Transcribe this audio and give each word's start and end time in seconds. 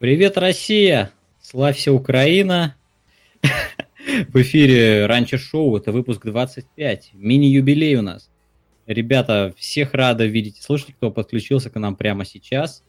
Привет, 0.00 0.38
Россия! 0.38 1.10
Славься, 1.42 1.92
Украина! 1.92 2.74
В 3.42 4.40
эфире 4.40 5.04
Ранчо 5.04 5.36
Шоу, 5.36 5.76
это 5.76 5.92
выпуск 5.92 6.24
25, 6.24 7.10
мини-юбилей 7.12 7.96
у 7.96 8.00
нас. 8.00 8.30
Ребята, 8.86 9.52
всех 9.58 9.92
рада 9.92 10.24
видеть 10.24 10.58
и 10.58 10.62
слышать, 10.62 10.94
кто 10.94 11.10
подключился 11.10 11.68
к 11.68 11.78
нам 11.78 11.96
прямо 11.96 12.24
сейчас. 12.24 12.82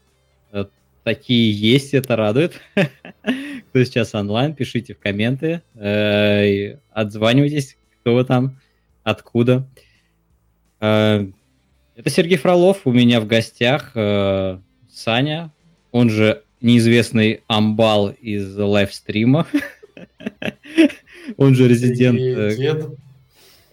Э, 0.54 0.68
такие 1.04 1.52
есть, 1.52 1.94
это 1.94 2.16
радует. 2.16 2.62
Кто 3.26 3.84
сейчас 3.84 4.16
онлайн, 4.16 4.56
пишите 4.56 4.94
в 4.94 5.00
комменты, 5.00 5.64
э, 5.76 6.78
отзванивайтесь, 6.92 7.76
кто 8.00 8.16
вы 8.16 8.24
там, 8.24 8.58
откуда. 9.04 9.68
Э, 10.80 11.28
это 11.98 12.10
Сергей 12.10 12.38
Фролов, 12.38 12.84
у 12.86 12.94
меня 12.94 13.20
в 13.20 13.28
гостях 13.28 13.92
Саня, 14.90 15.52
он 15.92 16.10
же 16.10 16.44
неизвестный 16.62 17.42
амбал 17.48 18.10
из 18.10 18.56
лайвстрима. 18.56 19.48
Он 21.38 21.56
же 21.56 21.68
резидент... 21.68 22.18
Дед. 22.18 22.86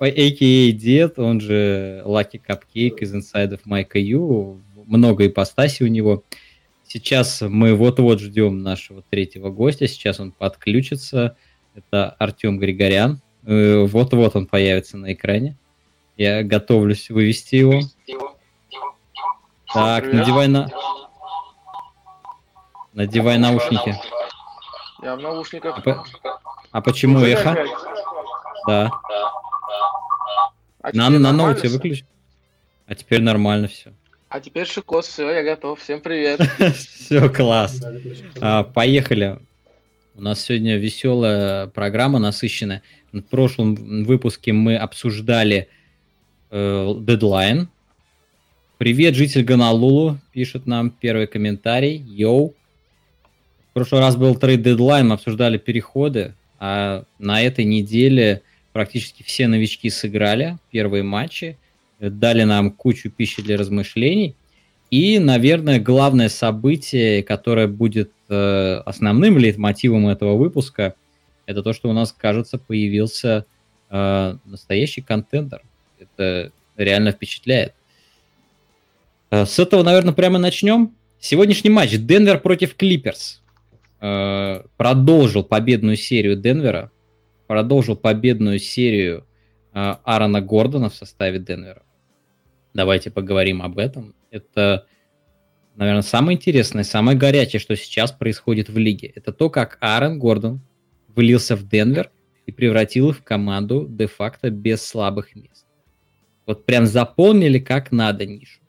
А.к.а. 0.00 0.72
Дед, 0.72 1.18
он 1.18 1.40
же 1.40 2.02
Lucky 2.04 2.40
Cupcake 2.46 2.98
из 3.00 3.14
Inside 3.14 3.58
of 3.58 3.60
Mike 3.66 3.98
U. 4.00 4.60
Много 4.86 5.26
ипостаси 5.26 5.82
у 5.82 5.88
него. 5.88 6.24
Сейчас 6.86 7.42
мы 7.42 7.74
вот-вот 7.74 8.20
ждем 8.20 8.62
нашего 8.62 9.02
третьего 9.02 9.50
гостя. 9.50 9.86
Сейчас 9.86 10.20
он 10.20 10.32
подключится. 10.32 11.36
Это 11.74 12.10
Артем 12.10 12.58
Григорян. 12.58 13.20
Э, 13.44 13.84
вот-вот 13.84 14.36
он 14.36 14.46
появится 14.46 14.96
на 14.96 15.12
экране. 15.12 15.56
Я 16.16 16.42
готовлюсь 16.42 17.10
вывести 17.10 17.56
его. 17.56 17.80
Так, 19.72 20.12
надевай 20.12 20.48
на... 20.48 20.70
Надевай 22.98 23.38
наушники. 23.38 23.94
Я 25.04 25.14
в 25.14 25.20
наушниках. 25.20 25.86
А, 25.86 26.04
а 26.72 26.80
почему 26.80 27.20
эхо? 27.20 27.56
Да. 28.66 28.90
А 30.82 30.90
на 30.92 31.08
на 31.08 31.32
ноуте 31.32 31.68
выключи. 31.68 32.04
А 32.88 32.96
теперь 32.96 33.22
нормально 33.22 33.68
все. 33.68 33.92
А 34.28 34.40
теперь 34.40 34.66
шикос, 34.66 35.06
все, 35.06 35.30
я 35.30 35.44
готов. 35.44 35.80
Всем 35.80 36.00
привет. 36.00 36.40
Все, 36.74 37.28
класс. 37.28 37.80
А, 38.40 38.64
поехали. 38.64 39.38
У 40.16 40.20
нас 40.20 40.40
сегодня 40.40 40.76
веселая 40.76 41.68
программа, 41.68 42.18
насыщенная. 42.18 42.82
В 43.12 43.20
прошлом 43.20 43.76
выпуске 44.06 44.52
мы 44.52 44.76
обсуждали 44.76 45.68
э, 46.50 46.94
дедлайн. 46.98 47.68
Привет, 48.76 49.14
житель 49.14 49.44
Гонолулу, 49.44 50.18
пишет 50.32 50.66
нам 50.66 50.90
первый 50.90 51.28
комментарий. 51.28 51.96
Йоу. 51.96 52.56
В 53.70 53.74
прошлый 53.74 54.00
раз 54.00 54.16
был 54.16 54.34
trade 54.34 54.62
deadline, 54.62 55.12
обсуждали 55.12 55.58
переходы, 55.58 56.34
а 56.58 57.04
на 57.18 57.42
этой 57.42 57.64
неделе 57.64 58.42
практически 58.72 59.22
все 59.22 59.46
новички 59.46 59.90
сыграли 59.90 60.58
первые 60.70 61.02
матчи, 61.02 61.56
дали 62.00 62.44
нам 62.44 62.70
кучу 62.70 63.10
пищи 63.10 63.42
для 63.42 63.56
размышлений. 63.56 64.34
И, 64.90 65.18
наверное, 65.18 65.78
главное 65.78 66.28
событие, 66.28 67.22
которое 67.22 67.66
будет 67.66 68.10
э, 68.28 68.82
основным 68.86 69.36
лейтмотивом 69.36 70.08
этого 70.08 70.36
выпуска, 70.36 70.94
это 71.44 71.62
то, 71.62 71.72
что 71.72 71.90
у 71.90 71.92
нас, 71.92 72.12
кажется, 72.12 72.56
появился 72.58 73.44
э, 73.90 74.36
настоящий 74.44 75.02
контендер. 75.02 75.62
Это 75.98 76.52
реально 76.76 77.12
впечатляет. 77.12 77.74
Э, 79.30 79.44
с 79.44 79.58
этого, 79.58 79.82
наверное, 79.82 80.14
прямо 80.14 80.38
начнем. 80.38 80.94
Сегодняшний 81.20 81.70
матч 81.70 81.96
Денвер 81.98 82.40
против 82.40 82.74
Клиперс. 82.74 83.42
Э, 84.00 84.62
продолжил 84.76 85.42
победную 85.42 85.96
серию 85.96 86.36
Денвера, 86.36 86.92
продолжил 87.48 87.96
победную 87.96 88.60
серию 88.60 89.26
э, 89.74 89.94
Аарона 90.04 90.40
Гордона 90.40 90.88
в 90.88 90.94
составе 90.94 91.40
Денвера. 91.40 91.82
Давайте 92.74 93.10
поговорим 93.10 93.60
об 93.60 93.78
этом. 93.78 94.14
Это, 94.30 94.86
наверное, 95.74 96.02
самое 96.02 96.36
интересное, 96.36 96.84
самое 96.84 97.18
горячее, 97.18 97.58
что 97.58 97.74
сейчас 97.74 98.12
происходит 98.12 98.68
в 98.68 98.78
лиге. 98.78 99.12
Это 99.16 99.32
то, 99.32 99.50
как 99.50 99.78
Аарон 99.80 100.20
Гордон 100.20 100.60
вылился 101.08 101.56
в 101.56 101.68
Денвер 101.68 102.12
и 102.46 102.52
превратил 102.52 103.10
их 103.10 103.18
в 103.18 103.24
команду 103.24 103.84
де-факто 103.88 104.50
без 104.50 104.86
слабых 104.86 105.34
мест. 105.34 105.66
Вот 106.46 106.66
прям 106.66 106.86
заполнили 106.86 107.58
как 107.58 107.90
надо 107.90 108.26
нишу. 108.26 108.60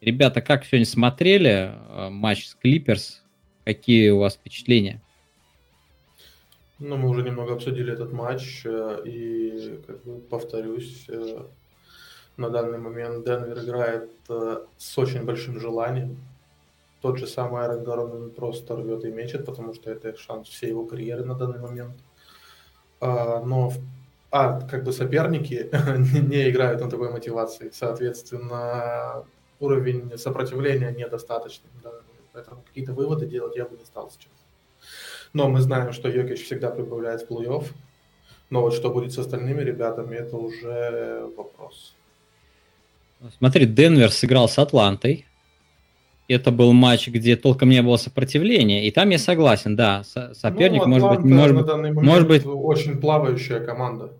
Ребята, 0.00 0.40
как 0.40 0.64
сегодня 0.64 0.86
смотрели 0.86 1.70
э, 1.72 2.08
матч 2.10 2.46
с 2.46 2.54
Клиперс? 2.56 3.22
Какие 3.66 4.10
у 4.10 4.20
вас 4.20 4.34
впечатления? 4.34 5.00
Ну, 6.78 6.96
мы 6.96 7.08
уже 7.08 7.22
немного 7.22 7.54
обсудили 7.54 7.92
этот 7.92 8.12
матч, 8.12 8.62
э, 8.64 9.02
и, 9.04 9.82
как 9.84 10.04
бы, 10.04 10.20
повторюсь, 10.20 11.06
э, 11.08 11.42
на 12.36 12.48
данный 12.48 12.78
момент 12.78 13.24
Денвер 13.24 13.58
играет 13.58 14.10
э, 14.28 14.58
с 14.78 14.96
очень 14.98 15.24
большим 15.24 15.58
желанием. 15.58 16.16
Тот 17.02 17.18
же 17.18 17.26
самый 17.26 17.62
Айрон 17.62 17.82
Гордон 17.82 18.30
просто 18.30 18.76
рвет 18.76 19.04
и 19.04 19.10
мечет, 19.10 19.44
потому 19.44 19.74
что 19.74 19.90
это 19.90 20.16
шанс 20.16 20.46
всей 20.46 20.68
его 20.68 20.86
карьеры 20.86 21.24
на 21.24 21.34
данный 21.34 21.58
момент. 21.58 21.96
А, 23.00 23.40
но 23.40 23.72
а, 24.30 24.60
как 24.60 24.84
бы 24.84 24.92
соперники 24.92 25.68
не 26.28 26.50
играют 26.50 26.80
на 26.82 26.88
такой 26.88 27.10
мотивации. 27.10 27.70
Соответственно, 27.74 29.24
уровень 29.58 30.16
сопротивления 30.18 30.92
недостаточный. 30.92 31.70
Да. 31.82 31.90
Поэтому 32.36 32.62
какие-то 32.68 32.92
выводы 32.92 33.26
делать 33.26 33.56
я 33.56 33.64
бы 33.64 33.78
не 33.78 33.84
стал 33.86 34.10
сейчас. 34.10 34.30
Но 35.32 35.48
мы 35.48 35.62
знаем, 35.62 35.94
что 35.94 36.10
Йокич 36.10 36.44
всегда 36.44 36.70
прибавляет 36.70 37.22
в 37.22 37.30
плей-офф. 37.30 37.64
Но 38.50 38.60
вот 38.60 38.74
что 38.74 38.90
будет 38.90 39.14
с 39.14 39.18
остальными 39.18 39.62
ребятами, 39.62 40.16
это 40.16 40.36
уже 40.36 41.30
вопрос. 41.34 41.94
Смотри, 43.38 43.64
Денвер 43.64 44.10
сыграл 44.10 44.50
с 44.50 44.58
Атлантой. 44.58 45.24
Это 46.28 46.50
был 46.50 46.74
матч, 46.74 47.08
где 47.08 47.36
толком 47.36 47.70
не 47.70 47.80
было 47.80 47.96
сопротивления. 47.96 48.86
И 48.86 48.90
там 48.90 49.08
я 49.08 49.18
согласен, 49.18 49.74
да, 49.74 50.04
соперник 50.04 50.84
ну, 50.84 50.88
может 50.88 51.08
быть, 51.08 51.20
может, 51.20 51.94
может 51.94 52.28
быть 52.28 52.44
очень 52.44 53.00
плавающая 53.00 53.64
команда. 53.64 54.12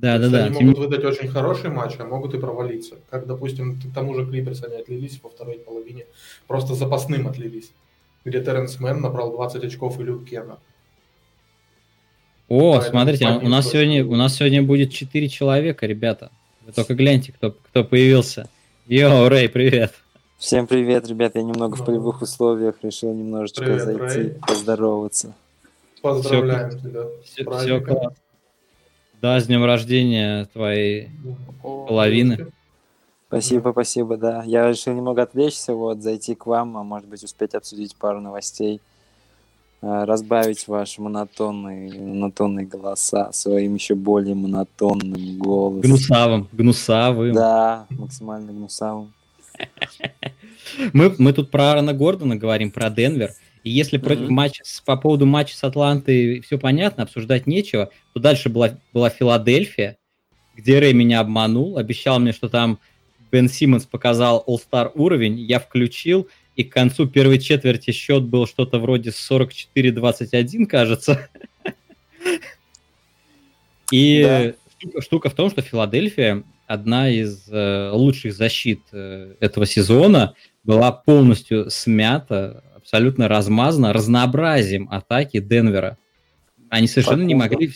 Да, 0.00 0.16
да, 0.18 0.28
да. 0.28 0.44
Они 0.44 0.58
Тем... 0.58 0.68
могут 0.68 0.78
выдать 0.78 1.04
очень 1.04 1.26
хороший 1.28 1.70
матч, 1.70 1.94
а 1.98 2.04
могут 2.04 2.32
и 2.32 2.38
провалиться. 2.38 2.96
Как, 3.10 3.26
допустим, 3.26 3.80
к 3.80 3.92
тому 3.92 4.14
же 4.14 4.24
Клипперс 4.24 4.62
они 4.62 4.76
отлились 4.76 5.18
во 5.20 5.28
второй 5.28 5.58
половине. 5.58 6.06
Просто 6.46 6.74
запасным 6.74 7.26
отлились. 7.26 7.72
Где 8.24 8.40
Теренс 8.40 8.78
Мэн 8.78 9.00
набрал 9.00 9.32
20 9.32 9.64
очков 9.64 9.98
и 9.98 10.04
Люк 10.04 10.24
Кеннард. 10.24 10.58
О, 12.48 12.74
Поэтому 12.74 12.90
смотрите, 12.90 13.26
у 13.26 13.48
нас, 13.48 13.68
сегодня, 13.70 14.06
у 14.06 14.14
нас 14.14 14.36
сегодня 14.36 14.62
будет 14.62 14.92
4 14.92 15.28
человека, 15.28 15.84
ребята. 15.86 16.30
Вы 16.64 16.72
только 16.72 16.94
гляньте, 16.94 17.32
кто, 17.32 17.50
кто 17.50 17.82
появился. 17.82 18.48
Йоу, 18.86 19.28
Рэй, 19.28 19.48
привет. 19.48 19.94
Всем 20.38 20.68
привет, 20.68 21.08
ребят. 21.08 21.34
Я 21.34 21.42
немного 21.42 21.74
в 21.74 21.84
полевых 21.84 22.22
условиях 22.22 22.76
решил 22.82 23.12
немножечко 23.12 23.64
привет, 23.64 23.82
зайти, 23.82 24.00
Рэй. 24.00 24.34
поздороваться. 24.46 25.34
Поздравляем 26.00 26.70
все, 26.70 26.78
тебя. 26.78 27.02
Все, 27.24 27.44
все 27.58 27.80
классно. 27.80 28.27
Да, 29.20 29.40
с 29.40 29.46
днем 29.46 29.64
рождения 29.64 30.44
твоей 30.52 31.10
О, 31.64 31.86
половины. 31.86 32.46
Спасибо, 33.26 33.70
спасибо, 33.72 34.16
да. 34.16 34.44
Я 34.44 34.68
решил 34.68 34.94
немного 34.94 35.22
отвлечься, 35.22 35.74
вот, 35.74 36.02
зайти 36.02 36.36
к 36.36 36.46
вам, 36.46 36.76
а 36.76 36.84
может 36.84 37.08
быть 37.08 37.24
успеть 37.24 37.54
обсудить 37.54 37.96
пару 37.96 38.20
новостей, 38.20 38.80
а, 39.82 40.06
разбавить 40.06 40.68
ваши 40.68 41.02
монотонные, 41.02 42.00
монотонные 42.00 42.64
голоса 42.64 43.32
своим 43.32 43.74
еще 43.74 43.96
более 43.96 44.36
монотонным 44.36 45.38
голосом. 45.38 45.80
Гнусавым, 45.80 46.48
гнусавым. 46.52 47.34
Да, 47.34 47.86
максимально 47.90 48.52
гнусавым. 48.52 49.12
Мы, 50.92 51.12
мы 51.18 51.32
тут 51.32 51.50
про 51.50 51.70
Аарона 51.70 51.92
Гордона 51.92 52.36
говорим, 52.36 52.70
про 52.70 52.90
Денвер. 52.90 53.32
И 53.64 53.70
если 53.70 53.98
против 53.98 54.22
mm-hmm. 54.22 54.30
матча, 54.30 54.62
по 54.84 54.96
поводу 54.96 55.26
матча 55.26 55.56
с 55.56 55.64
Атлантой 55.64 56.40
все 56.40 56.58
понятно, 56.58 57.04
обсуждать 57.04 57.46
нечего, 57.46 57.90
то 58.14 58.20
дальше 58.20 58.48
была, 58.48 58.78
была 58.92 59.10
Филадельфия, 59.10 59.96
где 60.56 60.78
Рэй 60.78 60.92
меня 60.92 61.20
обманул, 61.20 61.78
обещал 61.78 62.18
мне, 62.18 62.32
что 62.32 62.48
там 62.48 62.78
Бен 63.30 63.48
Симмонс 63.48 63.84
показал 63.84 64.44
All-Star 64.46 64.90
уровень, 64.94 65.38
я 65.40 65.58
включил, 65.60 66.28
и 66.56 66.64
к 66.64 66.72
концу 66.72 67.06
первой 67.06 67.38
четверти 67.38 67.92
счет 67.92 68.24
был 68.24 68.46
что-то 68.46 68.78
вроде 68.78 69.10
44-21, 69.10 70.66
кажется. 70.66 71.28
И 73.92 74.54
штука 75.00 75.30
в 75.30 75.34
том, 75.34 75.50
что 75.50 75.62
Филадельфия 75.62 76.42
одна 76.66 77.08
из 77.08 77.48
э, 77.48 77.90
лучших 77.92 78.34
защит 78.34 78.82
э, 78.92 79.34
этого 79.40 79.64
сезона 79.64 80.34
была 80.62 80.92
полностью 80.92 81.70
смята 81.70 82.62
абсолютно 82.88 83.28
размазано 83.28 83.92
разнообразием 83.92 84.88
атаки 84.90 85.40
Денвера. 85.40 85.98
Они 86.70 86.86
совершенно 86.86 87.18
Факунда. 87.18 87.28
не 87.28 87.34
могли... 87.34 87.72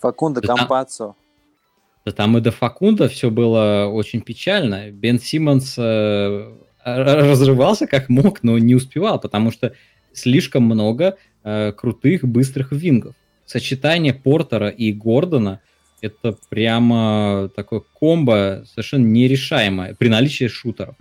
Факунда, 0.00 0.40
да 0.40 0.56
Кампацо. 0.56 1.14
Да 2.04 2.10
там 2.10 2.36
и 2.36 2.40
до 2.40 2.50
Факунда 2.50 3.08
все 3.08 3.30
было 3.30 3.86
очень 3.86 4.20
печально. 4.20 4.90
Бен 4.90 5.20
Симмонс 5.20 5.76
э, 5.78 6.52
разрывался 6.84 7.86
как 7.86 8.08
мог, 8.08 8.42
но 8.42 8.58
не 8.58 8.74
успевал, 8.74 9.20
потому 9.20 9.52
что 9.52 9.74
слишком 10.12 10.64
много 10.64 11.16
э, 11.44 11.72
крутых, 11.72 12.24
быстрых 12.24 12.72
вингов. 12.72 13.14
Сочетание 13.46 14.12
Портера 14.12 14.70
и 14.70 14.92
Гордона– 14.92 15.60
это 16.00 16.36
прямо 16.48 17.48
такое 17.54 17.82
комбо 17.92 18.64
совершенно 18.66 19.06
нерешаемое 19.06 19.94
при 19.94 20.08
наличии 20.08 20.48
шутеров. 20.48 20.96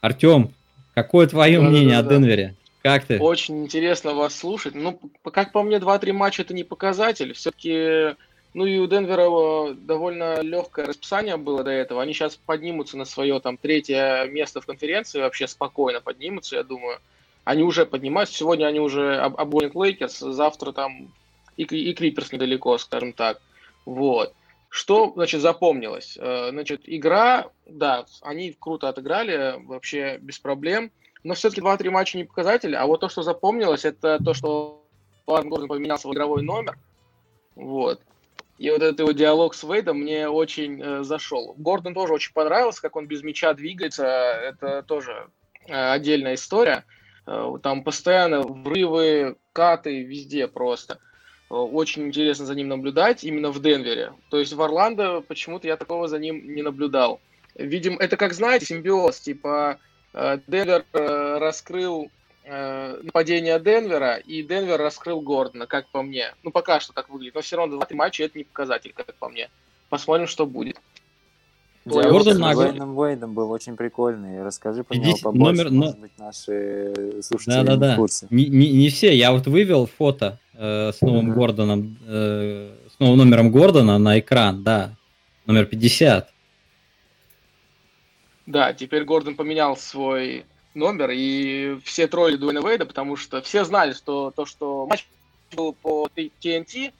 Артем, 0.00 0.52
какое 0.96 1.26
твое 1.26 1.60
да, 1.60 1.64
мнение 1.64 1.96
да, 1.96 2.02
да, 2.02 2.08
о 2.08 2.18
Денвере? 2.18 2.54
Как 2.82 3.04
ты? 3.04 3.18
Очень 3.18 3.64
интересно 3.64 4.14
вас 4.14 4.34
слушать. 4.34 4.74
Ну, 4.74 4.98
как 5.30 5.52
по 5.52 5.62
мне, 5.62 5.76
2-3 5.76 6.12
матча 6.12 6.42
это 6.42 6.54
не 6.54 6.64
показатель. 6.64 7.34
Все-таки, 7.34 8.16
ну 8.54 8.64
и 8.64 8.78
у 8.78 8.86
Денвера 8.86 9.74
довольно 9.74 10.40
легкое 10.40 10.86
расписание 10.86 11.36
было 11.36 11.62
до 11.62 11.70
этого. 11.70 12.00
Они 12.00 12.14
сейчас 12.14 12.36
поднимутся 12.36 12.96
на 12.96 13.04
свое 13.04 13.38
там 13.40 13.58
третье 13.58 14.26
место 14.28 14.60
в 14.60 14.66
конференции, 14.66 15.20
вообще 15.20 15.46
спокойно 15.46 16.00
поднимутся, 16.00 16.56
я 16.56 16.62
думаю. 16.62 16.98
Они 17.44 17.62
уже 17.62 17.84
поднимаются. 17.84 18.36
Сегодня 18.36 18.66
они 18.66 18.80
уже 18.80 19.16
обгонят 19.16 19.74
Лейкерс, 19.74 20.18
завтра 20.18 20.72
там 20.72 21.12
и, 21.56 21.64
и 21.64 21.92
Клиперс 21.92 22.32
недалеко, 22.32 22.78
скажем 22.78 23.12
так. 23.12 23.40
Вот. 23.84 24.32
Что, 24.76 25.10
значит, 25.14 25.40
запомнилось? 25.40 26.18
Э, 26.20 26.50
значит, 26.50 26.82
игра, 26.84 27.46
да, 27.64 28.04
они 28.20 28.54
круто 28.60 28.90
отыграли, 28.90 29.54
вообще 29.64 30.18
без 30.18 30.38
проблем. 30.38 30.92
Но 31.24 31.32
все-таки 31.32 31.62
2-3 31.62 31.88
матча 31.88 32.18
не 32.18 32.24
показатель. 32.24 32.76
А 32.76 32.84
вот 32.84 33.00
то, 33.00 33.08
что 33.08 33.22
запомнилось, 33.22 33.86
это 33.86 34.22
то, 34.22 34.34
что 34.34 34.84
Аарон 35.26 35.48
Гордон 35.48 35.68
поменял 35.68 35.98
свой 35.98 36.14
игровой 36.14 36.42
номер. 36.42 36.76
Вот. 37.54 38.02
И 38.58 38.68
вот 38.68 38.82
этот 38.82 39.00
его 39.00 39.12
диалог 39.12 39.54
с 39.54 39.62
Вейдом 39.62 40.00
мне 40.00 40.28
очень 40.28 40.82
э, 40.82 41.02
зашел. 41.04 41.54
Гордон 41.56 41.94
тоже 41.94 42.12
очень 42.12 42.34
понравился, 42.34 42.82
как 42.82 42.96
он 42.96 43.06
без 43.06 43.22
мяча 43.22 43.54
двигается. 43.54 44.04
Это 44.04 44.82
тоже 44.82 45.30
э, 45.66 45.72
отдельная 45.72 46.34
история. 46.34 46.84
Э, 47.26 47.54
там 47.62 47.82
постоянно 47.82 48.42
врывы, 48.42 49.36
каты 49.54 50.02
везде 50.02 50.46
просто. 50.48 51.00
Очень 51.48 52.06
интересно 52.06 52.46
за 52.46 52.54
ним 52.54 52.68
наблюдать 52.68 53.24
именно 53.24 53.50
в 53.50 53.60
Денвере. 53.60 54.12
То 54.30 54.38
есть 54.38 54.52
в 54.52 54.62
Орландо 54.62 55.20
почему-то 55.20 55.66
я 55.66 55.76
такого 55.76 56.08
за 56.08 56.18
ним 56.18 56.54
не 56.54 56.62
наблюдал. 56.62 57.20
Видим, 57.54 57.98
это 57.98 58.16
как, 58.16 58.34
знаете, 58.34 58.66
симбиоз, 58.66 59.20
типа 59.20 59.78
э, 60.12 60.38
Денвер 60.46 60.84
раскрыл 60.92 62.10
нападение 62.48 63.58
Денвера, 63.58 64.18
и 64.18 64.40
Денвер 64.44 64.78
раскрыл 64.78 65.20
Гордона, 65.20 65.66
как 65.66 65.88
по 65.88 66.02
мне. 66.02 66.32
Ну, 66.44 66.52
пока 66.52 66.78
что 66.78 66.92
так 66.92 67.08
выглядит, 67.08 67.34
но 67.34 67.40
все 67.40 67.56
равно 67.56 67.76
два 67.76 67.86
матча 67.90 68.22
это 68.22 68.38
не 68.38 68.44
показатель, 68.44 68.92
как 68.94 69.12
по 69.16 69.28
мне. 69.28 69.50
Посмотрим, 69.88 70.28
что 70.28 70.46
будет. 70.46 70.76
Диалог 71.84 72.24
Гордон 72.24 72.36
с 72.36 72.56
Уэйном 72.56 72.98
Уэйдом 72.98 73.34
был 73.34 73.50
очень 73.52 73.76
прикольный. 73.76 74.42
Расскажи 74.42 74.82
про 74.82 74.96
него 74.96 75.16
побольше, 75.22 75.64
номер, 75.64 75.70
может 75.70 76.00
быть, 76.00 76.18
наши 76.18 77.22
слушатели 77.22 77.54
да, 77.54 77.62
да, 77.62 77.76
да. 77.76 77.94
в 77.94 77.96
курсе. 77.96 78.26
Не, 78.30 78.46
не, 78.46 78.72
не 78.72 78.88
все, 78.90 79.14
я 79.14 79.32
вот 79.32 79.46
вывел 79.46 79.86
фото 79.86 80.40
э, 80.58 80.92
с 80.92 81.00
новым. 81.00 81.32
Гордоном, 81.32 81.98
э, 82.06 82.74
с 82.94 82.98
новым 82.98 83.18
номером 83.18 83.50
Гордона 83.50 83.98
на 83.98 84.18
экран, 84.18 84.62
да, 84.62 84.96
номер 85.46 85.66
50. 85.66 86.30
Да, 88.46 88.72
теперь 88.72 89.04
Гордон 89.04 89.34
поменял 89.34 89.76
свой 89.76 90.44
номер, 90.74 91.10
и 91.12 91.78
все 91.84 92.06
тролли 92.06 92.36
Дуэйна 92.36 92.66
Вейда, 92.66 92.86
потому 92.86 93.16
что 93.16 93.42
все 93.42 93.64
знали, 93.64 93.92
что 93.92 94.30
то, 94.30 94.46
что 94.46 94.86
матч 94.86 95.06
был 95.54 95.72
по 95.72 96.08
TNT, 96.14 96.92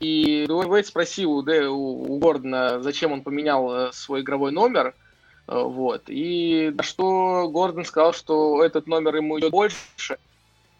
и 0.00 0.44
Дуэйн 0.46 0.70
Уэйд 0.70 0.86
спросил 0.86 1.32
у, 1.32 1.42
Дэ, 1.42 1.66
у, 1.68 2.14
у 2.14 2.18
Гордона, 2.18 2.82
зачем 2.82 3.12
он 3.12 3.22
поменял 3.22 3.72
э, 3.72 3.92
свой 3.92 4.20
игровой 4.22 4.52
номер. 4.52 4.94
Э, 5.46 5.62
вот. 5.62 6.04
И 6.08 6.72
на 6.74 6.82
что 6.82 7.48
Гордон 7.48 7.84
сказал, 7.84 8.12
что 8.12 8.62
этот 8.62 8.86
номер 8.86 9.16
ему 9.16 9.38
идет 9.38 9.50
больше. 9.50 10.18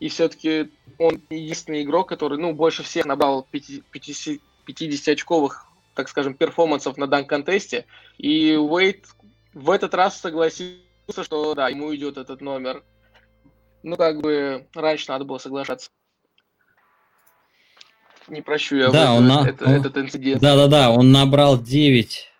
И 0.00 0.08
все-таки 0.08 0.70
он 0.98 1.22
единственный 1.30 1.82
игрок, 1.82 2.08
который 2.08 2.38
ну, 2.38 2.52
больше 2.52 2.82
всех 2.82 3.06
набрал 3.06 3.46
50, 3.50 4.40
50-очковых, 4.66 5.52
так 5.94 6.08
скажем, 6.08 6.34
перформансов 6.34 6.96
на 6.96 7.06
данк-контесте. 7.06 7.86
И 8.18 8.56
Уэйд 8.56 9.06
в 9.52 9.70
этот 9.70 9.94
раз 9.94 10.20
согласился, 10.20 11.22
что 11.22 11.54
да, 11.54 11.68
ему 11.68 11.94
идет 11.94 12.18
этот 12.18 12.40
номер. 12.40 12.82
Ну, 13.82 13.96
как 13.96 14.20
бы 14.20 14.66
раньше 14.74 15.10
надо 15.10 15.24
было 15.24 15.38
соглашаться 15.38 15.90
не 18.28 18.40
прощу 18.40 18.76
я 18.76 18.90
да, 18.90 19.14
он 19.14 19.26
на... 19.26 19.46
это, 19.46 19.66
он... 19.66 19.72
этот 19.72 19.96
инцидент. 19.98 20.40
Да-да-да, 20.40 20.90
он 20.90 21.12
набрал 21.12 21.60
9 21.60 22.30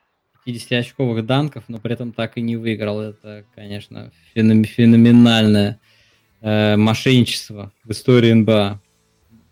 50-очковых 0.47 1.23
данков, 1.23 1.65
но 1.69 1.79
при 1.79 1.95
этом 1.95 2.12
так 2.12 2.37
и 2.37 2.41
не 2.41 2.56
выиграл. 2.56 3.01
Это, 3.01 3.45
конечно, 3.55 4.12
феноменальное 4.35 5.81
э, 6.44 6.76
мошенничество 6.76 7.73
в 7.85 7.91
истории 7.91 8.32
НБА. 8.32 8.81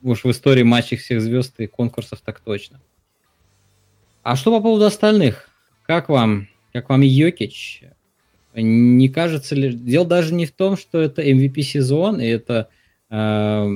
Уж 0.03 0.25
в 0.25 0.31
истории 0.31 0.63
матчей 0.63 0.97
всех 0.97 1.23
звезд 1.23 1.59
и 1.59 1.67
конкурсов 1.67 2.21
так 2.25 2.41
точно. 2.41 2.81
А 4.23 4.37
что 4.37 4.57
по 4.57 4.63
поводу 4.63 4.85
остальных? 4.85 5.49
Как 5.87 6.09
вам? 6.09 6.49
Как 6.73 6.91
вам 6.91 7.01
Йокич? 7.01 7.85
Не 8.55 9.09
кажется 9.09 9.55
ли... 9.55 9.73
Дело 9.73 10.07
даже 10.07 10.35
не 10.35 10.45
в 10.45 10.53
том, 10.53 10.77
что 10.77 11.01
это 11.01 11.23
MVP 11.23 11.63
сезон, 11.63 12.21
и 12.21 12.27
это 12.27 12.69
э, 13.11 13.69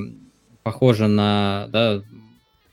похоже 0.63 1.07
на 1.07 1.67
да, 1.69 2.03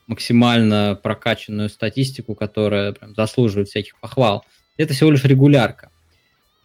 максимально 0.06 0.98
прокачанную 1.02 1.70
статистику, 1.70 2.34
которая 2.34 2.92
прям 2.92 3.14
заслуживает 3.14 3.68
всяких 3.68 3.98
похвал. 3.98 4.44
Это 4.76 4.92
всего 4.92 5.10
лишь 5.10 5.24
регулярка. 5.24 5.90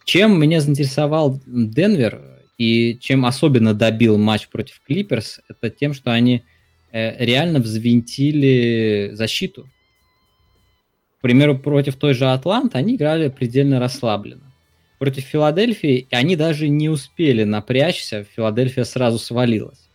Чем 0.04 0.38
меня 0.38 0.60
заинтересовал 0.60 1.40
Денвер 1.46 2.39
и 2.60 2.98
чем 3.00 3.24
особенно 3.24 3.72
добил 3.72 4.18
матч 4.18 4.48
против 4.48 4.82
Клиперс, 4.86 5.40
это 5.48 5.70
тем, 5.70 5.94
что 5.94 6.12
они 6.12 6.42
э, 6.92 7.24
реально 7.24 7.58
взвинтили 7.58 9.12
защиту. 9.14 9.66
К 11.16 11.22
примеру, 11.22 11.58
против 11.58 11.96
той 11.96 12.12
же 12.12 12.26
Атланты 12.26 12.76
они 12.76 12.96
играли 12.96 13.30
предельно 13.30 13.80
расслабленно. 13.80 14.52
Против 14.98 15.24
Филадельфии 15.24 16.06
они 16.10 16.36
даже 16.36 16.68
не 16.68 16.90
успели 16.90 17.44
напрячься, 17.44 18.26
Филадельфия 18.36 18.84
сразу 18.84 19.18
свалилась. 19.18 19.88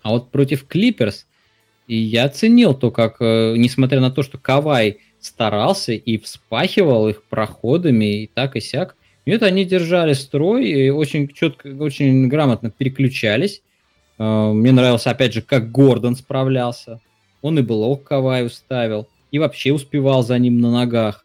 А 0.00 0.08
вот 0.12 0.30
против 0.30 0.66
Клиперс 0.66 1.26
я 1.86 2.24
оценил 2.24 2.72
то, 2.72 2.92
как, 2.92 3.16
э, 3.20 3.56
несмотря 3.58 4.00
на 4.00 4.10
то, 4.10 4.22
что 4.22 4.38
Кавай 4.38 5.00
старался 5.20 5.92
и 5.92 6.16
вспахивал 6.16 7.10
их 7.10 7.24
проходами 7.24 8.22
и 8.22 8.26
так 8.26 8.56
и 8.56 8.62
сяк, 8.62 8.96
нет, 9.26 9.42
они 9.42 9.64
держали 9.64 10.12
строй 10.12 10.66
и 10.68 10.90
очень 10.90 11.28
четко, 11.28 11.68
очень 11.68 12.28
грамотно 12.28 12.70
переключались. 12.70 13.62
Э, 14.18 14.52
мне 14.52 14.72
нравилось, 14.72 15.06
опять 15.06 15.34
же, 15.34 15.42
как 15.42 15.70
Гордон 15.70 16.16
справлялся. 16.16 17.00
Он 17.42 17.58
и 17.58 17.62
блок 17.62 18.04
Каваю 18.04 18.50
ставил, 18.50 19.08
и 19.30 19.38
вообще 19.38 19.72
успевал 19.72 20.22
за 20.22 20.38
ним 20.38 20.60
на 20.60 20.70
ногах. 20.70 21.24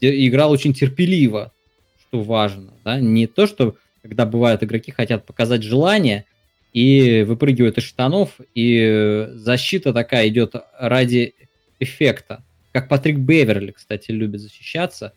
Играл 0.00 0.50
очень 0.50 0.74
терпеливо, 0.74 1.52
что 2.00 2.22
важно. 2.22 2.72
Да? 2.84 2.98
Не 2.98 3.26
то, 3.26 3.46
что 3.46 3.76
когда 4.02 4.26
бывают 4.26 4.62
игроки 4.62 4.92
хотят 4.92 5.24
показать 5.26 5.62
желание, 5.62 6.26
и 6.74 7.22
выпрыгивают 7.22 7.78
из 7.78 7.84
штанов, 7.84 8.40
и 8.54 9.28
защита 9.32 9.94
такая 9.94 10.28
идет 10.28 10.56
ради 10.76 11.34
эффекта. 11.78 12.44
Как 12.72 12.88
Патрик 12.88 13.18
Беверли, 13.18 13.70
кстати, 13.70 14.10
любит 14.10 14.40
защищаться, 14.40 15.12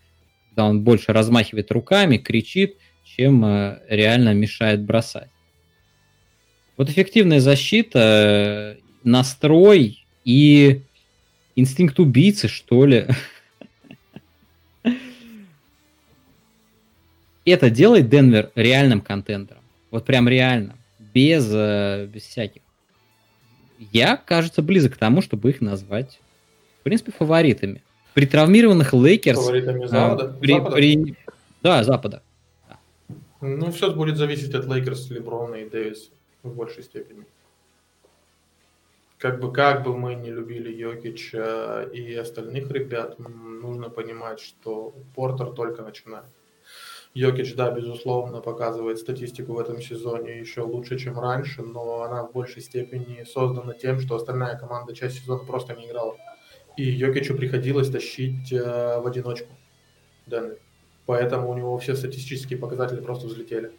когда 0.57 0.71
он 0.71 0.81
больше 0.81 1.13
размахивает 1.13 1.71
руками, 1.71 2.17
кричит, 2.17 2.77
чем 3.03 3.45
э, 3.45 3.79
реально 3.89 4.33
мешает 4.33 4.81
бросать. 4.81 5.29
Вот 6.77 6.89
эффективная 6.89 7.41
защита, 7.41 8.77
настрой 9.03 10.03
и 10.25 10.81
инстинкт 11.55 11.99
убийцы, 11.99 12.47
что 12.47 12.87
ли. 12.87 13.05
Это 17.45 17.69
делает 17.69 18.09
Денвер 18.09 18.49
реальным 18.55 19.01
контендером. 19.01 19.61
Вот 19.91 20.05
прям 20.05 20.27
реальным 20.27 20.77
без, 21.13 21.47
э, 21.53 22.09
без 22.11 22.23
всяких. 22.23 22.63
Я, 23.91 24.17
кажется, 24.17 24.63
близок 24.63 24.95
к 24.95 24.97
тому, 24.97 25.21
чтобы 25.21 25.51
их 25.51 25.61
назвать, 25.61 26.19
в 26.79 26.83
принципе, 26.83 27.11
фаворитами. 27.11 27.83
При 28.17 28.25
травмированных 28.25 28.93
Лейкерс... 28.93 29.37
Фаворитами 29.37 29.83
а, 29.83 29.87
Запада? 29.87 30.35
При, 30.41 30.53
Запада? 30.53 30.75
При... 30.75 31.15
Да, 31.61 31.83
Запада. 31.83 32.23
Ну, 33.41 33.71
все 33.71 33.93
будет 33.93 34.17
зависеть 34.17 34.55
от 34.55 34.65
Лейкерс, 34.65 35.11
Леброна 35.11 35.53
и 35.53 35.69
Дэвиса 35.69 36.09
в 36.41 36.55
большей 36.55 36.81
степени. 36.81 37.27
Как 39.19 39.39
бы, 39.39 39.53
как 39.53 39.83
бы 39.83 39.95
мы 39.95 40.15
не 40.15 40.31
любили 40.31 40.73
Йокича 40.73 41.83
и 41.93 42.15
остальных 42.15 42.71
ребят, 42.71 43.19
нужно 43.19 43.91
понимать, 43.91 44.39
что 44.39 44.95
Портер 45.15 45.51
только 45.51 45.83
начинает. 45.83 46.25
Йокич, 47.13 47.53
да, 47.53 47.69
безусловно, 47.69 48.41
показывает 48.41 48.97
статистику 48.97 49.53
в 49.53 49.59
этом 49.59 49.79
сезоне 49.79 50.39
еще 50.39 50.61
лучше, 50.61 50.97
чем 50.97 51.19
раньше, 51.19 51.61
но 51.61 52.01
она 52.01 52.23
в 52.23 52.31
большей 52.31 52.63
степени 52.63 53.25
создана 53.25 53.75
тем, 53.75 53.99
что 53.99 54.15
остальная 54.15 54.57
команда 54.57 54.95
часть 54.95 55.19
сезона 55.19 55.43
просто 55.43 55.75
не 55.75 55.85
играла. 55.85 56.17
И 56.77 56.83
Йокичу 56.83 57.35
приходилось 57.35 57.89
тащить 57.89 58.53
э, 58.53 58.99
в 58.99 59.07
одиночку 59.07 59.49
Денвер. 60.27 60.59
Поэтому 61.07 61.49
у 61.49 61.57
него 61.57 61.77
все 61.79 61.95
статистические 61.95 62.59
показатели 62.59 63.01
просто 63.01 63.27
взлетели. 63.27 63.71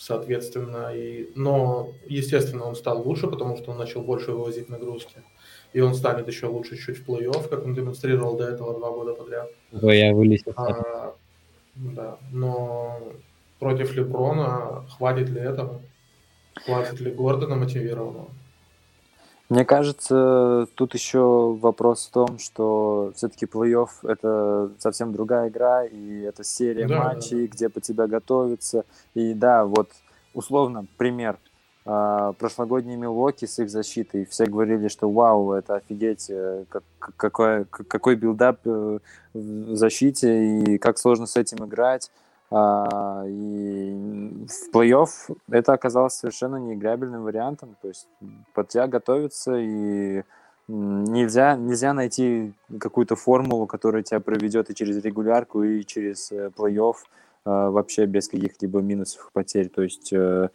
соответственно, 0.00 0.94
и... 0.94 1.30
но, 1.34 1.92
естественно, 2.06 2.64
он 2.64 2.74
стал 2.74 3.06
лучше, 3.06 3.26
потому 3.26 3.56
что 3.58 3.72
он 3.72 3.78
начал 3.78 4.02
больше 4.02 4.32
вывозить 4.32 4.70
нагрузки. 4.70 5.22
И 5.74 5.80
он 5.80 5.94
станет 5.94 6.26
еще 6.26 6.46
лучше 6.46 6.76
чуть 6.78 6.98
в 6.98 7.08
плей-офф, 7.08 7.48
как 7.48 7.64
он 7.66 7.74
демонстрировал 7.74 8.36
до 8.36 8.48
этого 8.48 8.78
два 8.78 8.90
года 8.90 9.12
подряд. 9.12 9.50
Ой, 9.72 9.98
я 9.98 10.14
вылетел. 10.14 10.54
А, 10.56 11.14
да, 11.76 12.18
но 12.32 12.98
против 13.58 13.94
Леброна 13.94 14.86
хватит 14.88 15.28
ли 15.28 15.40
этого? 15.40 15.82
Хватит 16.64 16.98
ли 17.00 17.10
Гордона 17.10 17.56
мотивированного? 17.56 18.30
Мне 19.50 19.64
кажется, 19.64 20.68
тут 20.76 20.94
еще 20.94 21.56
вопрос 21.60 22.06
в 22.06 22.12
том, 22.12 22.38
что 22.38 23.12
все-таки 23.16 23.46
плей-офф 23.46 23.88
это 24.04 24.70
совсем 24.78 25.12
другая 25.12 25.48
игра, 25.48 25.84
и 25.84 26.20
это 26.20 26.44
серия 26.44 26.86
да, 26.86 26.98
матчей, 26.98 27.48
да. 27.48 27.52
где 27.52 27.68
по 27.68 27.80
тебя 27.80 28.06
готовятся. 28.06 28.84
И 29.14 29.34
да, 29.34 29.64
вот 29.64 29.90
условно, 30.34 30.86
пример. 30.96 31.36
А, 31.84 32.32
прошлогодний 32.34 32.94
Милуоки 32.94 33.46
с 33.46 33.58
их 33.58 33.70
защитой. 33.70 34.24
Все 34.26 34.46
говорили, 34.46 34.86
что 34.86 35.10
вау, 35.10 35.50
это 35.50 35.74
офигеть, 35.74 36.30
э, 36.30 36.64
как, 36.68 36.84
какой, 37.16 37.64
какой 37.64 38.14
build-up 38.14 38.60
э, 38.64 39.00
в 39.34 39.76
защите, 39.76 40.44
и 40.44 40.78
как 40.78 40.96
сложно 40.96 41.26
с 41.26 41.36
этим 41.36 41.64
играть. 41.64 42.12
А, 42.52 43.24
и 43.26 43.94
в 44.48 44.74
плей-офф 44.74 45.36
это 45.50 45.72
оказалось 45.72 46.14
совершенно 46.14 46.56
неиграбельным 46.56 47.22
вариантом. 47.22 47.76
То 47.80 47.88
есть 47.88 48.08
под 48.54 48.68
тебя 48.68 48.88
готовиться 48.88 49.56
и 49.56 50.22
нельзя, 50.68 51.56
нельзя 51.56 51.92
найти 51.92 52.52
какую-то 52.78 53.16
формулу, 53.16 53.66
которая 53.66 54.02
тебя 54.02 54.20
проведет 54.20 54.70
и 54.70 54.74
через 54.74 55.02
регулярку, 55.04 55.62
и 55.62 55.84
через 55.84 56.32
э, 56.32 56.50
плей-офф 56.56 56.94
а, 57.44 57.70
вообще 57.70 58.06
без 58.06 58.28
каких-либо 58.28 58.80
минусов 58.80 59.28
и 59.28 59.32
потерь. 59.32 59.68
То 59.68 59.82
есть 59.82 60.12
э, 60.12 60.48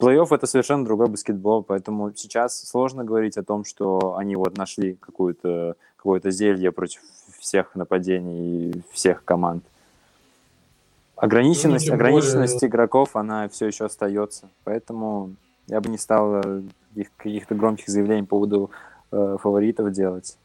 плей-офф 0.00 0.34
это 0.34 0.46
совершенно 0.46 0.84
другой 0.84 1.08
баскетбол, 1.08 1.62
поэтому 1.62 2.12
сейчас 2.14 2.60
сложно 2.60 3.04
говорить 3.04 3.36
о 3.36 3.44
том, 3.44 3.64
что 3.64 4.16
они 4.16 4.36
вот 4.36 4.56
нашли 4.56 4.94
какое-то 4.94 5.76
какое 5.96 6.20
зелье 6.30 6.72
против 6.72 7.02
всех 7.38 7.74
нападений 7.74 8.70
и 8.70 8.82
всех 8.92 9.24
команд. 9.24 9.64
Ограниченность, 11.18 11.88
ну, 11.88 11.94
ограниченность 11.94 12.54
более... 12.54 12.70
игроков, 12.70 13.16
она 13.16 13.48
все 13.48 13.66
еще 13.66 13.86
остается. 13.86 14.48
Поэтому 14.64 15.34
я 15.66 15.80
бы 15.80 15.90
не 15.90 15.98
стал 15.98 16.36
э, 16.36 16.62
каких-то 17.16 17.54
громких 17.54 17.88
заявлений 17.88 18.22
по 18.22 18.30
поводу 18.30 18.70
э, 19.10 19.36
фаворитов 19.40 19.92
делать. 19.92 20.36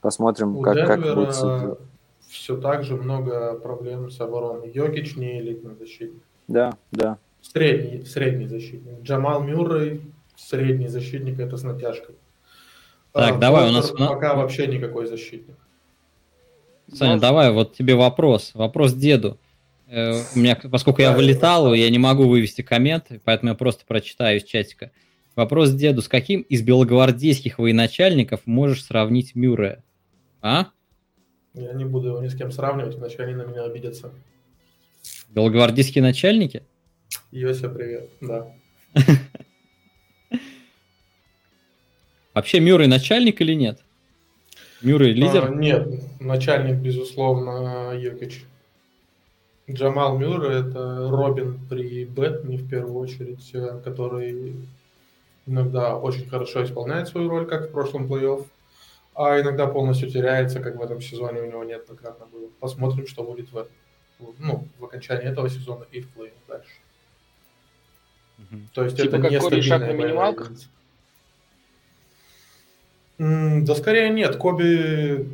Посмотрим, 0.00 0.56
У 0.56 0.62
как, 0.62 0.76
Денвера 0.76 0.96
как 0.96 1.14
будет. 1.14 1.78
Все 2.28 2.56
так 2.56 2.84
же 2.84 2.96
много 2.96 3.54
проблем 3.54 4.10
с 4.10 4.20
обороной. 4.20 4.70
Йокич 4.70 5.16
не 5.16 5.40
элитный 5.40 5.74
защитник. 5.74 6.22
Да, 6.48 6.74
да. 6.90 7.18
Средний, 7.40 8.04
средний 8.04 8.46
защитник. 8.46 9.02
Джамал 9.02 9.42
Мюррей 9.42 10.00
средний 10.36 10.88
защитник, 10.88 11.38
это 11.38 11.56
с 11.56 11.62
натяжкой. 11.62 12.14
Так, 13.12 13.36
а, 13.36 13.38
давай, 13.38 13.68
у 13.68 13.72
нас... 13.72 13.90
Пока 13.90 14.34
вообще 14.34 14.66
никакой 14.66 15.06
защитник. 15.06 15.56
Саня, 16.92 17.12
Может... 17.12 17.22
давай, 17.22 17.52
вот 17.52 17.74
тебе 17.74 17.94
вопрос. 17.94 18.52
Вопрос 18.54 18.92
деду. 18.92 19.38
Э, 19.94 20.20
у 20.34 20.38
меня, 20.40 20.56
поскольку 20.56 21.02
я 21.02 21.12
вылетал, 21.12 21.72
я 21.72 21.88
не 21.88 21.98
могу 21.98 22.26
вывести 22.26 22.62
коммент, 22.62 23.12
поэтому 23.24 23.52
я 23.52 23.54
просто 23.54 23.84
прочитаю 23.86 24.38
из 24.38 24.42
чатика. 24.42 24.90
Вопрос 25.36 25.70
деду. 25.70 26.02
С 26.02 26.08
каким 26.08 26.40
из 26.40 26.62
белогвардейских 26.62 27.60
военачальников 27.60 28.40
можешь 28.44 28.84
сравнить 28.84 29.36
Мюррея? 29.36 29.84
А? 30.42 30.66
Я 31.54 31.74
не 31.74 31.84
буду 31.84 32.08
его 32.08 32.20
ни 32.20 32.26
с 32.26 32.34
кем 32.34 32.50
сравнивать, 32.50 32.96
иначе 32.96 33.18
они 33.18 33.34
на 33.34 33.42
меня 33.42 33.62
обидятся. 33.62 34.10
Белогвардейские 35.28 36.02
начальники? 36.02 36.64
Йося, 37.30 37.68
привет, 37.68 38.10
да. 38.20 38.52
Вообще 42.34 42.58
Мюррей 42.58 42.88
начальник 42.88 43.40
или 43.40 43.54
нет? 43.54 43.78
Мюррей 44.82 45.12
лидер? 45.12 45.44
А, 45.44 45.54
нет, 45.54 45.86
начальник, 46.18 46.80
безусловно, 46.80 47.96
Йокич. 47.96 48.42
Джамал 49.70 50.18
Мюр– 50.18 50.44
это 50.44 51.08
Робин 51.10 51.58
при 51.70 52.04
Бэтмене, 52.04 52.58
в 52.58 52.68
первую 52.68 52.98
очередь, 52.98 53.50
э, 53.54 53.80
который 53.82 54.68
иногда 55.46 55.96
очень 55.96 56.28
хорошо 56.28 56.64
исполняет 56.64 57.08
свою 57.08 57.30
роль, 57.30 57.46
как 57.46 57.68
в 57.68 57.72
прошлом 57.72 58.06
плей-офф, 58.06 58.46
а 59.14 59.40
иногда 59.40 59.66
полностью 59.66 60.10
теряется, 60.10 60.60
как 60.60 60.76
в 60.76 60.82
этом 60.82 61.00
сезоне 61.00 61.40
у 61.40 61.46
него 61.46 61.64
неоднократно 61.64 62.26
было. 62.26 62.48
Посмотрим, 62.60 63.06
что 63.06 63.22
будет 63.22 63.50
в, 63.52 63.66
ну, 64.38 64.68
в 64.78 64.84
окончании 64.84 65.30
этого 65.30 65.48
сезона 65.48 65.86
и 65.92 66.00
в 66.00 66.08
плей-офф 66.14 66.32
дальше. 66.46 66.72
Угу. 68.38 68.60
То 68.74 68.84
есть 68.84 68.96
типа 68.96 69.16
это 69.16 69.30
не 69.30 69.38
Коби 69.38 69.60
шаг 69.60 69.80
на 69.80 69.92
минималках? 69.92 70.50
Да 73.16 73.74
скорее 73.76 74.10
нет. 74.10 74.36
Коби 74.36 75.28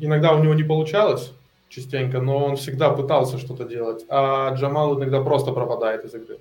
иногда 0.00 0.34
у 0.34 0.42
него 0.42 0.54
не 0.54 0.64
получалось, 0.64 1.32
частенько, 1.72 2.20
но 2.20 2.44
он 2.44 2.56
всегда 2.56 2.90
пытался 2.90 3.38
что-то 3.38 3.64
делать. 3.64 4.04
А 4.08 4.54
Джамал 4.54 4.98
иногда 4.98 5.22
просто 5.22 5.52
пропадает 5.52 6.04
из 6.04 6.14
игры. 6.14 6.38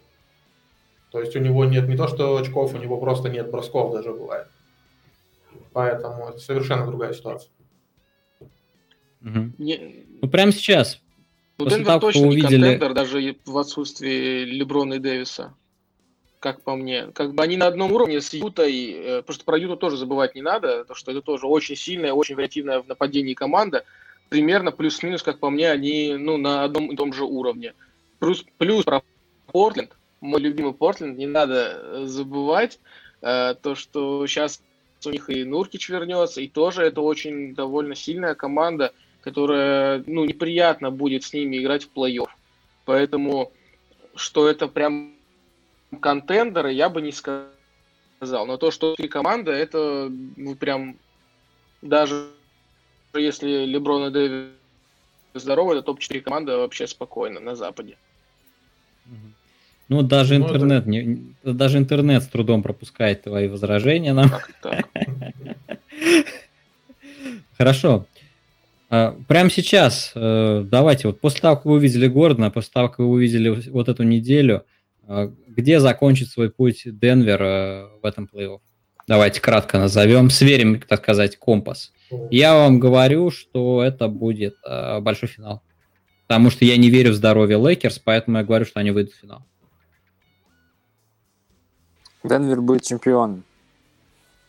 То 1.11 1.19
есть 1.19 1.35
у 1.35 1.39
него 1.39 1.65
нет 1.65 1.88
не 1.88 1.95
то 1.95 2.07
что 2.07 2.38
очков, 2.38 2.73
у 2.73 2.77
него 2.77 2.97
просто 2.97 3.29
нет 3.29 3.50
бросков 3.50 3.93
даже 3.93 4.11
бывает. 4.11 4.47
Поэтому 5.73 6.29
это 6.29 6.39
совершенно 6.39 6.85
другая 6.85 7.13
ситуация. 7.13 7.50
Угу. 9.21 9.53
Не... 9.57 10.05
Ну, 10.21 10.29
прямо 10.29 10.51
сейчас. 10.51 11.00
Ну, 11.57 11.65
После 11.65 11.79
Денвер 11.79 11.88
того, 11.88 12.00
точно 12.00 12.27
увидели... 12.27 12.55
не 12.55 12.61
контендер, 12.61 12.93
даже 12.93 13.35
в 13.45 13.57
отсутствии 13.57 14.43
Леброна 14.43 14.95
и 14.95 15.00
Дэвиса. 15.00 15.53
Как 16.39 16.61
по 16.63 16.75
мне. 16.75 17.07
Как 17.13 17.33
бы 17.35 17.43
они 17.43 17.55
на 17.55 17.67
одном 17.67 17.91
уровне 17.91 18.19
с 18.19 18.33
Ютой. 18.33 18.91
Э, 18.91 19.21
просто 19.21 19.45
про 19.45 19.57
Юту 19.57 19.77
тоже 19.77 19.95
забывать 19.95 20.33
не 20.33 20.41
надо. 20.41 20.83
То, 20.85 20.95
что 20.95 21.11
это 21.11 21.21
тоже 21.21 21.45
очень 21.45 21.75
сильная, 21.75 22.13
очень 22.13 22.35
вариативная 22.35 22.81
в 22.81 22.88
нападении 22.88 23.33
команда 23.33 23.85
примерно 24.31 24.71
плюс-минус, 24.71 25.23
как 25.23 25.39
по 25.39 25.50
мне, 25.50 25.69
они 25.69 26.15
ну, 26.17 26.38
на 26.38 26.63
одном 26.63 26.89
и 26.89 26.95
том 26.95 27.11
же 27.11 27.25
уровне. 27.25 27.73
Плюс, 28.19 28.45
плюс 28.57 28.85
про 28.85 29.03
Портленд, 29.47 29.91
мой 30.21 30.39
любимый 30.39 30.73
Портленд, 30.73 31.17
не 31.17 31.27
надо 31.27 32.07
забывать 32.07 32.79
э, 33.21 33.55
то, 33.61 33.75
что 33.75 34.25
сейчас 34.25 34.63
у 35.05 35.09
них 35.09 35.29
и 35.29 35.43
Нуркич 35.43 35.89
вернется, 35.89 36.39
и 36.39 36.47
тоже 36.47 36.83
это 36.83 37.01
очень 37.01 37.53
довольно 37.53 37.93
сильная 37.93 38.33
команда, 38.33 38.93
которая, 39.19 40.01
ну, 40.07 40.23
неприятно 40.23 40.91
будет 40.91 41.25
с 41.25 41.33
ними 41.33 41.57
играть 41.57 41.83
в 41.83 41.89
плей-офф. 41.93 42.29
Поэтому, 42.85 43.51
что 44.15 44.47
это 44.47 44.69
прям 44.69 45.13
контендеры, 46.00 46.71
я 46.71 46.88
бы 46.88 47.01
не 47.01 47.11
сказал. 47.11 47.51
Но 48.21 48.55
то, 48.55 48.71
что 48.71 48.95
три 48.95 49.09
команды, 49.09 49.51
это 49.51 50.09
ну, 50.38 50.55
прям 50.55 50.95
даже 51.81 52.29
если 53.13 53.65
Леброн 53.65 54.08
и 54.08 54.12
Дэвис 54.12 54.50
здоровы, 55.34 55.75
это 55.75 55.84
топ-4 55.84 56.22
команда 56.22 56.58
вообще 56.58 56.88
спокойно 56.88 57.39
на 57.39 57.56
Западе. 57.56 57.98
Ну, 59.88 60.03
даже 60.03 60.38
ну, 60.38 60.46
интернет, 60.46 60.84
это... 60.84 60.89
не, 60.89 61.36
даже 61.44 61.77
интернет 61.77 62.24
с 62.24 62.27
трудом 62.27 62.63
пропускает 62.63 63.24
твои 63.24 63.48
возражения 63.50 64.13
нам. 64.13 64.30
Так, 64.30 64.51
так. 64.62 64.88
Хорошо. 67.58 68.06
А, 68.89 69.18
прямо 69.27 69.50
сейчас, 69.50 70.13
э, 70.15 70.65
давайте, 70.65 71.08
вот 71.08 71.20
после 71.20 71.41
того, 71.41 71.58
как 71.58 71.65
вы 71.65 71.74
увидели 71.74 72.08
Гордона, 72.08 72.51
после 72.51 72.72
того, 72.72 72.89
как 72.89 73.00
вы 73.00 73.08
увидели 73.08 73.70
вот 73.70 73.89
эту 73.89 74.03
неделю, 74.03 74.65
а, 75.08 75.32
где 75.48 75.80
закончит 75.80 76.30
свой 76.30 76.50
путь 76.50 76.84
Денвер 76.86 77.41
э, 77.41 77.88
в 78.01 78.06
этом 78.06 78.30
плей-офф? 78.32 78.60
Давайте 79.12 79.41
кратко 79.41 79.77
назовем, 79.77 80.30
сверим, 80.30 80.80
так 80.80 81.01
сказать, 81.01 81.38
компас. 81.38 81.91
Я 82.30 82.56
вам 82.56 82.80
говорю, 82.80 83.30
что 83.30 83.84
это 83.84 84.08
будет 84.08 84.56
э, 84.65 85.01
большой 85.01 85.27
финал. 85.27 85.62
Потому 86.27 86.50
что 86.50 86.63
я 86.63 86.77
не 86.77 86.89
верю 86.89 87.12
в 87.12 87.15
здоровье 87.15 87.58
Лейкерс, 87.58 88.00
поэтому 88.00 88.38
я 88.38 88.46
говорю, 88.46 88.63
что 88.63 88.80
они 88.80 88.91
выйдут 88.91 89.12
в 89.12 89.20
финал. 89.20 89.44
Денвер 92.24 92.62
будет 92.62 92.84
чемпион. 92.84 93.44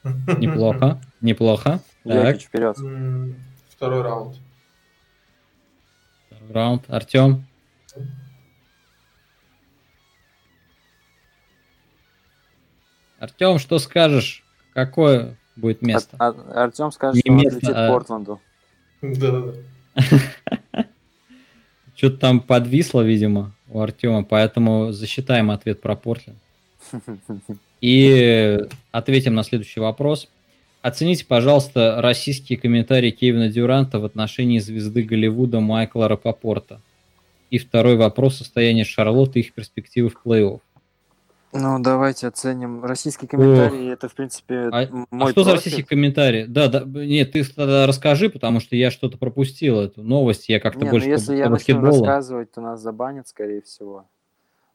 Неплохо, 0.04 1.00
неплохо. 1.20 1.80
Так. 2.04 2.40
вперед. 2.40 2.76
Второй 3.68 4.02
раунд. 4.02 4.36
Второй 6.30 6.52
раунд. 6.52 6.84
Артем? 6.86 7.44
Артем, 13.18 13.58
что 13.58 13.80
скажешь? 13.80 14.41
Какое 14.72 15.36
будет 15.56 15.82
место. 15.82 16.16
Ар- 16.18 16.34
Артем 16.54 16.92
скажет, 16.92 17.16
Не 17.16 17.20
что 17.20 17.32
место, 17.32 17.54
он 17.54 17.60
летит 17.60 17.74
а... 17.74 17.88
Портленду. 17.88 18.40
Да-да-да. 19.02 20.86
Что-то 21.94 22.16
там 22.16 22.40
подвисло, 22.40 23.02
видимо, 23.02 23.52
у 23.68 23.80
Артема, 23.80 24.24
поэтому 24.24 24.92
засчитаем 24.92 25.50
ответ 25.50 25.80
про 25.80 25.94
Портленд. 25.94 26.38
И 27.80 28.58
ответим 28.92 29.34
на 29.34 29.42
следующий 29.42 29.80
вопрос. 29.80 30.28
Оцените, 30.82 31.26
пожалуйста, 31.26 32.00
российские 32.00 32.58
комментарии 32.58 33.10
Кевина 33.10 33.48
Дюранта 33.48 34.00
в 34.00 34.04
отношении 34.04 34.58
звезды 34.58 35.02
Голливуда 35.02 35.60
Майкла 35.60 36.08
Рапопорта. 36.08 36.80
И 37.50 37.58
второй 37.58 37.96
вопрос 37.96 38.38
состояние 38.38 38.84
Шарлотты 38.84 39.40
и 39.40 39.42
их 39.42 39.52
перспективы 39.52 40.08
в 40.08 40.16
плей-офф. 40.24 40.60
Ну, 41.52 41.78
давайте 41.80 42.28
оценим. 42.28 42.82
Российский 42.82 43.26
комментарий, 43.26 43.92
это, 43.92 44.08
в 44.08 44.14
принципе, 44.14 44.70
А, 44.72 44.86
мой 45.10 45.28
а 45.28 45.32
что 45.32 45.44
за 45.44 45.50
профиль. 45.50 45.52
российский 45.52 45.82
комментарий? 45.82 46.46
Да, 46.46 46.68
да, 46.68 46.82
нет, 46.84 47.32
ты 47.32 47.44
тогда 47.44 47.86
расскажи, 47.86 48.30
потому 48.30 48.58
что 48.60 48.74
я 48.74 48.90
что-то 48.90 49.18
пропустил 49.18 49.78
эту 49.80 50.02
новость, 50.02 50.48
я 50.48 50.60
как-то 50.60 50.84
ну 50.84 50.90
больше 50.90 51.08
если 51.08 51.32
по, 51.32 51.36
я 51.36 51.44
по 51.44 51.50
начну 51.50 51.74
баскетболу. 51.74 52.06
рассказывать, 52.06 52.52
то 52.52 52.60
нас 52.62 52.80
забанят, 52.80 53.28
скорее 53.28 53.60
всего. 53.60 54.06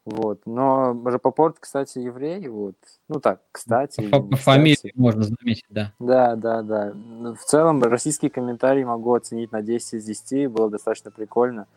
Вот. 0.05 0.41
Но 0.45 0.93
Рапопорт, 1.03 1.57
кстати, 1.59 1.99
еврей, 1.99 2.47
вот. 2.47 2.75
Ну 3.09 3.19
так, 3.19 3.41
кстати. 3.51 4.07
По, 4.07 4.21
по 4.21 4.37
фамилии 4.37 4.93
можно 4.95 5.23
заметить, 5.23 5.65
да. 5.69 5.91
Да, 5.99 6.35
да, 6.35 6.61
да. 6.61 6.93
Ну, 6.93 7.33
В 7.35 7.41
целом, 7.43 7.81
российский 7.83 8.29
комментарий 8.29 8.85
могу 8.85 9.13
оценить 9.15 9.51
на 9.51 9.61
10 9.61 9.95
из 9.95 10.05
10. 10.05 10.49
Было 10.49 10.69
достаточно 10.69 11.11
прикольно. 11.11 11.67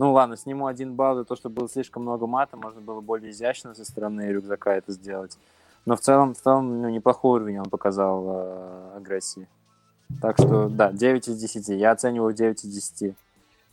Ну 0.00 0.14
ладно, 0.14 0.38
сниму 0.38 0.66
один 0.66 0.94
балл 0.94 1.14
за 1.14 1.24
то, 1.26 1.36
что 1.36 1.50
было 1.50 1.68
слишком 1.68 2.04
много 2.04 2.26
мата. 2.26 2.56
Можно 2.56 2.80
было 2.80 3.02
более 3.02 3.32
изящно 3.32 3.74
со 3.74 3.84
стороны 3.84 4.22
рюкзака 4.32 4.74
это 4.74 4.92
сделать. 4.92 5.36
Но 5.84 5.94
в 5.94 6.00
целом, 6.00 6.32
в 6.32 6.40
целом 6.40 6.80
ну, 6.80 6.88
неплохой 6.88 7.32
уровень 7.32 7.58
он 7.58 7.68
показал 7.68 8.24
э, 8.26 8.96
агрессии. 8.96 9.46
Так 10.22 10.38
что, 10.38 10.70
да, 10.70 10.90
9 10.90 11.28
из 11.28 11.38
10. 11.38 11.68
Я 11.78 11.90
оцениваю 11.90 12.32
9 12.32 12.64
из 12.64 12.74
10. 12.96 13.14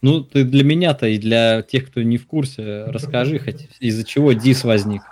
Ну, 0.02 0.22
ты 0.22 0.44
для 0.44 0.66
меня-то 0.66 1.08
и 1.08 1.18
для 1.18 1.62
тех, 1.62 1.90
кто 1.90 2.02
не 2.02 2.18
в 2.18 2.28
курсе, 2.28 2.84
расскажи 2.88 3.40
хоть, 3.40 3.70
из-за 3.80 4.04
чего 4.04 4.34
дис 4.34 4.66
возник. 4.66 5.04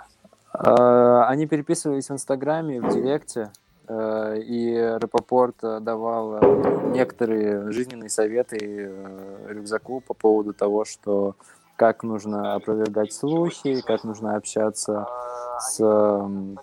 Э, 0.52 1.22
Они 1.28 1.46
переписывались 1.46 2.10
в 2.10 2.12
Инстаграме, 2.12 2.82
в 2.82 2.92
Директе, 2.92 3.52
и 3.88 4.96
Рапопорт 5.00 5.56
э, 5.62 5.78
давал 5.80 6.38
э, 6.40 6.90
некоторые 6.92 7.70
жизненные 7.70 8.08
советы 8.10 8.58
э, 8.60 9.46
рюкзаку 9.48 10.00
по 10.00 10.12
поводу 10.14 10.52
того, 10.52 10.84
что 10.84 11.36
как 11.76 12.02
нужно 12.02 12.54
опровергать 12.54 13.12
слухи, 13.12 13.80
как 13.82 14.02
нужно 14.02 14.34
общаться 14.36 15.06
с... 15.60 15.78
эм, 15.80 16.58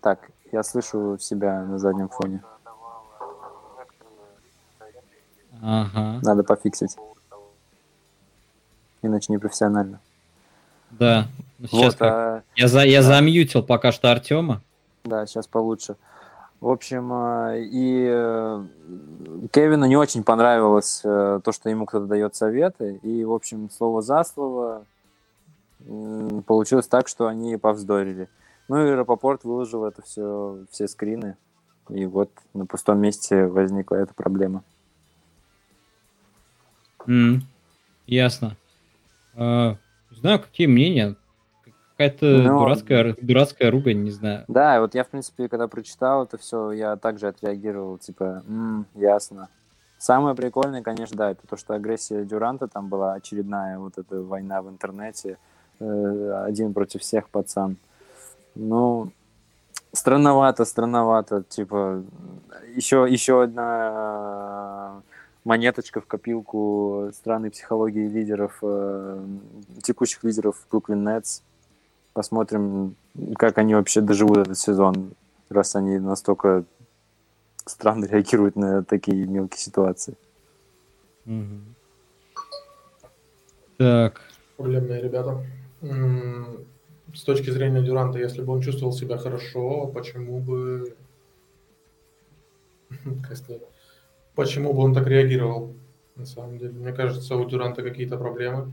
Так, 0.00 0.30
я 0.52 0.62
слышу 0.62 1.18
себя 1.18 1.62
на 1.64 1.78
заднем 1.78 2.08
фоне. 2.08 2.42
Ага, 5.62 6.20
Надо 6.22 6.44
пофиксить. 6.44 6.96
Иначе 9.02 9.32
непрофессионально. 9.32 10.00
да. 10.90 11.26
Ну, 11.60 11.66
Сейчас 11.66 11.94
Вот, 11.94 12.02
а, 12.02 12.42
Я, 12.54 12.68
за, 12.68 12.84
я 12.84 13.00
да. 13.02 13.08
замьютил 13.08 13.64
пока 13.64 13.90
что 13.90 14.12
Артема. 14.12 14.60
Да, 15.02 15.26
сейчас 15.26 15.48
получше. 15.48 15.96
В 16.60 16.68
общем, 16.68 17.12
э, 17.12 17.62
и 17.62 18.08
э, 18.10 18.64
Кевину 19.52 19.86
не 19.86 19.96
очень 19.96 20.24
понравилось 20.24 21.02
э, 21.04 21.40
то, 21.44 21.52
что 21.52 21.70
ему 21.70 21.86
кто-то 21.86 22.06
дает 22.06 22.34
советы. 22.34 22.98
И, 23.04 23.24
в 23.24 23.32
общем, 23.32 23.70
слово 23.70 24.02
за 24.02 24.24
слово 24.24 24.84
получилось 26.46 26.88
так, 26.88 27.06
что 27.06 27.28
они 27.28 27.56
повздорили. 27.56 28.28
Ну 28.66 28.84
и 28.84 28.90
Рапопорт 28.90 29.44
выложил 29.44 29.84
это 29.84 30.02
все, 30.02 30.58
все 30.70 30.88
скрины. 30.88 31.36
И 31.88 32.04
вот 32.04 32.30
на 32.52 32.66
пустом 32.66 32.98
месте 32.98 33.46
возникла 33.46 33.94
эта 33.94 34.12
проблема. 34.12 34.64
М, 37.06 37.42
Ясно. 38.06 38.56
Не 39.36 39.76
знаю, 40.10 40.40
какие 40.40 40.66
мнения. 40.66 41.14
Какая-то 41.98 42.26
Ну, 42.26 42.58
дурацкая, 42.60 43.16
дурацкая 43.20 43.70
ругань, 43.72 44.04
не 44.04 44.12
знаю. 44.12 44.44
Да, 44.46 44.80
вот 44.80 44.94
я, 44.94 45.02
в 45.02 45.08
принципе, 45.08 45.48
когда 45.48 45.66
прочитал 45.66 46.22
это 46.22 46.38
все, 46.38 46.70
я 46.70 46.94
также 46.94 47.26
отреагировал, 47.26 47.98
типа, 47.98 48.44
«М, 48.46 48.86
ясно. 48.94 49.48
Самое 49.98 50.36
прикольное, 50.36 50.82
конечно, 50.82 51.16
да, 51.16 51.32
это 51.32 51.44
то, 51.48 51.56
что 51.56 51.74
агрессия 51.74 52.24
Дюранта 52.24 52.68
там 52.68 52.88
была 52.88 53.14
очередная, 53.14 53.80
вот 53.80 53.98
эта 53.98 54.22
война 54.22 54.62
в 54.62 54.68
интернете, 54.68 55.38
э, 55.80 56.44
один 56.46 56.72
против 56.72 57.00
всех 57.00 57.28
пацан. 57.30 57.76
Ну, 58.54 59.10
странновато, 59.92 60.64
странновато, 60.66 61.42
типа, 61.48 62.04
еще, 62.76 63.08
еще 63.10 63.42
одна 63.42 65.02
монеточка 65.42 66.00
в 66.00 66.06
копилку 66.06 67.10
странной 67.12 67.50
психологии 67.50 68.06
лидеров, 68.06 68.58
э, 68.62 69.20
текущих 69.82 70.22
лидеров 70.22 70.64
Бруклин 70.70 71.02
Нетс. 71.02 71.40
Посмотрим, 72.18 72.96
как 73.36 73.58
они 73.58 73.76
вообще 73.76 74.00
доживут 74.00 74.38
этот 74.38 74.58
сезон, 74.58 75.12
раз 75.50 75.76
они 75.76 76.00
настолько 76.00 76.64
странно 77.64 78.06
реагируют 78.10 78.56
на 78.56 78.82
такие 78.82 79.24
мелкие 79.24 79.60
ситуации. 79.60 80.16
Мгм. 81.26 81.76
Так, 83.76 84.20
Проблемные 84.56 85.00
ребята. 85.00 85.46
С 87.14 87.22
точки 87.22 87.50
зрения 87.50 87.82
Дюранта, 87.82 88.18
если 88.18 88.42
бы 88.42 88.52
он 88.52 88.62
чувствовал 88.62 88.92
себя 88.92 89.16
хорошо, 89.16 89.86
почему 89.86 90.40
бы... 90.40 90.96
Почему 94.34 94.72
бы 94.72 94.80
он 94.80 94.92
так 94.92 95.06
реагировал, 95.06 95.72
на 96.16 96.26
самом 96.26 96.58
деле? 96.58 96.72
Мне 96.72 96.92
кажется, 96.92 97.36
у 97.36 97.48
Дюранта 97.48 97.84
какие-то 97.84 98.16
проблемы. 98.18 98.72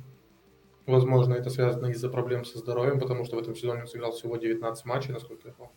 Возможно, 0.85 1.33
это 1.33 1.49
связано 1.49 1.87
из-за 1.87 2.09
проблем 2.09 2.45
со 2.45 2.57
здоровьем, 2.59 2.99
потому 2.99 3.25
что 3.25 3.35
в 3.35 3.39
этом 3.39 3.55
сезоне 3.55 3.81
он 3.81 3.87
сыграл 3.87 4.11
всего 4.11 4.37
19 4.37 4.85
матчей, 4.85 5.13
насколько 5.13 5.47
я 5.47 5.53
помню. 5.53 5.73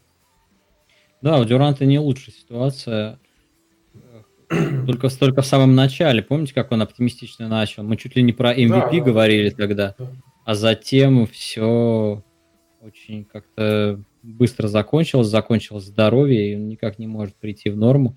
да, 1.22 1.38
у 1.40 1.44
Дюранта 1.44 1.86
не 1.86 1.98
лучшая 1.98 2.34
ситуация. 2.34 3.18
Только, 4.86 5.08
только 5.10 5.42
в 5.42 5.46
самом 5.46 5.74
начале. 5.74 6.22
Помните, 6.22 6.54
как 6.54 6.72
он 6.72 6.80
оптимистично 6.80 7.48
начал? 7.48 7.82
Мы 7.82 7.98
чуть 7.98 8.16
ли 8.16 8.22
не 8.22 8.32
про 8.32 8.54
MVP 8.54 8.68
Да, 8.68 8.90
да. 8.90 9.00
говорили 9.00 9.50
тогда. 9.50 9.94
Да. 9.98 10.10
А 10.46 10.54
затем 10.54 11.26
все 11.26 12.24
очень 12.80 13.26
как-то 13.26 14.02
быстро 14.22 14.68
закончилось. 14.68 15.26
Закончилось 15.26 15.84
здоровье, 15.84 16.52
и 16.52 16.56
он 16.56 16.66
никак 16.68 16.98
не 16.98 17.06
может 17.06 17.34
прийти 17.36 17.68
в 17.68 17.76
норму. 17.76 18.16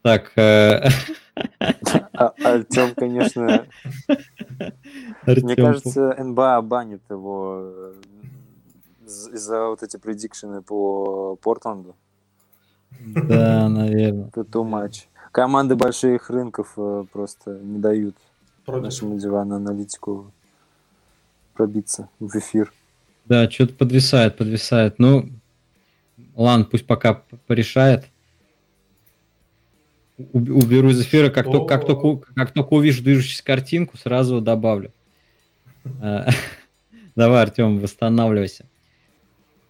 Так, 0.00 0.32
э, 0.36 0.88
А, 2.18 2.34
Артем, 2.42 2.94
конечно, 2.94 3.66
мне 4.08 5.52
Артём, 5.52 5.56
кажется, 5.56 6.14
НБА 6.18 6.62
банит 6.62 7.02
его 7.08 7.60
э, 7.62 7.94
из- 9.06 9.28
из-за 9.28 9.68
вот 9.68 9.82
эти 9.82 9.96
предикшены 9.96 10.62
по 10.62 11.36
Портленду. 11.36 11.94
Да, 13.00 13.68
наверное. 13.68 14.28
Это 14.28 14.40
too 14.40 14.64
much. 14.68 15.04
Команды 15.30 15.76
больших 15.76 16.30
рынков 16.30 16.72
э, 16.76 17.04
просто 17.12 17.58
не 17.62 17.78
дают 17.78 18.16
Против. 18.64 18.82
нашему 18.84 19.18
дивану 19.18 19.56
аналитику 19.56 20.32
пробиться 21.54 22.08
в 22.18 22.34
эфир. 22.36 22.72
Да, 23.26 23.48
что-то 23.50 23.74
подвисает, 23.74 24.36
подвисает. 24.36 24.98
Ну, 24.98 25.28
ладно, 26.34 26.64
пусть 26.64 26.86
пока 26.86 27.22
порешает. 27.46 28.06
Уб- 30.18 30.50
Уберу 30.50 30.90
из 30.90 31.00
эфира, 31.00 31.30
как, 31.30 31.46
только, 31.46 31.66
как, 31.66 31.86
только, 31.86 32.32
как 32.34 32.50
только 32.52 32.74
увижу 32.74 33.02
движущуюся 33.02 33.44
картинку, 33.44 33.96
сразу 33.96 34.40
добавлю. 34.40 34.92
Э, 36.02 36.26
Давай, 37.16 37.42
Артем, 37.42 37.78
восстанавливайся. 37.78 38.66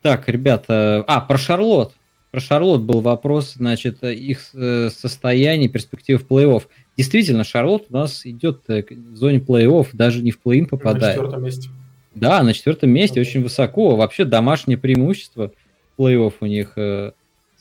Так, 0.02 0.28
ребята, 0.28 1.04
а, 1.06 1.20
про 1.20 1.36
Шарлот. 1.38 1.92
Про 2.30 2.40
Шарлот 2.40 2.82
был 2.82 3.00
вопрос, 3.00 3.54
значит, 3.54 4.02
их 4.04 4.50
э, 4.54 4.90
состояние, 4.90 5.68
перспективы 5.68 6.18
в 6.18 6.26
плей-офф. 6.26 6.62
Действительно, 6.96 7.42
Шарлот 7.44 7.86
у 7.90 7.92
нас 7.94 8.24
идет 8.26 8.62
э, 8.68 8.84
в 8.90 9.16
зоне 9.16 9.38
плей-офф, 9.38 9.88
даже 9.92 10.22
не 10.22 10.30
в 10.30 10.40
плей-ин 10.40 10.62
На 10.62 10.68
попадает. 10.68 11.14
четвертом 11.16 11.44
месте. 11.44 11.68
Да, 12.14 12.42
на 12.42 12.52
четвертом 12.52 12.90
месте 12.90 13.20
Окей. 13.20 13.30
очень 13.30 13.42
высоко. 13.42 13.96
Вообще 13.96 14.24
домашнее 14.24 14.76
преимущество 14.78 15.52
плей-офф 15.98 16.34
у 16.40 16.46
них 16.46 16.76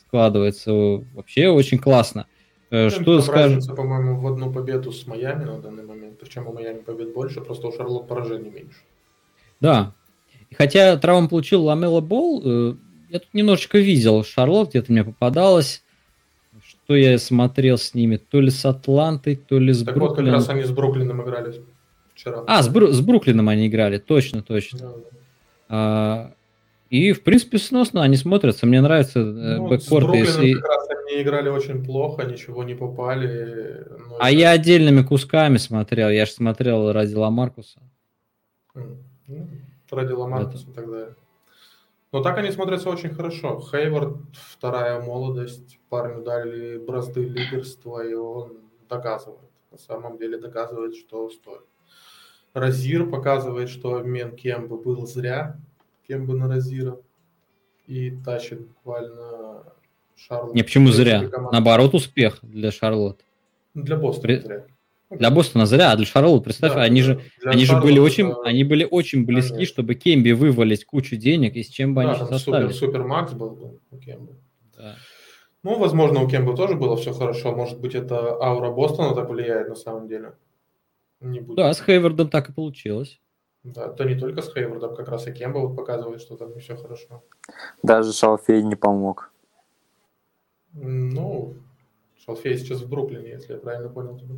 складывается. 0.08 0.71
Вообще 1.13 1.50
очень 1.50 1.80
классно. 1.80 2.26
Э, 2.69 2.89
что 2.89 3.21
там 3.21 3.36
разница, 3.36 3.73
по-моему, 3.73 4.19
в 4.19 4.27
одну 4.27 4.51
победу 4.51 4.91
с 4.91 5.08
Майами 5.08 5.45
на 5.45 5.60
данный 5.60 5.86
момент. 5.86 6.19
Причем 6.19 6.47
у 6.47 6.53
Майами 6.53 6.80
побед 6.80 7.13
больше, 7.13 7.41
просто 7.41 7.67
у 7.67 7.71
Шарлот 7.71 8.08
поражений 8.08 8.49
меньше. 8.49 8.77
Да. 9.62 9.93
Хотя 10.56 10.97
травм 10.97 11.30
получил 11.30 11.63
Ламела 11.63 12.01
Бол, 12.01 12.41
э, 12.43 12.75
я 13.10 13.19
тут 13.19 13.34
немножечко 13.34 13.77
видел 13.77 14.23
Шарлот, 14.23 14.69
где-то 14.69 14.91
мне 14.91 15.03
попадалось. 15.03 15.84
Что 16.65 16.95
я 16.95 17.17
смотрел 17.19 17.77
с 17.77 17.93
ними? 17.93 18.17
То 18.17 18.39
ли 18.41 18.49
с 18.49 18.65
Атлантой, 18.65 19.36
то 19.36 19.60
ли 19.60 19.73
с 19.73 19.84
Так 19.84 19.95
вот, 19.95 20.10
как 20.10 20.15
Бруклином. 20.15 20.34
раз 20.34 20.49
они 20.49 20.63
с 20.63 20.71
Бруклином 20.71 21.21
играли 21.21 21.62
вчера. 22.13 22.43
А, 22.47 22.63
с, 22.63 22.69
Бру- 22.69 22.91
с 22.91 23.01
Бруклином 23.01 23.49
они 23.49 23.67
играли, 23.67 23.97
точно, 23.97 24.41
точно. 24.41 24.80
Да, 24.80 24.88
да. 24.88 25.01
А, 25.69 26.32
и, 26.89 27.12
в 27.13 27.23
принципе, 27.23 27.58
сносно 27.58 28.02
они 28.04 28.15
смотрятся. 28.17 28.65
Мне 28.65 28.82
нравится 28.82 29.19
э, 29.19 29.23
Ну, 29.23 29.67
с 29.67 29.69
бэккорт. 29.69 30.06
Бруклином 30.06 30.28
Если... 30.28 30.54
как 30.54 30.69
раз 30.69 30.88
они 30.89 31.21
играли 31.21 31.50
очень 31.50 31.84
плохо, 31.84 32.23
ничего 32.26 32.63
не 32.63 32.76
попали. 32.76 33.86
но 34.10 34.17
А 34.19 34.30
это- 34.30 34.39
я 34.39 34.52
отдельными 34.52 35.02
кусками 35.04 35.58
смотрел. 35.58 36.10
Я 36.10 36.26
же 36.26 36.32
смотрел 36.32 36.91
ради 36.91 37.13
Ламаркуса. 37.15 37.80
Ну, 38.76 38.97
ради 39.91 40.12
Ламаркуса 40.13 40.67
так 40.73 40.89
далее. 40.89 41.15
Но 42.13 42.21
так 42.23 42.38
они 42.38 42.52
смотрятся 42.52 42.89
очень 42.89 43.10
хорошо. 43.10 43.60
Хейвард, 43.60 44.17
вторая 44.34 45.02
молодость, 45.02 45.80
парню 45.89 46.23
дали 46.23 46.78
бразды 46.78 47.23
лидерства, 47.26 48.06
и 48.08 48.13
он 48.13 48.54
доказывает. 48.89 49.41
На 49.71 49.78
самом 49.78 50.17
деле 50.17 50.38
доказывает, 50.38 50.95
что 50.95 51.30
стоит. 51.30 51.63
Розир 52.54 53.08
показывает, 53.10 53.69
что 53.69 53.95
обмен 53.97 54.32
Кембы 54.36 54.78
был 54.78 55.06
зря. 55.06 55.58
Кембы 56.08 56.34
на 56.36 56.48
Розира. 56.48 56.98
И 57.86 58.12
тащит 58.12 58.67
буквально 58.67 59.63
Шарлотт. 60.15 60.56
Не, 60.56 60.63
почему 60.63 60.89
зря? 60.91 61.28
команда. 61.28 61.52
Наоборот, 61.54 61.93
успех 61.93 62.39
для 62.41 62.72
Шарлотт. 62.72 63.22
Для 63.74 63.96
Бостона 63.96 64.22
При- 64.24 64.39
зря. 64.41 64.65
Для 65.10 65.32
Бостона 65.32 65.65
зря, 65.65 65.91
а 65.91 65.96
для 65.96 66.06
Шарлотт, 66.06 66.43
представь, 66.43 66.74
Да, 66.74 66.82
они 66.82 67.00
да, 67.02 67.06
же, 67.08 67.22
для 67.41 67.52
они 67.52 67.63
же 67.63 67.80
были 67.80 67.93
это- 67.93 68.02
очень, 68.02 68.34
они 68.43 68.63
были 68.65 68.86
очень 68.89 69.26
близки, 69.26 69.52
Конечно. 69.54 69.74
чтобы 69.74 69.96
Кемби 69.96 70.32
вывалить 70.32 70.84
кучу 70.84 71.15
денег, 71.15 71.56
и 71.56 71.63
с 71.63 71.70
чем 71.70 71.93
бы 71.96 72.04
Да, 72.04 72.10
они 72.12 72.20
сейчас 72.20 72.43
супер, 72.43 72.74
супер 72.74 73.04
Макс 73.06 73.32
был 73.32 73.52
был 73.52 73.80
у 73.89 73.98
Кембы. 73.98 74.34
Да. 74.76 74.96
Ну, 75.63 75.80
возможно, 75.80 76.22
у 76.22 76.28
Кембы 76.28 76.56
тоже 76.58 76.76
было 76.76 76.98
все 76.98 77.13
хорошо. 77.13 77.56
Может 77.56 77.80
быть, 77.80 77.96
это 77.96 78.36
аура 78.41 78.70
Бостона 78.72 79.15
так 79.15 79.30
влияет 79.30 79.70
на 79.70 79.76
самом 79.76 80.10
деле. 80.10 80.34
Не 81.22 81.39
будет. 81.39 81.56
Да, 81.56 81.74
с 81.74 81.82
Хейвардом 81.82 82.30
так 82.30 82.50
и 82.50 82.54
получилось. 82.54 83.20
Да, 83.75 83.89
то 83.89 84.03
не 84.06 84.15
только 84.15 84.41
с 84.41 84.53
Хейвардом, 84.53 84.95
как 84.95 85.10
раз 85.10 85.27
и 85.27 85.34
Кемба 85.34 85.60
вот 85.60 85.75
показывает, 85.75 86.21
что 86.21 86.38
там 86.38 86.53
не 86.53 86.60
все 86.60 86.75
хорошо. 86.77 87.23
Даже 87.84 88.13
Шалфей 88.13 88.63
не 88.63 88.75
помог. 88.75 89.32
Ну, 90.73 91.56
Шалфей 92.25 92.58
сейчас 92.58 92.82
в 92.82 92.89
Бруклине, 92.89 93.30
если 93.32 93.53
я 93.53 93.60
правильно 93.60 93.89
понял 93.89 94.17
тебя. 94.17 94.36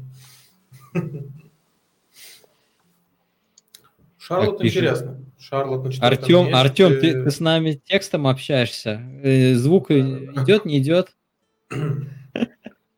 Шарлот 4.17 4.57
Так, 4.57 4.61
пишет. 4.63 4.77
интересно. 4.77 5.25
Шарлот 5.39 5.83
на 5.83 6.07
Артем, 6.07 6.39
месте. 6.45 6.53
Артем, 6.55 6.99
ты, 6.99 7.23
ты 7.23 7.31
с 7.31 7.39
нами 7.39 7.81
текстом 7.85 8.27
общаешься? 8.27 9.01
Э, 9.23 9.53
Звук 9.55 9.91
идет, 9.91 10.65
не 10.65 10.79
идет? 10.79 11.15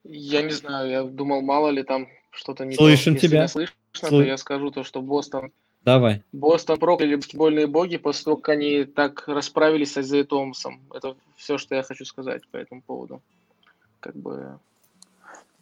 Я 0.04 0.42
не 0.42 0.52
знаю, 0.52 0.90
я 0.90 1.04
думал, 1.04 1.42
мало 1.42 1.70
ли 1.70 1.84
там 1.84 2.08
что-то 2.32 2.66
не 2.66 2.76
Слышим 2.76 3.14
то. 3.14 3.18
Если 3.18 3.28
тебя. 3.28 3.42
не 3.44 3.48
слышно, 3.48 3.76
Слы- 3.94 4.10
то 4.10 4.24
я 4.24 4.38
скажу 4.38 4.72
то, 4.72 4.84
что 4.84 5.02
Бостон, 5.02 5.52
Давай. 5.84 6.24
Бостон 6.32 6.78
прокляли 6.78 7.16
баскетбольные 7.16 7.66
боги 7.68 7.98
после 7.98 8.26
того, 8.26 8.38
как 8.38 8.50
они 8.50 8.84
так 8.86 9.28
расправились 9.28 9.94
с 9.94 9.98
Айзеей 9.98 10.24
Томасом. 10.26 10.80
Это 10.94 11.16
все, 11.38 11.58
что 11.58 11.74
я 11.76 11.82
хочу 11.84 12.06
сказать 12.06 12.48
по 12.50 12.58
этому 12.58 12.82
поводу. 12.82 13.22
Как 14.00 14.16
бы 14.16 14.60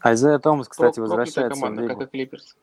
Айзея 0.02 0.40
Томас, 0.40 0.68
кстати, 0.68 1.00
прок- 1.00 1.04
возвращается 1.04 1.56
в 1.56 1.60
команда, 1.62 1.82
лигу. 1.84 1.96
как 2.00 2.08
и 2.08 2.12
Клиперс. 2.12 2.56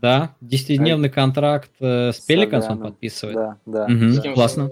Да, 0.00 0.36
10-дневный 0.40 1.10
контракт 1.10 1.70
э, 1.80 2.12
с 2.12 2.18
С 2.18 2.20
Пеликанс 2.20 2.66
он 2.68 2.78
подписывает. 2.80 3.36
Да, 3.36 3.56
да. 3.66 3.88
С 3.88 4.20
кем 4.20 4.34
классно. 4.34 4.70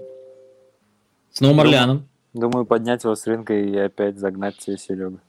С 1.33 1.41
Новым 1.41 1.57
Думаю, 1.57 1.67
Орлеаном. 1.67 2.07
Думаю, 2.33 2.65
поднять 2.65 3.03
его 3.03 3.15
с 3.15 3.27
рынка 3.27 3.53
и 3.53 3.75
опять 3.75 4.17
загнать 4.17 4.57
тебе 4.57 4.77
Серегу. 4.77 5.19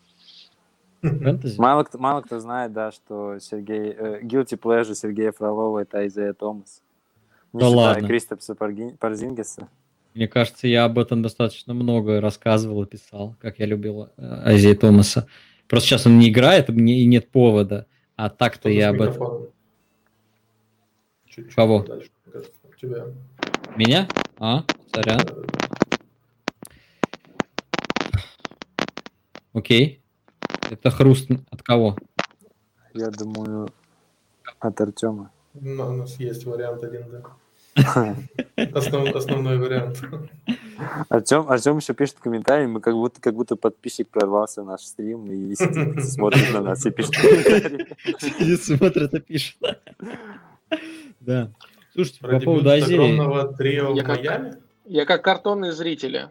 Фэнтези. 1.03 1.61
Мало 1.61 1.85
кто, 1.85 1.99
мало 1.99 2.23
кто 2.23 2.41
знает, 2.41 2.73
да, 2.73 2.91
что 2.91 3.39
Сергей, 3.39 3.95
э, 3.97 4.21
guilty 4.23 4.59
pleasure 4.59 4.95
Сергея 4.95 5.33
Фролова 5.33 5.81
это 5.81 5.99
Айзея 5.99 6.33
Томас. 6.33 6.83
Не 7.53 7.61
Да 7.61 7.67
считая 7.67 7.95
ладно. 7.95 8.09
Кристопса 8.09 8.55
Порзингиса. 8.55 9.69
Мне 10.15 10.27
кажется, 10.27 10.67
я 10.67 10.85
об 10.85 10.99
этом 10.99 11.23
достаточно 11.23 11.75
много 11.75 12.21
рассказывал 12.21 12.83
и 12.83 12.87
писал, 12.87 13.37
как 13.41 13.59
я 13.59 13.67
любил 13.67 14.05
э, 14.05 14.09
Азии 14.17 14.75
Томаса. 14.75 15.29
Просто 15.69 15.89
сейчас 15.89 16.07
он 16.07 16.19
не 16.19 16.31
играет, 16.31 16.69
мне 16.69 17.01
и 17.01 17.07
нет 17.07 17.29
повода. 17.31 17.87
А 18.17 18.31
так-то 18.31 18.69
я 18.69 18.89
об 18.89 19.01
этом... 19.01 19.49
Чуть-чуть 21.27 21.55
Кого? 21.55 21.85
тебя. 22.81 23.07
Меня? 23.77 24.09
А, 24.39 24.65
сорян. 24.93 25.21
Окей. 29.53 30.03
Это 30.71 30.91
хруст 30.91 31.29
от 31.51 31.63
кого? 31.63 31.97
Я 32.95 33.11
думаю, 33.11 33.69
от 34.61 34.81
Артема. 34.81 35.31
Ну, 35.55 35.89
у 35.89 35.93
нас 35.93 36.19
есть 36.21 36.45
вариант 36.45 36.83
один, 36.85 37.05
да. 37.11 37.23
Основ- 38.57 39.13
основной 39.17 39.59
вариант. 39.59 40.03
Артем, 41.09 41.49
Артем 41.49 41.77
еще 41.79 41.95
пишет 41.95 42.17
комментарии, 42.19 42.67
мы 42.67 42.81
как 42.81 42.95
будто, 42.95 43.21
как 43.21 43.35
будто 43.35 43.55
подписчик 43.57 44.09
прорвался 44.09 44.63
в 44.63 44.67
наш 44.67 44.81
стрим 44.83 45.31
и 45.31 45.55
сидит, 45.55 46.05
смотрит 46.05 46.53
на 46.53 46.61
нас 46.61 46.85
и 46.87 46.91
пишет 46.91 47.13
комментарии. 47.17 47.87
Сидит, 48.19 48.63
смотрит 48.63 49.15
и 49.15 49.21
пишет. 49.21 49.57
Да. 51.21 51.51
Слушайте, 51.93 52.21
по 52.21 52.29
Про 52.29 52.41
поводу 52.41 52.65
дебют 52.65 52.83
Азии... 52.85 53.95
Я 53.97 54.03
в 54.03 54.07
как- 54.07 54.17
Майами? 54.19 54.57
Я 54.85 55.05
как 55.05 55.23
картонный 55.23 55.71
зритель. 55.73 56.29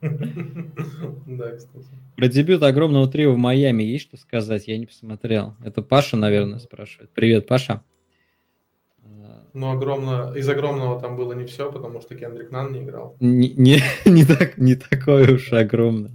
Да, 0.00 1.56
кстати. 1.56 1.86
Про 2.16 2.28
дебют 2.28 2.62
огромного 2.62 3.08
трио 3.08 3.32
в 3.32 3.36
Майами 3.36 3.82
есть 3.82 4.04
что 4.04 4.16
сказать? 4.16 4.66
Я 4.66 4.78
не 4.78 4.86
посмотрел. 4.86 5.54
Это 5.64 5.82
Паша, 5.82 6.16
наверное, 6.16 6.58
спрашивает. 6.58 7.10
Привет, 7.14 7.46
Паша. 7.46 7.82
Ну, 9.52 9.70
огромно... 9.70 10.32
из 10.36 10.48
огромного 10.48 11.00
там 11.00 11.16
было 11.16 11.32
не 11.32 11.44
все, 11.44 11.70
потому 11.72 12.00
что 12.00 12.14
Кендрик 12.14 12.50
Нан 12.50 12.72
не 12.72 12.82
играл. 12.82 13.16
Не, 13.20 13.48
не, 13.50 13.82
не, 14.04 14.24
так, 14.24 14.58
не 14.58 14.74
такое 14.74 15.34
уж 15.34 15.52
огромное. 15.52 16.12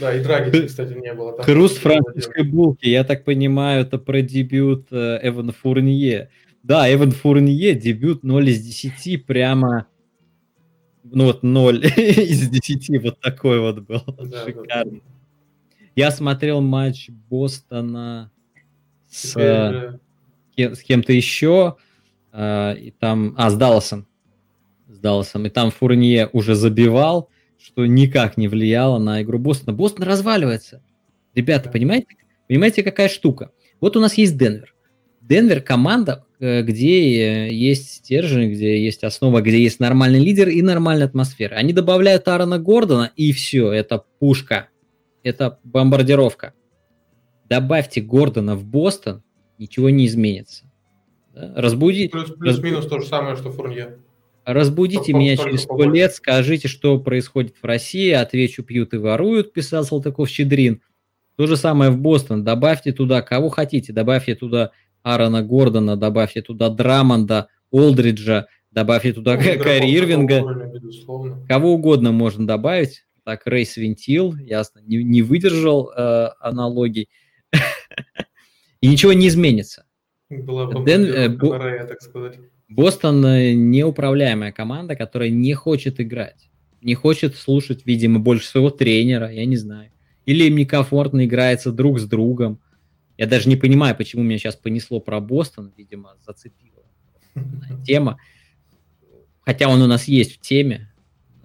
Да, 0.00 0.14
и 0.14 0.22
Драгича, 0.22 0.66
кстати, 0.66 0.92
не 0.92 1.12
было. 1.12 1.32
Там 1.32 1.44
Хруст 1.44 1.78
французской 1.78 2.44
булки, 2.44 2.86
я 2.86 3.02
так 3.02 3.24
понимаю, 3.24 3.82
это 3.82 3.98
про 3.98 4.22
дебют 4.22 4.86
э, 4.92 5.18
Эвана 5.22 5.52
Фурнье. 5.52 6.30
Да, 6.62 6.92
Эван 6.92 7.10
Фурнье, 7.10 7.74
дебют 7.74 8.22
0 8.22 8.48
из 8.48 8.60
10, 8.60 9.26
прямо, 9.26 9.86
ну 11.12 11.24
вот 11.24 11.42
0 11.42 11.84
из 11.96 12.48
10, 12.48 13.02
вот 13.02 13.20
такой 13.20 13.60
вот 13.60 13.80
был. 13.80 14.02
Да, 14.06 14.44
Шикарно. 14.44 14.92
да. 14.92 15.00
Я 15.96 16.10
смотрел 16.10 16.60
матч 16.60 17.10
Бостона 17.28 18.30
с, 19.08 19.36
э, 19.36 19.98
с 20.56 20.82
кем-то 20.82 21.12
еще, 21.12 21.76
э, 22.32 22.76
и 22.78 22.90
там, 22.92 23.34
а, 23.36 23.50
с 23.50 23.56
Далласом, 23.56 24.06
с 24.88 24.98
Далласом, 24.98 25.46
и 25.46 25.50
там 25.50 25.70
Фурнье 25.70 26.28
уже 26.32 26.54
забивал, 26.54 27.28
что 27.58 27.86
никак 27.86 28.36
не 28.36 28.48
влияло 28.48 28.98
на 28.98 29.22
игру 29.22 29.38
Бостона. 29.38 29.76
Бостон 29.76 30.06
разваливается. 30.06 30.82
Ребята, 31.34 31.70
понимаете, 31.70 32.06
понимаете, 32.48 32.82
какая 32.82 33.08
штука? 33.08 33.50
Вот 33.80 33.96
у 33.96 34.00
нас 34.00 34.14
есть 34.14 34.36
Денвер. 34.36 34.74
Денвер 35.20 35.60
команда, 35.60 36.24
э, 36.40 36.62
где 36.62 37.48
э, 37.48 37.52
есть 37.52 37.94
стержень, 37.96 38.50
где 38.50 38.82
есть 38.82 39.04
основа, 39.04 39.40
где 39.42 39.62
есть 39.62 39.78
нормальный 39.80 40.18
лидер 40.18 40.48
и 40.48 40.62
нормальная 40.62 41.06
атмосфера. 41.06 41.54
Они 41.54 41.72
добавляют 41.72 42.26
Аарона 42.26 42.58
Гордона, 42.58 43.12
и 43.16 43.32
все, 43.32 43.70
это 43.70 44.04
пушка. 44.18 44.68
Это 45.22 45.58
бомбардировка. 45.64 46.54
Добавьте 47.48 48.00
Гордона 48.00 48.56
в 48.56 48.64
Бостон, 48.64 49.22
ничего 49.58 49.90
не 49.90 50.06
изменится. 50.06 50.64
Да? 51.34 51.52
Разбуди, 51.54 52.08
Плюс- 52.08 52.32
Плюс-минус 52.32 52.86
то 52.86 53.00
же 53.00 53.06
самое, 53.06 53.36
что 53.36 53.52
Фурнье. 53.52 53.98
разбудите 54.44 55.12
меня 55.12 55.36
через 55.36 55.62
сто 55.62 55.82
лет, 55.90 56.14
скажите, 56.14 56.68
что 56.68 56.98
происходит 56.98 57.56
в 57.60 57.64
России, 57.66 58.10
отвечу, 58.10 58.62
пьют 58.62 58.94
и 58.94 58.96
воруют, 58.96 59.52
писал 59.52 59.84
Салтыков-Щедрин. 59.84 60.80
То 61.36 61.46
же 61.46 61.56
самое 61.56 61.90
в 61.90 61.98
Бостон. 61.98 62.44
Добавьте 62.44 62.92
туда 62.92 63.22
кого 63.22 63.48
хотите. 63.48 63.92
Добавьте 63.92 64.34
туда 64.34 64.70
Аарона 65.02 65.42
Гордона, 65.42 65.96
добавьте 65.96 66.42
туда 66.42 66.68
Драмонда, 66.68 67.48
Олдриджа, 67.70 68.46
добавьте 68.70 69.12
туда 69.12 69.36
Ну, 69.36 69.62
Кайри 69.62 69.94
Ирвинга. 69.94 70.68
безусловно. 70.72 71.44
Кого 71.48 71.72
угодно 71.74 72.12
можно 72.12 72.46
добавить. 72.46 73.04
Так, 73.24 73.42
Рейс 73.46 73.76
Вентил, 73.76 74.34
ясно, 74.36 74.80
не, 74.80 75.02
не 75.04 75.22
выдержал 75.22 75.90
э, 75.90 76.28
аналогий. 76.40 77.08
И 78.80 78.88
ничего 78.88 79.12
не 79.12 79.28
изменится. 79.28 79.84
Была 80.30 80.70
э, 80.86 81.28
Бо- 81.28 81.58
так 81.58 82.00
сказать. 82.00 82.38
Бостон 82.68 83.24
э, 83.26 83.52
неуправляемая 83.52 84.52
команда, 84.52 84.96
которая 84.96 85.28
не 85.28 85.52
хочет 85.54 86.00
играть. 86.00 86.50
Не 86.80 86.94
хочет 86.94 87.36
слушать, 87.36 87.84
видимо, 87.84 88.20
больше 88.20 88.46
своего 88.46 88.70
тренера, 88.70 89.30
я 89.30 89.44
не 89.44 89.56
знаю. 89.56 89.90
Или 90.24 90.44
им 90.44 90.56
некомфортно 90.56 91.24
играется 91.26 91.72
друг 91.72 91.98
с 91.98 92.04
другом. 92.04 92.60
Я 93.20 93.26
даже 93.26 93.50
не 93.50 93.56
понимаю, 93.56 93.94
почему 93.94 94.22
меня 94.22 94.38
сейчас 94.38 94.56
понесло 94.56 94.98
про 94.98 95.20
Бостон, 95.20 95.74
видимо, 95.76 96.16
зацепила 96.24 96.82
тема. 97.84 98.16
Хотя 99.42 99.68
он 99.68 99.82
у 99.82 99.86
нас 99.86 100.08
есть 100.08 100.36
в 100.36 100.40
теме. 100.40 100.90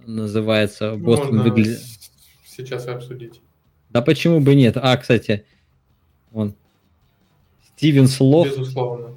Называется 0.05 0.95
Бостон 0.95 1.35
Можно 1.35 1.43
выглядит... 1.43 1.81
сейчас 2.47 2.87
и 2.87 2.91
обсудить. 2.91 3.41
Да 3.89 4.01
почему 4.01 4.39
бы 4.39 4.55
нет? 4.55 4.77
А, 4.77 4.95
кстати, 4.95 5.43
он 6.31 6.55
Стивен 7.75 8.07
Слох. 8.07 8.47
Безусловно. 8.47 9.13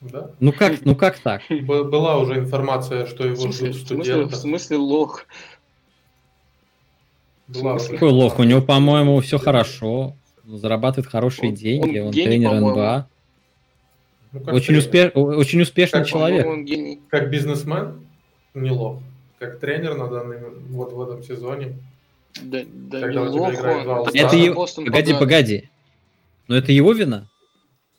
Да? 0.00 0.30
Ну 0.40 0.52
как, 0.54 0.82
ну 0.86 0.96
как 0.96 1.18
так? 1.18 1.42
Б- 1.50 1.84
Была 1.84 2.16
уже 2.16 2.38
информация, 2.38 3.04
что 3.06 3.24
В 3.24 3.32
его 3.32 3.36
смысле, 3.36 3.72
ждут 3.74 3.82
в 3.82 3.86
смысле, 3.86 4.02
в 4.04 4.06
студенты. 4.06 4.36
смысле 4.36 4.76
лох? 4.78 5.26
Была 7.48 7.78
Какой 7.78 8.10
лох? 8.10 8.38
У 8.38 8.44
него, 8.44 8.62
по-моему, 8.62 9.20
все 9.20 9.36
хорошо. 9.38 10.16
Он 10.50 10.58
зарабатывает 10.58 11.10
хорошие 11.10 11.50
Он- 11.50 11.54
деньги. 11.54 11.98
он 11.98 12.06
Он, 12.08 12.12
гений, 12.12 12.26
тренер 12.28 12.48
по-моему. 12.50 12.70
НБА. 12.70 13.08
Ну, 14.32 14.40
Очень, 14.52 14.66
тренер. 14.66 14.78
успеш... 14.80 15.10
очень 15.14 15.60
успешный 15.62 15.98
Как 16.00 16.08
человек. 16.08 16.46
Он 16.46 16.64
гений. 16.64 17.00
Как 17.08 17.30
бизнесмен 17.30 18.00
не 18.54 18.70
лох. 18.70 19.00
Как 19.38 19.58
тренер 19.58 19.96
на 19.96 20.08
данный 20.08 20.38
вот 20.70 20.92
в 20.92 21.00
этом 21.02 21.22
сезоне. 21.22 21.76
Да, 22.42 22.60
да 22.64 23.00
Когда 23.00 23.22
не 23.22 23.28
лох 23.28 23.54
играет 23.54 23.86
он. 23.86 24.08
Это 24.14 24.36
его- 24.36 24.54
Бостон 24.54 24.84
Погоди, 24.84 25.14
погоди. 25.14 25.68
Но 26.48 26.56
это 26.56 26.72
его 26.72 26.92
вина? 26.92 27.26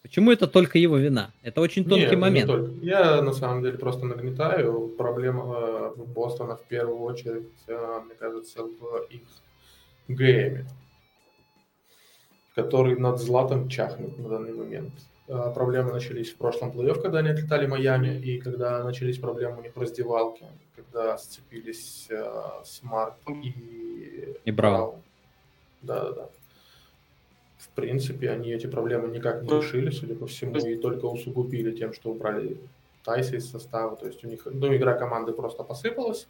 Почему 0.02 0.32
это 0.32 0.48
только 0.48 0.78
его 0.78 0.98
вина? 0.98 1.32
Это 1.44 1.62
очень 1.62 1.86
тонкий 1.86 2.06
Нет, 2.08 2.20
момент. 2.20 2.50
Не 2.50 2.56
только. 2.56 2.72
Я 2.86 3.22
на 3.22 3.34
самом 3.34 3.62
деле 3.64 3.78
просто 3.78 4.06
нагнетаю. 4.06 4.90
Проблема 4.98 5.44
э, 5.58 5.92
Бостона 6.16 6.56
в 6.58 6.64
первую 6.64 7.00
очередь, 7.02 7.48
э, 7.68 8.00
мне 8.06 8.16
кажется, 8.16 8.64
в 8.64 9.06
их 9.10 9.22
ГМе, 10.08 10.66
который 12.56 12.96
над 12.96 13.20
златом 13.20 13.70
чахнет 13.70 14.18
на 14.18 14.30
данный 14.30 14.54
момент. 14.54 14.94
Э, 15.28 15.52
проблемы 15.54 15.92
начались 15.92 16.32
в 16.32 16.38
прошлом 16.38 16.72
плей-офф, 16.72 17.02
когда 17.02 17.20
они 17.20 17.30
отлетали 17.30 17.66
Майами, 17.66 18.20
и 18.20 18.40
когда 18.40 18.84
начались 18.84 19.18
проблемы 19.18 19.60
у 19.60 19.62
них 19.62 19.76
в 19.76 19.80
раздевалке, 19.80 20.46
когда 20.76 21.18
сцепились 21.18 22.08
э, 22.10 22.24
Смарт 22.66 23.16
и, 23.30 24.36
И 24.44 24.52
Браун. 24.52 24.96
Да-да-да. 25.82 26.30
В 27.58 27.70
принципе, 27.70 28.30
они 28.32 28.52
эти 28.52 28.68
проблемы 28.68 29.08
никак 29.08 29.44
не 29.44 29.50
решили, 29.50 29.92
судя 29.92 30.16
по 30.16 30.28
всему, 30.28 30.58
и 30.58 30.76
только 30.76 31.06
усугубили 31.06 31.72
тем, 31.72 31.94
что 31.94 32.10
убрали 32.10 32.58
Тайса 33.06 33.38
из 33.38 33.50
состава. 33.50 33.96
То 33.96 34.08
есть 34.08 34.24
у 34.26 34.28
них, 34.28 34.42
ну, 34.46 34.76
игра 34.76 34.96
команды 34.96 35.32
просто 35.32 35.64
посыпалась, 35.64 36.28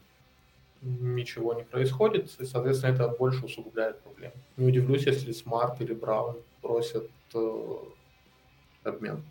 ничего 0.82 1.54
не 1.54 1.64
происходит, 1.64 2.30
и, 2.40 2.46
соответственно, 2.46 2.92
это 2.92 3.08
больше 3.08 3.46
усугубляет 3.46 4.00
проблему. 4.02 4.34
Не 4.58 4.68
удивлюсь, 4.68 5.06
если 5.06 5.32
Смарт 5.32 5.80
или 5.82 5.94
Браун 5.94 6.38
просят 6.62 7.10
э, 7.34 7.76
обмен 8.84 9.24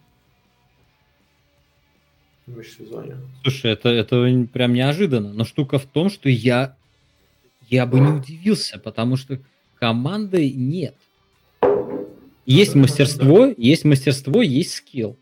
в 2.47 2.57
межсезонье. 2.57 3.19
Слушай, 3.43 3.73
это, 3.73 3.89
это 3.89 4.47
прям 4.53 4.73
неожиданно. 4.73 5.33
Но 5.33 5.45
штука 5.45 5.79
в 5.79 5.87
том, 5.87 6.11
что 6.11 6.29
я, 6.29 6.77
я 7.69 7.87
бы 7.87 8.01
не 8.01 8.11
удивился, 8.11 8.79
потому 8.79 9.17
что 9.17 9.39
команды 9.79 10.53
нет. 10.53 10.97
Есть 12.47 12.75
Да, 12.75 12.81
мастерство, 12.81 13.47
есть 13.57 13.85
мастерство, 13.85 14.43
есть 14.43 14.75
скилл. 14.75 15.17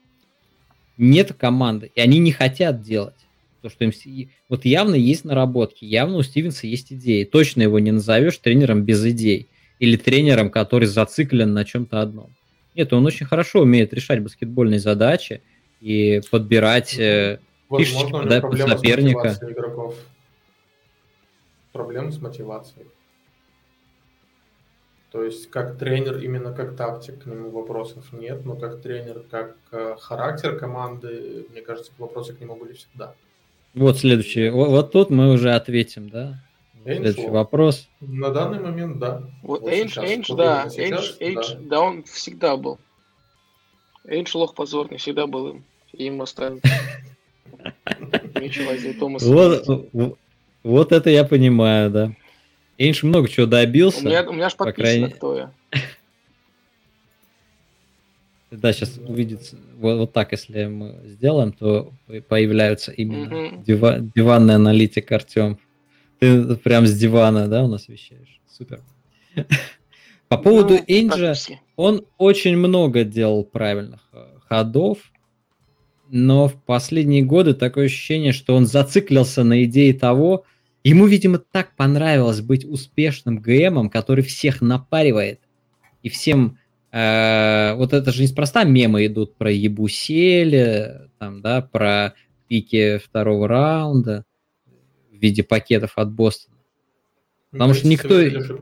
Нет 0.97 1.33
команды, 1.35 1.93
и 1.95 2.01
они 2.01 2.19
не 2.19 2.33
хотят 2.33 2.83
делать. 2.83 3.15
То, 3.63 3.69
что 3.71 3.85
им... 3.85 3.93
с- 3.93 4.05
Вот 4.49 4.65
явно 4.65 4.95
есть 4.95 5.25
наработки, 5.25 5.85
явно 5.85 6.17
у 6.19 6.23
Стивенса 6.23 6.67
есть 6.67 6.93
идеи. 6.93 7.25
Точно 7.25 7.63
его 7.63 7.79
не 7.79 7.91
назовешь 7.93 8.39
тренером 8.39 8.83
без 8.83 9.05
идей. 9.05 9.49
Или 9.79 9.97
тренером, 9.97 10.51
который 10.51 10.87
зациклен 10.87 11.53
на 11.53 11.65
чем-то 11.65 12.01
одном. 12.01 12.35
Нет, 12.75 12.93
он 12.93 13.05
очень 13.07 13.27
хорошо 13.27 13.61
умеет 13.63 13.93
решать 13.93 14.23
баскетбольные 14.23 14.81
задачи 14.81 15.43
и 15.81 16.21
подбирать... 16.31 16.99
э, 16.99 17.39
Фишечки, 17.71 18.03
Возможно, 18.03 18.29
да, 18.31 18.41
с 18.41 18.69
соперника. 18.71 19.19
мотивацией 19.19 19.53
игроков. 19.53 19.95
Проблемы 21.73 22.13
с 22.13 22.19
мотивацией. 22.19 22.87
То 25.11 25.23
есть, 25.23 25.51
как 25.51 25.79
тренер, 25.79 26.19
именно 26.19 26.53
как 26.53 26.77
тактик, 26.77 27.23
к 27.23 27.27
нему 27.27 27.51
вопросов 27.51 28.13
нет, 28.13 28.45
но 28.45 28.57
как 28.57 28.81
тренер, 28.83 29.23
как 29.31 29.57
э, 29.73 29.97
характер 29.99 30.57
команды, 30.59 31.47
мне 31.51 31.63
кажется, 31.63 31.93
вопросы 31.99 32.35
к 32.35 32.41
нему 32.41 32.57
были 32.57 32.75
всегда. 32.75 33.15
Вот 33.75 33.99
следующий. 33.99 34.51
Вот, 34.51 34.69
вот 34.69 34.93
тут 34.93 35.11
мы 35.11 35.33
уже 35.33 35.53
ответим, 35.53 36.09
да? 36.09 36.41
Эйнш 36.85 36.99
Следующий 37.01 37.29
вопрос. 37.31 37.89
На 38.01 38.31
данный 38.31 38.61
момент, 38.61 38.99
да. 38.99 39.23
Вот 39.43 39.63
Вот 39.63 39.71
Эйнш, 39.73 39.95
сейчас, 39.95 40.29
вот 40.29 40.39
да, 40.39 40.69
сейчас, 40.71 41.17
Эйнш, 41.21 41.49
да. 41.49 41.59
да, 41.61 41.81
он 41.81 42.03
всегда 42.05 42.57
был. 42.57 42.79
Эйнш 44.07 44.35
лох 44.35 44.55
позорный, 44.55 44.99
всегда 44.99 45.27
был 45.27 45.49
им. 45.49 45.65
И 45.93 46.07
им 46.07 46.19
Томаса. 48.99 49.27
Вот, 49.27 49.89
вот 50.63 50.93
это 50.93 51.11
я 51.11 51.25
понимаю, 51.25 51.91
да. 51.91 52.13
Эйнш 52.79 53.03
много 53.03 53.29
чего 53.29 53.47
У 53.47 53.49
добился. 53.49 54.05
меня, 54.07 54.29
у 54.29 54.33
меня 54.33 54.47
аж 54.47 54.55
по 54.57 54.65
подписано, 54.67 54.93
крайней- 54.93 55.11
кто 55.15 55.37
я. 55.37 55.53
Да, 58.51 58.73
сейчас 58.73 58.99
увидится. 58.99 59.57
Вот, 59.77 59.99
вот 59.99 60.13
так, 60.13 60.33
если 60.33 60.67
мы 60.67 61.01
сделаем, 61.05 61.53
то 61.53 61.93
по- 62.07 62.21
появляются 62.23 62.93
именно 62.93 63.27
Мгм. 63.27 63.63
дива- 63.63 64.11
диванный 64.15 64.55
аналитик 64.55 65.13
Артем. 65.13 65.59
Ты 66.19 66.57
прям 66.57 66.87
с 66.87 66.99
дивана, 66.99 67.47
да, 67.47 67.63
у 67.65 67.69
нас 67.69 67.89
вещаешь? 67.89 68.41
Супер. 68.51 68.81
По 70.29 70.37
поводу 70.39 70.75
Ну, 70.75 71.09
практически. 71.09 71.61
он 71.77 72.05
очень 72.19 72.57
много 72.57 73.05
делал 73.05 73.45
правильных 73.45 74.01
э, 74.13 74.25
ходов, 74.49 74.99
но 76.11 76.49
в 76.49 76.55
последние 76.65 77.23
годы 77.23 77.55
такое 77.55 77.87
ощущение, 77.87 78.33
что 78.33 78.55
он 78.55 78.67
зациклился 78.67 79.45
на 79.45 79.63
идее 79.65 79.95
того, 79.95 80.45
ему, 80.85 81.07
видимо, 81.07 81.39
так 81.39 81.77
понравилось 81.77 82.41
быть 82.41 82.65
успешным 82.65 83.39
ГМом, 83.39 83.91
который 83.91 84.25
всех 84.25 84.61
напаривает 84.63 85.41
и 86.03 86.09
всем... 86.09 86.59
э, 86.93 87.75
вот 87.75 87.93
это 87.93 88.13
же 88.13 88.23
неспроста 88.23 88.65
мемы 88.65 89.07
идут 89.07 89.37
про 89.37 89.51
Ебуселя, 89.51 91.11
там, 91.19 91.43
да, 91.43 91.63
про 91.63 92.15
пики 92.49 92.99
второго 92.99 93.49
раунда 93.49 94.25
в 95.11 95.17
виде 95.17 95.43
пакетов 95.43 95.93
от 95.97 96.11
Бостона. 96.13 96.57
Потому 97.51 97.75
что 97.75 97.89
никто-. 97.89 98.61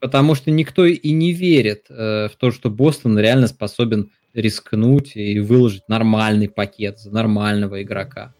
Потому 0.00 0.34
что 0.34 0.50
никто 0.50 0.84
и 0.84 1.12
не 1.12 1.32
верит 1.32 1.86
э, 1.88 2.28
в 2.28 2.36
то, 2.36 2.50
что 2.50 2.68
Бостон 2.68 3.18
реально 3.18 3.46
способен 3.46 4.10
рискнуть 4.34 5.16
и 5.16 5.40
выложить 5.40 5.88
нормальный 5.88 6.48
пакет 6.48 6.98
за 6.98 7.10
нормального 7.10 7.82
игрока. 7.82 8.34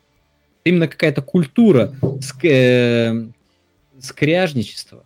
Именно 0.65 0.89
какая-то 0.89 1.23
культура 1.23 1.95
ск- 2.03 2.49
э, 2.49 3.29
скряжничества. 3.99 5.05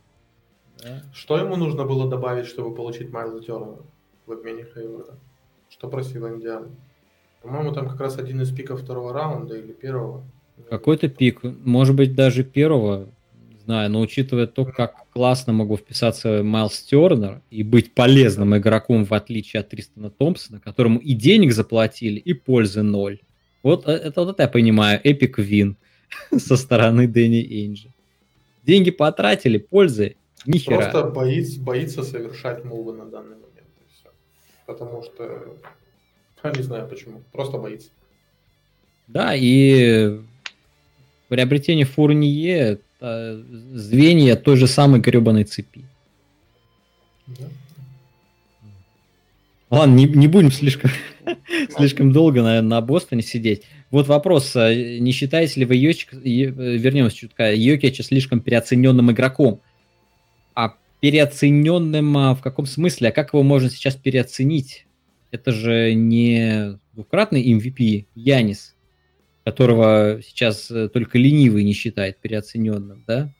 Что 1.12 1.38
ему 1.38 1.56
нужно 1.56 1.84
было 1.84 2.08
добавить, 2.08 2.46
чтобы 2.46 2.74
получить 2.74 3.10
Майлза 3.10 3.40
Тернера 3.40 3.82
в 4.28 4.32
обмене 4.32 4.66
Хейворда? 4.74 5.16
Что 5.70 5.88
просил 5.88 6.28
Индиана? 6.28 6.68
По-моему, 7.42 7.72
там 7.72 7.88
как 7.88 8.00
раз 8.00 8.18
один 8.18 8.40
из 8.42 8.52
пиков 8.52 8.82
второго 8.82 9.12
раунда 9.12 9.56
или 9.56 9.72
первого. 9.72 10.22
Какой-то 10.68 11.08
пик, 11.08 11.40
может 11.42 11.94
быть, 11.94 12.14
даже 12.14 12.42
первого, 12.42 13.08
не 13.48 13.58
знаю, 13.60 13.90
но 13.90 14.00
учитывая 14.00 14.46
то, 14.46 14.64
как 14.64 15.08
классно 15.12 15.52
могу 15.52 15.76
вписаться 15.76 16.42
Майлз 16.42 16.82
Тернер 16.82 17.42
и 17.50 17.62
быть 17.62 17.94
полезным 17.94 18.56
игроком, 18.56 19.04
в 19.04 19.14
отличие 19.14 19.60
от 19.60 19.68
Тристона 19.68 20.10
Томпсона, 20.10 20.60
которому 20.60 20.98
и 20.98 21.14
денег 21.14 21.52
заплатили, 21.52 22.18
и 22.18 22.32
пользы 22.32 22.82
ноль. 22.82 23.20
Вот 23.62 23.86
э, 23.86 23.92
это, 23.92 24.22
вот 24.22 24.30
это 24.30 24.42
я 24.44 24.48
понимаю, 24.48 25.00
эпик 25.02 25.38
вин 25.38 25.76
со 26.36 26.56
стороны 26.56 27.06
Дэнни 27.06 27.40
Эйнджа. 27.40 27.90
Деньги 28.64 28.90
потратили, 28.90 29.58
пользы 29.58 30.16
ни 30.44 30.58
хера. 30.58 30.76
Просто 30.76 31.04
боится, 31.04 31.60
боится 31.60 32.02
совершать 32.02 32.64
мувы 32.64 32.92
на 32.92 33.06
данный 33.06 33.36
момент. 33.36 33.47
Потому 34.68 35.02
что... 35.02 35.56
Не 36.56 36.62
знаю 36.62 36.86
почему. 36.86 37.22
Просто 37.32 37.56
боится. 37.56 37.88
Да, 39.08 39.34
и 39.34 40.20
приобретение 41.28 41.86
Фурнье 41.86 42.78
это 43.00 43.42
звенья 43.72 44.36
той 44.36 44.56
же 44.56 44.66
самой 44.66 45.00
гребаной 45.00 45.44
цепи. 45.44 45.84
Да? 47.26 47.46
Ладно, 49.70 49.94
не, 49.94 50.04
не 50.04 50.28
будем 50.28 50.52
слишком, 50.52 50.90
слишком 51.76 52.12
долго, 52.12 52.42
наверное, 52.42 52.68
на 52.68 52.80
Бостоне 52.82 53.22
сидеть. 53.22 53.62
Вот 53.90 54.06
вопрос, 54.06 54.54
а 54.54 54.74
не 54.74 55.12
считаете 55.12 55.60
ли 55.60 55.66
вы 55.66 55.76
Йочик, 55.76 56.12
Ё- 56.12 56.50
э, 56.50 56.76
вернемся 56.76 57.16
чутка, 57.16 57.54
Йокича 57.54 58.02
слишком 58.02 58.40
переоцененным 58.40 59.10
игроком? 59.10 59.60
А 60.54 60.74
переоцененным 61.00 62.16
а, 62.16 62.34
в 62.34 62.40
каком 62.40 62.66
смысле? 62.66 63.08
А 63.08 63.12
как 63.12 63.32
его 63.32 63.42
можно 63.42 63.70
сейчас 63.70 63.96
переоценить? 63.96 64.86
Это 65.30 65.52
же 65.52 65.94
не 65.94 66.78
двукратный 66.92 67.52
MVP 67.52 68.06
Янис, 68.14 68.74
которого 69.44 70.20
сейчас 70.24 70.70
э, 70.70 70.88
только 70.88 71.18
ленивый 71.18 71.64
не 71.64 71.72
считает 71.72 72.18
переоцененным, 72.18 73.04
да? 73.06 73.32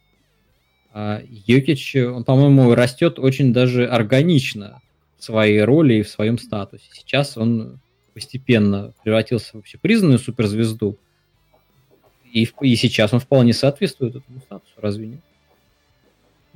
А 0.92 1.22
Йокич, 1.28 1.96
он, 1.96 2.24
по-моему, 2.24 2.74
растет 2.74 3.18
очень 3.18 3.52
даже 3.52 3.86
органично 3.86 4.80
в 5.18 5.24
своей 5.24 5.62
роли 5.62 5.94
и 5.94 6.02
в 6.02 6.08
своем 6.08 6.38
статусе. 6.38 6.88
Сейчас 6.92 7.36
он 7.36 7.80
постепенно 8.14 8.94
превратился 9.02 9.52
в 9.52 9.54
вообще 9.54 9.78
признанную 9.78 10.18
суперзвезду. 10.18 10.98
И, 12.32 12.48
и 12.60 12.76
сейчас 12.76 13.12
он 13.12 13.20
вполне 13.20 13.52
соответствует 13.52 14.16
этому 14.16 14.40
статусу, 14.40 14.72
разве 14.76 15.06
нет? 15.06 15.20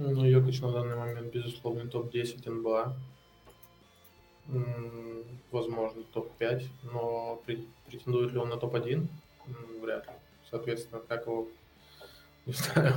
Ну, 0.05 0.25
Йокич 0.25 0.61
на 0.61 0.73
данный 0.73 0.97
момент, 0.97 1.33
безусловно, 1.33 1.87
топ-10 1.89 2.51
НБА. 2.51 2.97
Возможно, 5.53 6.03
топ-5, 6.13 6.65
но 6.93 7.41
пре- 7.47 7.65
претендует 7.87 8.33
ли 8.33 8.39
он 8.39 8.49
на 8.49 8.57
топ-1? 8.57 8.95
М, 9.47 9.81
Вряд 9.81 10.07
ли. 10.07 10.13
Соответственно, 10.51 11.01
как 11.07 11.27
его 11.27 11.47
не 12.47 12.53
знаю, 12.53 12.95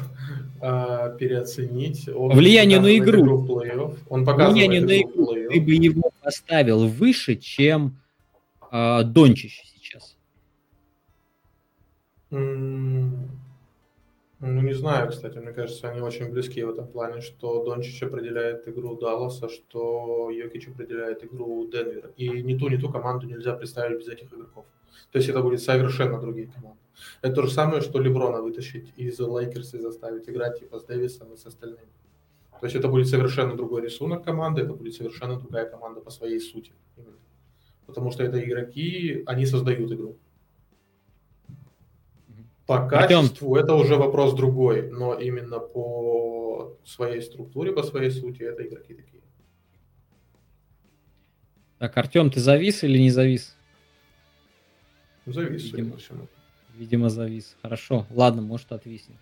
а, 0.62 1.10
переоценить. 1.10 2.10
Он 2.10 2.32
Влияние 2.36 2.80
на 2.80 2.98
игру. 2.98 3.38
в 3.38 3.46
плей-офф. 3.52 3.98
Он 4.10 4.26
показывает 4.26 4.54
Влияние 4.56 4.82
на 4.82 5.02
игру 5.02 5.12
игру. 5.26 5.34
плей-офф. 5.36 5.50
Ты 5.54 5.62
бы 5.62 5.72
его 5.74 6.12
поставил 6.24 6.88
выше, 6.88 7.36
чем 7.36 8.00
а, 8.72 9.04
Дончич 9.04 9.62
сейчас. 9.76 10.18
Ну, 14.48 14.62
не 14.62 14.74
знаю, 14.74 15.10
кстати, 15.10 15.40
мне 15.40 15.52
кажется, 15.54 15.90
они 15.90 16.02
очень 16.02 16.30
близки 16.30 16.64
в 16.64 16.70
этом 16.70 16.88
плане, 16.88 17.22
что 17.22 17.64
Дончич 17.64 18.04
определяет 18.04 18.68
игру 18.68 18.96
Далласа, 18.96 19.50
что 19.50 20.30
Йокич 20.30 20.68
определяет 20.68 21.24
игру 21.24 21.68
Денвера. 21.68 22.12
И 22.16 22.30
ни 22.44 22.56
ту, 22.56 22.70
ни 22.70 22.78
ту 22.78 22.92
команду 22.92 23.26
нельзя 23.26 23.56
представить 23.56 23.98
без 23.98 24.08
этих 24.08 24.32
игроков. 24.32 24.66
То 25.12 25.18
есть 25.18 25.30
это 25.30 25.42
будет 25.42 25.62
совершенно 25.62 26.22
другие 26.22 26.48
команды. 26.48 26.78
Это 27.24 27.34
то 27.34 27.42
же 27.42 27.52
самое, 27.52 27.82
что 27.82 28.00
Леброна 28.00 28.44
вытащить 28.44 28.94
из 28.98 29.20
Лейкерс 29.20 29.74
и 29.74 29.80
заставить 29.80 30.30
играть 30.30 30.60
типа 30.60 30.78
с 30.78 30.84
Дэвисом 30.84 31.34
и 31.34 31.38
с 31.38 31.48
остальными. 31.48 31.90
То 32.60 32.68
есть 32.68 32.76
это 32.76 32.88
будет 32.88 33.08
совершенно 33.08 33.56
другой 33.56 33.82
рисунок 33.82 34.24
команды, 34.24 34.62
это 34.62 34.74
будет 34.74 34.94
совершенно 34.94 35.40
другая 35.40 35.66
команда 35.66 36.02
по 36.02 36.12
своей 36.12 36.40
сути. 36.40 36.72
Именно. 36.98 37.18
Потому 37.88 38.12
что 38.12 38.24
это 38.24 38.40
игроки, 38.40 39.24
они 39.26 39.48
создают 39.48 39.92
игру. 39.92 40.18
По 42.66 42.88
качеству 42.88 43.56
Артем. 43.56 43.64
это 43.64 43.76
уже 43.76 43.96
вопрос 43.96 44.34
другой, 44.34 44.90
но 44.90 45.14
именно 45.14 45.60
по 45.60 46.78
своей 46.84 47.22
структуре, 47.22 47.72
по 47.72 47.84
своей 47.84 48.10
сути, 48.10 48.42
это 48.42 48.66
игроки 48.68 48.94
такие. 48.94 49.22
Так, 51.78 51.98
Артем, 51.98 52.32
ты 52.32 52.40
завис 52.40 52.84
или 52.84 52.98
не 52.98 53.12
завис? 53.12 53.56
Завис, 55.26 55.72
видимо, 55.72 55.98
видимо, 56.76 57.10
завис. 57.10 57.56
Хорошо, 57.62 58.06
ладно, 58.10 58.42
может 58.42 58.72
отвиснет. 58.72 59.18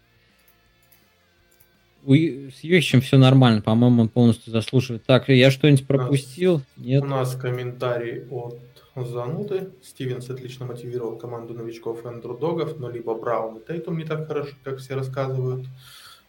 У, 2.06 2.14
с 2.14 2.60
Йохичем 2.62 3.02
все 3.02 3.18
нормально, 3.18 3.62
по-моему, 3.62 4.04
он 4.04 4.10
полностью 4.10 4.52
заслуживает. 4.52 5.06
Так, 5.06 5.30
я 5.30 5.52
что-нибудь 5.52 5.88
пропустил? 5.88 6.62
Нет. 6.76 7.04
У 7.04 7.08
нас 7.08 7.36
комментарий 7.36 8.26
от 8.30 8.60
зануды. 8.96 9.72
Стивенс 9.82 10.30
отлично 10.30 10.66
мотивировал 10.66 11.18
команду 11.18 11.54
новичков 11.54 12.06
и 12.06 12.08
андердогов, 12.08 12.80
но 12.80 12.90
либо 12.90 13.16
Браун 13.16 13.58
и 13.58 13.66
Тейтум 13.66 13.98
не 13.98 14.06
так 14.06 14.28
хорошо, 14.28 14.56
как 14.64 14.78
все 14.78 14.96
рассказывают, 14.96 15.66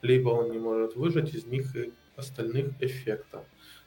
либо 0.02 0.30
он 0.30 0.50
не 0.50 0.58
может 0.58 0.96
выжать 0.96 1.34
из 1.34 1.44
них 1.46 1.76
и 1.76 1.92
остальных 2.16 2.70
эффекта. 2.80 3.44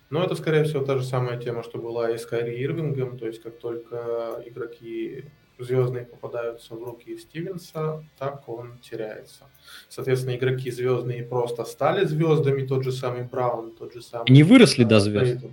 Но 0.09 0.23
это, 0.23 0.35
скорее 0.35 0.63
всего, 0.63 0.85
та 0.85 0.97
же 0.97 1.03
самая 1.03 1.39
тема, 1.39 1.63
что 1.63 1.79
была 1.79 2.11
и 2.11 2.17
с 2.17 2.25
Кайри 2.25 2.63
Ирвингом, 2.63 3.17
то 3.17 3.27
есть 3.27 3.41
как 3.41 3.57
только 3.57 4.41
игроки 4.45 5.25
звездные 5.59 6.05
попадаются 6.05 6.75
в 6.75 6.83
руки 6.83 7.17
Стивенса, 7.17 8.03
так 8.17 8.47
он 8.47 8.77
теряется. 8.77 9.45
Соответственно, 9.89 10.35
игроки 10.35 10.71
звездные 10.71 11.23
просто 11.23 11.65
стали 11.65 12.05
звездами, 12.05 12.65
тот 12.65 12.83
же 12.83 12.91
самый 12.91 13.23
Браун, 13.23 13.71
тот 13.71 13.93
же 13.93 14.01
самый... 14.01 14.27
Они 14.27 14.43
выросли 14.43 14.83
до 14.83 14.99
звезд. 14.99 15.43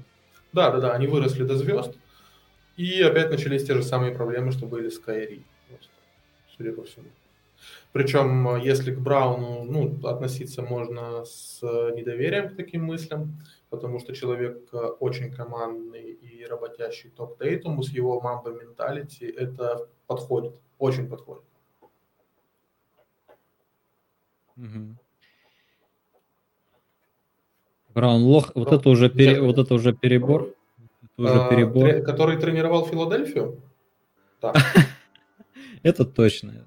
Да, 0.53 0.71
да, 0.71 0.79
да, 0.81 0.93
они 0.93 1.07
выросли 1.07 1.43
до 1.43 1.57
звезд. 1.57 1.95
И 2.77 3.01
опять 3.03 3.31
начались 3.31 3.65
те 3.65 3.75
же 3.75 3.83
самые 3.83 4.15
проблемы, 4.15 4.53
что 4.53 4.67
были 4.67 4.89
с 4.89 4.99
Кайри. 4.99 5.43
Просто, 5.69 5.91
судя 6.57 6.73
по 6.73 6.83
всему. 6.85 7.07
Причем, 7.93 8.57
если 8.57 8.93
к 8.93 8.99
Брауну 8.99 9.65
ну, 9.65 10.09
относиться 10.09 10.63
можно 10.63 11.25
с 11.25 11.63
недоверием 11.63 12.51
к 12.51 12.57
таким 12.57 12.85
мыслям, 12.85 13.41
потому 13.71 14.01
что 14.01 14.13
человек 14.13 14.69
э, 14.73 14.77
очень 14.99 15.33
командный 15.33 16.11
и 16.13 16.45
работящий 16.45 17.11
топ 17.11 17.39
Тейтуму 17.39 17.83
с 17.83 17.91
его 17.91 18.21
мамбо 18.21 18.51
менталити, 18.51 19.25
это 19.25 19.89
подходит, 20.07 20.55
очень 20.79 21.09
подходит. 21.09 21.45
Угу. 24.57 24.97
Браун 27.95 28.23
лох, 28.25 28.51
вот 28.55 28.73
это 28.73 28.89
уже 28.89 29.09
пере, 29.09 29.41
вот 29.41 29.59
это 29.59 29.75
уже 29.75 29.93
перебор. 29.93 30.53
Уже 31.16 31.35
а, 31.35 31.48
перебор. 31.48 31.88
Тре- 31.88 32.03
который 32.03 32.38
тренировал 32.38 32.87
Филадельфию? 32.87 33.62
Да. 34.40 34.53
Это 35.83 36.05
точно. 36.05 36.64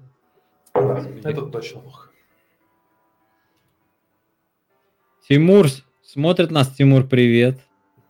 Да, 0.74 1.04
это 1.24 1.42
точно 1.46 1.80
лох. 1.80 2.12
Тимур 5.28 5.66
смотрит 6.02 6.50
нас. 6.50 6.68
Тимур, 6.68 7.04
привет. 7.04 7.58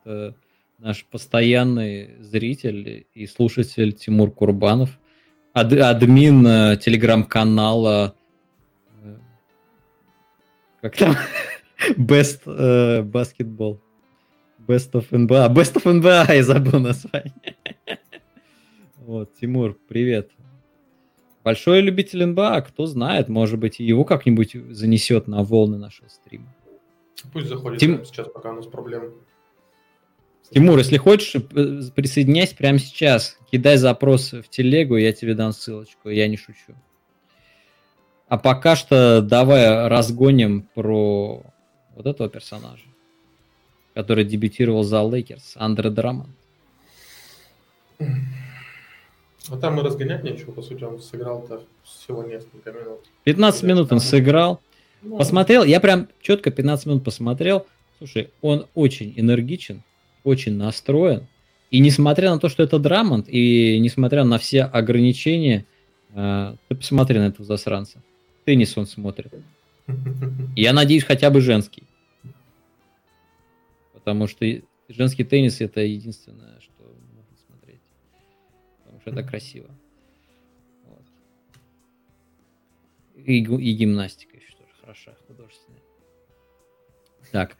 Это 0.05 0.35
наш 0.79 1.05
постоянный 1.07 2.16
зритель 2.20 3.07
и 3.14 3.27
слушатель 3.27 3.92
Тимур 3.92 4.31
Курбанов. 4.31 4.90
Ад, 5.55 5.72
админ 5.72 6.46
э, 6.46 6.77
телеграм-канала 6.77 8.14
э, 9.03 9.16
как 10.83 10.96
там? 10.96 11.16
Best 11.96 12.42
э, 12.46 13.03
Basketball. 13.03 13.81
Best 14.68 14.92
of 14.92 15.09
NBA. 15.11 15.48
Best 15.54 15.76
of 15.76 15.85
NBA, 15.85 16.35
я 16.35 16.42
забыл 16.44 16.78
название. 16.78 17.33
Вот, 18.98 19.35
Тимур, 19.40 19.74
привет. 19.88 20.31
Большой 21.42 21.81
любитель 21.81 22.26
НБА, 22.26 22.61
кто 22.61 22.85
знает, 22.85 23.31
может 23.31 23.59
быть, 23.59 23.78
его 23.78 24.04
как-нибудь 24.04 24.54
занесет 24.68 25.28
на 25.28 25.42
волны 25.42 25.78
нашего 25.78 26.09
стрима. 26.09 26.54
Пусть 27.33 27.46
заходит 27.46 27.81
Тим... 27.81 28.04
сейчас, 28.04 28.28
пока 28.28 28.50
у 28.50 28.57
нас 28.57 28.66
проблемы. 28.66 29.12
Тимур, 30.50 30.76
если 30.76 30.98
хочешь, 30.98 31.37
э, 31.37 31.40
присоединяйся 31.94 32.54
прямо 32.54 32.78
сейчас. 32.78 33.38
Кидай 33.50 33.78
запрос 33.78 34.33
в 34.33 34.50
телегу, 34.50 34.96
я 34.96 35.14
тебе 35.14 35.35
дам 35.35 35.52
ссылочку, 35.52 36.11
я 36.11 36.28
не 36.28 36.37
шучу. 36.37 36.74
А 38.28 38.37
пока 38.37 38.76
что 38.76 39.22
давай 39.22 39.88
разгоним 39.88 40.68
про 40.74 41.42
вот 41.96 42.07
этого 42.07 42.28
персонажа 42.28 42.85
который 43.99 44.25
дебютировал 44.25 44.85
за 44.85 45.03
Лейкерс, 45.03 45.55
Андре 45.57 45.91
Драммонд. 45.90 46.29
А 47.99 49.57
там 49.61 49.81
и 49.81 49.83
разгонять 49.83 50.23
нечего, 50.23 50.53
по 50.53 50.63
сути, 50.63 50.85
он 50.85 51.01
сыграл-то 51.01 51.65
всего 51.83 52.23
несколько 52.23 52.71
минут. 52.71 53.01
15 53.25 53.63
минут 53.65 53.91
он 53.91 53.99
сыграл. 53.99 54.61
Ну, 55.03 55.19
посмотрел, 55.19 55.65
я 55.65 55.81
прям 55.81 56.07
четко 56.23 56.53
15 56.53 56.87
минут 56.87 57.03
посмотрел. 57.03 57.67
Слушай, 57.99 58.31
он 58.41 58.67
очень 58.77 59.15
энергичен, 59.17 59.83
очень 60.23 60.55
настроен. 60.55 61.27
И 61.73 61.81
несмотря 61.81 62.31
на 62.31 62.39
то, 62.39 62.49
что 62.49 62.63
это 62.63 62.79
Драммонд, 62.79 63.29
и 63.29 63.81
несмотря 63.81 64.23
на 64.23 64.39
все 64.39 64.63
ограничения, 64.63 65.67
э, 66.15 66.55
ты 66.69 66.75
посмотри 66.77 67.19
на 67.19 67.27
этого 67.27 67.45
засранца. 67.45 68.01
Теннис 68.45 68.79
он 68.79 68.87
смотрит. 68.87 69.33
Я 70.55 70.73
надеюсь, 70.73 71.03
хотя 71.03 71.31
бы 71.31 71.41
женский 71.41 71.83
потому 74.09 74.27
что 74.27 74.47
женский 74.88 75.23
теннис 75.23 75.61
это 75.61 75.83
единственное, 75.83 76.59
что 76.61 76.83
можно 77.14 77.37
смотреть, 77.47 77.83
потому 78.83 79.01
что 79.03 79.11
это 79.11 79.23
красиво. 79.23 79.68
Вот. 80.85 81.03
И, 83.16 83.40
и 83.40 83.73
гимнастика 83.75 84.35
еще 84.35 84.53
тоже 84.57 84.73
хороша, 84.81 85.14
художественная. 85.27 85.83
Так. 87.33 87.59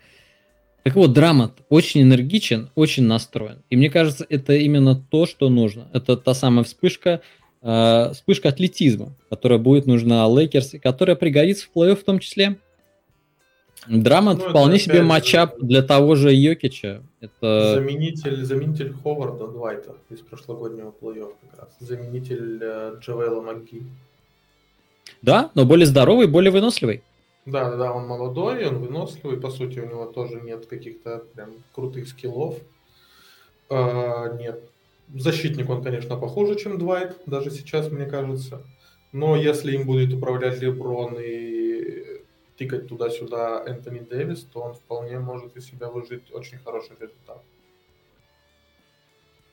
Так 0.85 0.95
вот, 0.95 1.13
драма 1.13 1.55
очень 1.69 2.01
энергичен, 2.01 2.71
очень 2.75 3.03
настроен. 3.03 3.63
И 3.69 3.77
мне 3.77 3.91
кажется, 3.91 4.25
это 4.27 4.55
именно 4.55 4.97
то, 4.97 5.27
что 5.27 5.51
нужно. 5.51 5.91
Это 5.93 6.17
та 6.17 6.33
самая 6.33 6.65
вспышка, 6.65 7.21
э, 7.61 8.11
вспышка 8.15 8.49
атлетизма, 8.49 9.15
которая 9.29 9.59
будет 9.59 9.85
нужна 9.85 10.27
Лейкерс, 10.27 10.73
и 10.73 10.79
которая 10.79 11.15
пригодится 11.15 11.67
в 11.67 11.77
плей-офф 11.77 11.97
в 11.97 12.05
том 12.05 12.21
числе. 12.21 12.57
Драммонд, 13.87 14.35
ну, 14.35 14.49
вполне 14.49 14.79
себе 14.79 15.03
matchup 15.03 15.59
для 15.59 15.83
того 15.83 16.15
же 16.15 16.33
Йокича. 16.33 17.03
Это... 17.21 17.75
Заменитель, 17.75 18.45
заменитель 18.45 18.93
Ховарда 18.93 19.49
Дуайта 19.49 19.95
из 20.11 20.21
прошлогоднего 20.21 20.93
плей-офф 21.01 21.33
как 21.51 21.61
раз. 21.61 21.77
Заменитель 21.81 22.59
э, 22.61 22.97
Джавейла 23.01 23.41
МакГи. 23.41 23.83
Да, 25.23 25.51
но 25.55 25.65
более 25.65 25.87
здоровый, 25.87 26.27
более 26.27 26.51
выносливый. 26.51 27.03
Да, 27.47 27.75
да, 27.77 27.93
он 27.93 28.07
молодой, 28.07 28.67
он 28.67 28.79
выносливый, 28.79 29.41
по 29.41 29.51
сути, 29.51 29.79
у 29.79 29.87
него 29.87 30.07
тоже 30.07 30.41
нет 30.41 30.67
каких-то 30.67 31.25
прям 31.35 31.51
крутых 31.75 32.09
скиллов. 32.09 32.57
А, 33.71 34.37
нет. 34.37 34.61
Защитник 35.15 35.71
он, 35.71 35.83
конечно, 35.83 36.17
похуже, 36.17 36.57
чем 36.57 36.79
Двайт, 36.79 37.17
даже 37.25 37.51
сейчас, 37.51 37.91
мне 37.91 38.05
кажется. 38.05 38.63
Но 39.13 39.35
если 39.35 39.73
им 39.73 39.87
будет 39.87 40.13
управлять 40.13 40.61
Леброн 40.61 41.17
и 41.19 42.18
тыкать 42.59 42.89
туда-сюда 42.89 43.63
Энтони 43.67 44.01
Дэвис, 44.01 44.43
то 44.53 44.61
он 44.61 44.75
вполне 44.75 45.19
может 45.21 45.57
из 45.57 45.67
себя 45.67 45.89
выжить 45.89 46.33
очень 46.33 46.59
хороший 46.59 46.97
результат. 47.01 47.43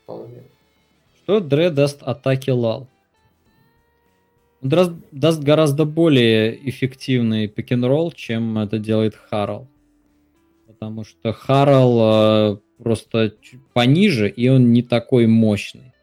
Вполне. 0.03 0.43
Что 1.24 1.39
Дре 1.39 1.70
даст 1.70 2.01
атаке 2.03 2.51
Лал? 2.51 2.88
Он 4.62 4.70
даст, 4.70 4.91
даст 5.12 5.41
гораздо 5.41 5.86
более 5.86 6.70
эффективный 6.70 7.47
пик-н-ролл, 7.47 8.12
чем 8.12 8.58
это 8.58 8.80
делает 8.80 9.16
Харл. 9.16 9.68
Потому 10.68 11.03
что 11.03 11.32
Харл 11.32 12.53
э, 12.53 12.58
просто 12.78 13.34
пониже, 13.74 14.30
и 14.30 14.49
он 14.49 14.74
не 14.74 14.82
такой 14.82 15.28
мощный. 15.28 15.93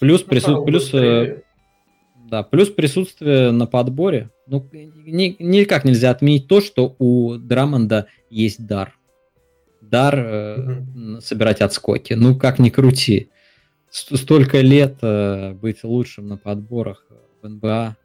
Плюс, 0.00 0.22
ну, 0.22 0.28
прису... 0.28 0.64
плюс, 0.64 0.92
э, 0.92 1.42
да, 2.28 2.42
плюс 2.42 2.70
присутствие 2.70 3.50
на 3.52 3.66
подборе. 3.66 4.30
Ну, 4.46 4.68
ни, 4.72 5.36
никак 5.38 5.84
нельзя 5.84 6.10
отменить 6.10 6.48
то, 6.48 6.60
что 6.60 6.94
у 6.98 7.36
Драмонда 7.36 8.06
есть 8.30 8.66
дар. 8.66 8.94
Дар 9.80 10.14
э, 10.18 10.56
mm-hmm. 10.56 11.20
собирать 11.20 11.60
отскоки. 11.60 12.14
Ну, 12.14 12.36
как 12.36 12.58
ни 12.58 12.70
крути. 12.70 13.30
Столько 13.90 14.60
лет 14.60 14.96
э, 15.02 15.52
быть 15.52 15.84
лучшим 15.84 16.28
на 16.28 16.36
подборах 16.36 17.04
в 17.42 17.48
НБА. 17.48 17.96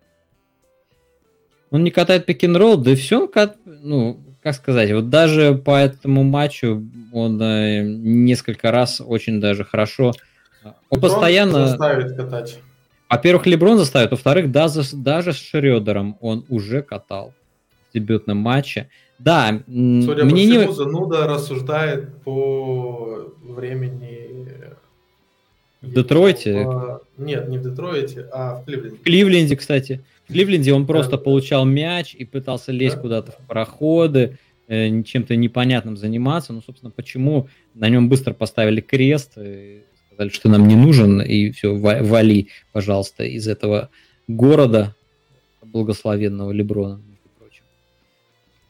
Он 1.72 1.84
не 1.84 1.91
катает 1.91 2.26
пик-н-ролл, 2.26 2.78
да 2.78 2.91
и 2.91 2.95
все, 2.95 3.22
он 3.22 3.28
кат... 3.28 3.57
ну, 3.65 4.19
как 4.43 4.55
сказать, 4.55 4.91
вот 4.91 5.09
даже 5.09 5.55
по 5.55 5.80
этому 5.80 6.24
матчу 6.24 6.84
он 7.11 7.41
э, 7.41 7.82
несколько 7.84 8.72
раз 8.72 9.01
очень 9.03 9.39
даже 9.39 9.63
хорошо. 9.63 10.13
Он 10.63 10.74
Леброн 10.91 11.01
постоянно... 11.01 11.67
заставит 11.67 12.15
катать. 12.15 12.59
Во-первых, 13.12 13.45
Леброн 13.45 13.78
заставит, 13.78 14.12
во-вторых, 14.12 14.51
даже, 14.51 14.84
даже 14.93 15.34
с 15.34 15.36
Шредером 15.36 16.18
он 16.22 16.45
уже 16.47 16.82
катал 16.82 17.34
в 17.89 17.93
дебютном 17.93 18.38
матче. 18.38 18.88
Да, 19.20 19.62
Судя 19.68 20.24
мне 20.24 20.32
по 20.32 20.38
всему, 20.38 20.68
не... 20.70 20.74
зануда 20.74 21.28
рассуждает 21.28 22.16
по 22.24 23.34
времени... 23.43 24.47
В 25.82 25.93
Детройте? 25.93 26.64
По... 26.64 27.01
Нет, 27.18 27.49
не 27.49 27.57
в 27.57 27.64
Детройте, 27.64 28.28
а 28.32 28.62
в 28.62 28.66
Кливленде. 28.66 28.97
В 28.97 29.01
Кливленде, 29.01 29.55
кстати. 29.57 30.01
В 30.30 30.32
Кливленде 30.32 30.74
он 30.74 30.88
просто 30.88 31.12
да. 31.12 31.18
получал 31.18 31.66
мяч 31.66 32.16
и 32.16 32.24
пытался 32.24 32.72
лезть 32.72 32.95
да? 32.95 33.01
куда-то 33.01 33.32
в 33.34 33.47
проходы, 33.47 34.38
э, 34.68 35.03
чем-то 35.03 35.36
непонятным 35.36 35.97
заниматься. 35.97 36.53
Ну, 36.53 36.62
собственно, 36.62 36.91
почему 36.91 37.49
на 37.74 37.89
нем 37.89 38.07
быстро 38.07 38.34
поставили 38.34 38.80
крест, 38.80 39.34
и 39.38 39.84
сказали, 40.12 40.30
что 40.30 40.49
нам 40.49 40.68
не 40.68 40.76
нужен, 40.76 41.22
и 41.22 41.51
все, 41.51 41.74
вали, 41.74 42.49
пожалуйста, 42.74 43.24
из 43.24 43.47
этого 43.47 43.89
города 44.28 44.95
благословенного 45.62 46.51
Леброна. 46.51 47.01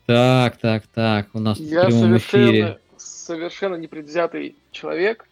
Так, 0.05 0.57
так, 0.57 0.83
так, 0.87 1.27
у 1.33 1.39
нас 1.39 1.59
Я 1.59 1.83
в 1.83 1.87
прямом 1.87 2.17
эфире. 2.17 2.79
совершенно 2.97 3.75
непредвзятый 3.75 4.55
человек. 4.71 5.25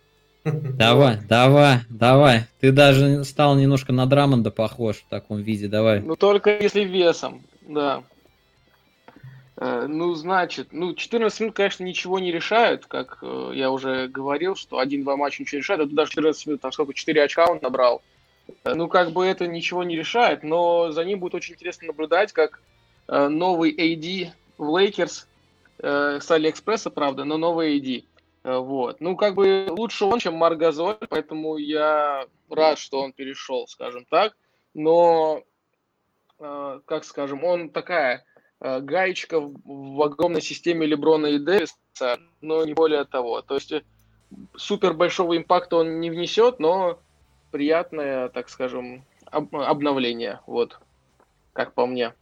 Давай, 0.44 1.18
давай, 1.28 1.78
давай. 1.88 2.44
Ты 2.60 2.70
даже 2.70 3.24
стал 3.24 3.56
немножко 3.56 3.92
на 3.92 4.06
Драммонда 4.06 4.52
похож 4.52 4.98
в 4.98 5.08
таком 5.08 5.42
виде, 5.42 5.66
давай. 5.66 6.00
Ну, 6.00 6.14
только 6.14 6.56
если 6.56 6.84
весом, 6.84 7.42
да. 7.62 8.04
Э, 9.56 9.86
ну, 9.88 10.14
значит, 10.14 10.68
ну, 10.72 10.94
14 10.94 11.40
минут, 11.40 11.54
конечно, 11.54 11.84
ничего 11.84 12.18
не 12.18 12.32
решают, 12.32 12.86
как 12.86 13.18
э, 13.22 13.52
я 13.54 13.70
уже 13.70 14.08
говорил, 14.08 14.56
что 14.56 14.78
один-два 14.78 15.16
матча 15.16 15.42
ничего 15.42 15.58
не 15.58 15.62
решает, 15.62 15.80
а 15.80 15.86
даже 15.86 16.10
14 16.12 16.46
минут, 16.46 16.60
там 16.60 16.72
сколько, 16.72 16.94
4 16.94 17.22
очка 17.22 17.46
он 17.46 17.58
набрал. 17.62 18.02
Э, 18.64 18.74
ну, 18.74 18.88
как 18.88 19.12
бы 19.12 19.26
это 19.26 19.46
ничего 19.46 19.84
не 19.84 19.96
решает, 19.96 20.42
но 20.42 20.92
за 20.92 21.04
ним 21.04 21.20
будет 21.20 21.34
очень 21.34 21.54
интересно 21.54 21.88
наблюдать, 21.88 22.32
как 22.32 22.60
Э, 23.08 23.28
новый 23.28 23.72
AD 23.72 24.32
в 24.58 24.76
Лейкерс 24.76 25.28
э, 25.78 26.18
с 26.20 26.30
Алиэкспресса, 26.30 26.90
правда, 26.90 27.24
но 27.24 27.36
новый 27.36 27.78
AD. 27.78 28.04
Э, 28.44 28.58
вот. 28.58 29.00
Ну, 29.00 29.16
как 29.16 29.34
бы 29.34 29.66
лучше 29.70 30.04
он, 30.04 30.18
чем 30.18 30.34
Маргазоль, 30.34 30.98
поэтому 31.08 31.56
я 31.56 32.26
рад, 32.50 32.78
что 32.78 33.00
он 33.00 33.12
перешел, 33.12 33.66
скажем 33.68 34.04
так. 34.06 34.36
Но, 34.74 35.42
как 36.38 37.04
скажем, 37.04 37.44
он 37.44 37.70
такая 37.70 38.24
гаечка 38.60 39.40
в 39.40 40.02
огромной 40.02 40.42
системе 40.42 40.86
Леброна 40.86 41.26
и 41.26 41.38
Дэвиса, 41.38 42.18
но 42.40 42.64
не 42.64 42.74
более 42.74 43.04
того. 43.04 43.42
То 43.42 43.54
есть 43.54 43.72
супер 44.56 44.94
большого 44.94 45.36
импакта 45.36 45.76
он 45.76 46.00
не 46.00 46.10
внесет, 46.10 46.58
но 46.58 46.98
приятное, 47.50 48.28
так 48.28 48.48
скажем, 48.48 49.04
обновление, 49.30 50.40
вот, 50.46 50.78
как 51.52 51.74
по 51.74 51.86
мне. 51.86 52.12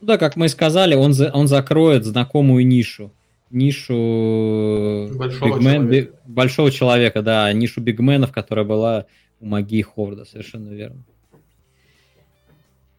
Да, 0.00 0.16
как 0.16 0.36
мы 0.36 0.46
и 0.46 0.48
сказали, 0.48 0.94
он, 0.94 1.12
за, 1.12 1.30
он 1.32 1.48
закроет 1.48 2.04
знакомую 2.04 2.66
нишу. 2.66 3.12
Нишу 3.50 5.08
большого, 5.16 5.56
бигмен, 5.56 5.88
человека. 5.88 5.90
Би, 5.90 6.12
большого 6.26 6.70
человека, 6.70 7.22
да, 7.22 7.52
нишу 7.52 7.80
бигменов, 7.80 8.30
которая 8.30 8.64
была 8.64 9.06
у 9.40 9.46
Маги 9.46 9.82
Хорда, 9.82 10.24
совершенно 10.24 10.68
верно. 10.70 11.02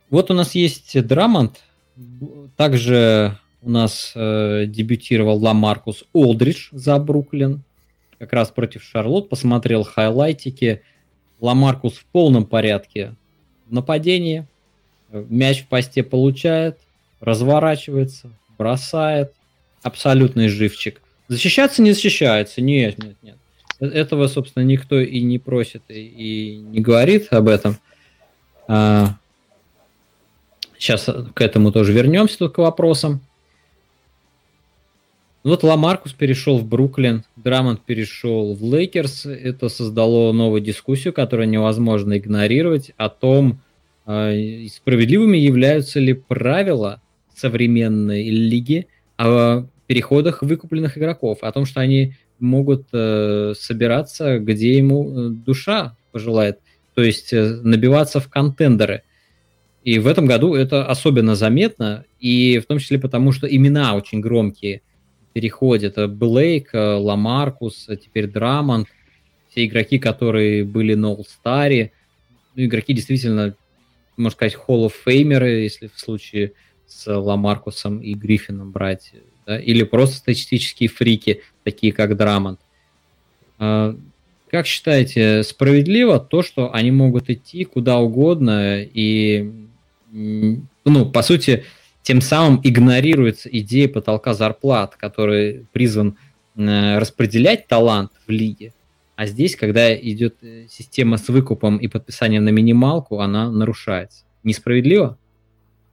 Вот 0.10 0.32
у 0.32 0.34
нас 0.34 0.56
есть 0.56 1.00
Драмонт, 1.06 1.64
также 2.56 3.38
у 3.62 3.70
нас 3.70 4.14
э, 4.16 4.66
дебютировал 4.68 5.38
Ламаркус 5.38 6.06
Олдридж 6.14 6.70
за 6.72 6.98
Бруклин, 6.98 7.64
как 8.18 8.34
раз 8.34 8.50
против 8.50 8.84
Шарлот, 8.84 9.30
посмотрел 9.30 9.84
хайлайтики. 9.84 10.82
Ламаркус 11.40 11.94
в 11.94 12.06
полном 12.06 12.46
порядке 12.46 13.16
в 13.68 13.74
нападении, 13.74 14.46
мяч 15.10 15.64
в 15.64 15.68
посте 15.68 16.04
получает, 16.04 16.78
разворачивается, 17.22 18.30
бросает, 18.58 19.34
абсолютный 19.82 20.50
живчик. 20.50 21.02
Защищаться 21.30 21.82
не 21.82 21.94
защищается, 21.94 22.62
нет, 22.62 23.02
нет, 23.02 23.16
нет. 23.22 23.38
Этого, 23.80 24.28
собственно, 24.28 24.64
никто 24.64 25.00
и 25.00 25.22
не 25.22 25.40
просит, 25.40 25.84
и, 25.88 25.94
и 25.94 26.58
не 26.58 26.82
говорит 26.82 27.32
об 27.32 27.48
этом. 27.48 27.78
А, 28.68 29.16
сейчас 30.80 31.08
к 31.34 31.42
этому 31.42 31.72
тоже 31.72 31.94
вернемся 31.94 32.40
тут 32.40 32.54
к 32.54 32.58
вопросам. 32.58 33.22
Вот 35.44 35.64
Ламаркус 35.64 36.12
перешел 36.14 36.58
в 36.58 36.66
Бруклин, 36.66 37.24
Драммонд 37.38 37.82
перешел 37.82 38.56
в 38.56 38.64
Лейкерс. 38.64 39.26
Это 39.26 39.70
создало 39.70 40.34
новую 40.34 40.62
дискуссию, 40.62 41.14
которую 41.14 41.48
невозможно 41.48 42.18
игнорировать, 42.18 42.92
о 42.98 43.10
том, 43.10 43.62
а, 44.06 44.34
справедливыми 44.74 45.38
являются 45.38 46.00
ли 46.00 46.14
правила 46.14 47.02
современной 47.36 48.30
лиги 48.30 48.88
о 49.18 49.66
переходах 49.88 50.42
выкупленных 50.42 50.98
игроков, 50.98 51.40
о 51.42 51.52
том, 51.52 51.66
что 51.66 51.80
они 51.80 52.16
могут 52.40 52.88
э, 52.94 53.54
собираться, 53.58 54.40
где 54.40 54.78
ему 54.78 55.10
э, 55.10 55.30
душа 55.30 55.96
пожелает, 56.12 56.60
то 56.96 57.02
есть 57.02 57.34
э, 57.34 57.60
набиваться 57.64 58.20
в 58.20 58.30
контендеры. 58.30 59.04
И 59.90 59.98
в 59.98 60.06
этом 60.06 60.28
году 60.28 60.54
это 60.54 60.86
особенно 60.86 61.34
заметно, 61.34 62.06
и 62.20 62.60
в 62.60 62.68
том 62.68 62.78
числе 62.78 63.00
потому, 63.00 63.32
что 63.32 63.48
имена 63.48 63.96
очень 63.96 64.22
громкие 64.22 64.84
переходят. 65.34 65.96
Блейк, 66.12 66.76
э, 66.76 66.94
Ламаркус, 66.94 67.86
а 67.90 67.96
теперь 67.96 68.28
Драмонт, 68.28 68.88
все 69.50 69.66
игроки, 69.66 69.98
которые 69.98 70.64
были 70.64 70.94
на 70.94 71.08
All-Star, 71.08 71.90
ну, 72.54 72.66
игроки 72.66 72.94
действительно, 72.94 73.56
можно 74.16 74.36
сказать, 74.36 74.58
Hall 74.68 74.86
of 74.86 74.94
Famer, 75.08 75.60
если 75.60 75.90
в 75.92 76.00
случае 76.00 76.52
с 76.86 77.12
Ламаркусом 77.12 77.98
и 77.98 78.14
Гриффином 78.14 78.70
брать, 78.70 79.14
да? 79.48 79.60
или 79.60 79.82
просто 79.82 80.18
статистические 80.18 80.90
фрики, 80.90 81.42
такие 81.64 81.94
как 81.94 82.16
Драмонт. 82.16 82.60
Как 83.58 84.68
считаете, 84.68 85.42
справедливо 85.42 86.20
то, 86.20 86.44
что 86.44 86.72
они 86.76 86.92
могут 86.92 87.32
идти 87.32 87.64
куда 87.64 87.98
угодно 87.98 88.84
и, 88.84 89.52
ну, 90.12 91.06
по 91.12 91.22
сути, 91.22 91.66
тем 92.02 92.22
самым 92.22 92.60
игнорируется 92.64 93.50
идея 93.50 93.88
потолка 93.88 94.34
зарплат, 94.34 94.96
который 94.96 95.68
призван 95.72 96.18
э, 96.56 96.98
распределять 96.98 97.68
талант 97.68 98.12
в 98.28 98.32
лиге. 98.32 98.74
А 99.16 99.26
здесь, 99.26 99.56
когда 99.56 99.94
идет 99.94 100.38
э, 100.42 100.68
система 100.70 101.18
с 101.18 101.28
выкупом 101.28 101.78
и 101.78 101.88
подписанием 101.88 102.46
на 102.46 102.50
минималку, 102.50 103.20
она 103.20 103.52
нарушается. 103.52 104.24
Несправедливо? 104.44 105.18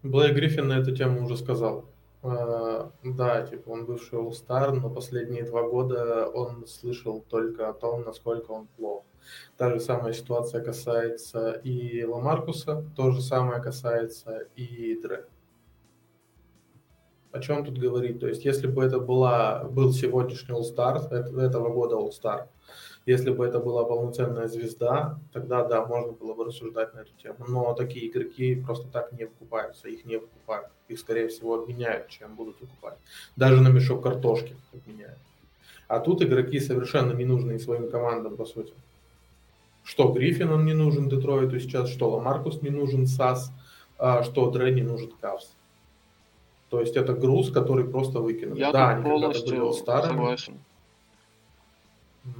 Блейк 0.02 0.34
Гриффин 0.34 0.68
на 0.68 0.78
эту 0.78 0.94
тему 0.94 1.24
уже 1.24 1.36
сказал. 1.36 1.84
Uh, 2.22 2.90
да, 3.04 3.42
типа 3.46 3.70
он 3.70 3.84
бывший 3.84 4.18
All-Star, 4.18 4.72
но 4.72 4.90
последние 4.90 5.44
два 5.44 5.62
года 5.62 6.26
он 6.26 6.66
слышал 6.66 7.24
только 7.28 7.68
о 7.68 7.72
том, 7.72 8.02
насколько 8.04 8.50
он 8.50 8.66
плох. 8.76 9.04
Та 9.56 9.70
же 9.70 9.80
самая 9.80 10.12
ситуация 10.12 10.62
касается 10.62 11.52
и 11.52 12.04
Ламаркуса, 12.04 12.84
то 12.96 13.10
же 13.10 13.22
самое 13.22 13.62
касается 13.62 14.46
и 14.56 14.98
Дре. 15.02 15.24
О 17.32 17.40
чем 17.40 17.64
тут 17.64 17.78
говорить? 17.78 18.18
То 18.20 18.28
есть, 18.28 18.44
если 18.44 18.66
бы 18.66 18.82
это 18.82 18.98
была, 18.98 19.64
был 19.64 19.92
сегодняшний 19.92 20.54
All-Star, 20.54 20.98
этого 21.38 21.68
года 21.70 21.96
All-Star, 21.96 22.48
если 23.06 23.30
бы 23.30 23.46
это 23.46 23.60
была 23.60 23.84
полноценная 23.84 24.48
звезда, 24.48 25.20
тогда 25.32 25.64
да, 25.64 25.84
можно 25.86 26.12
было 26.12 26.34
бы 26.34 26.46
рассуждать 26.46 26.92
на 26.94 27.00
эту 27.00 27.12
тему. 27.22 27.36
Но 27.46 27.74
такие 27.74 28.08
игроки 28.08 28.56
просто 28.56 28.88
так 28.88 29.12
не 29.12 29.26
выкупаются, 29.26 29.88
их 29.88 30.04
не 30.04 30.16
выкупают. 30.16 30.68
Их, 30.88 30.98
скорее 30.98 31.28
всего, 31.28 31.54
обменяют, 31.54 32.08
чем 32.08 32.34
будут 32.34 32.60
выкупать. 32.60 32.98
Даже 33.36 33.60
на 33.60 33.68
мешок 33.68 34.02
картошки 34.02 34.56
обменяют. 34.72 35.18
А 35.88 36.00
тут 36.00 36.20
игроки 36.22 36.58
совершенно 36.58 37.12
не 37.12 37.24
нужны 37.24 37.58
своим 37.60 37.90
командам, 37.90 38.36
по 38.36 38.44
сути. 38.44 38.72
Что 39.86 40.08
Гриффин 40.08 40.50
он 40.50 40.66
не 40.66 40.74
нужен 40.74 41.08
Детройту 41.08 41.60
сейчас, 41.60 41.88
что 41.88 42.10
Ламаркус 42.10 42.60
не 42.60 42.70
нужен 42.70 43.06
САС, 43.06 43.52
а 43.98 44.24
что 44.24 44.50
Дре 44.50 44.72
не 44.72 44.82
нужен 44.82 45.12
Кавс. 45.20 45.52
То 46.70 46.80
есть 46.80 46.96
это 46.96 47.14
груз, 47.14 47.52
который 47.52 47.84
просто 47.84 48.18
выкинут. 48.18 48.58
Я 48.58 48.72
да, 48.72 48.90
они 48.90 49.04
полностью 49.04 49.72
старыми. 49.72 50.16
согласен. 50.16 50.58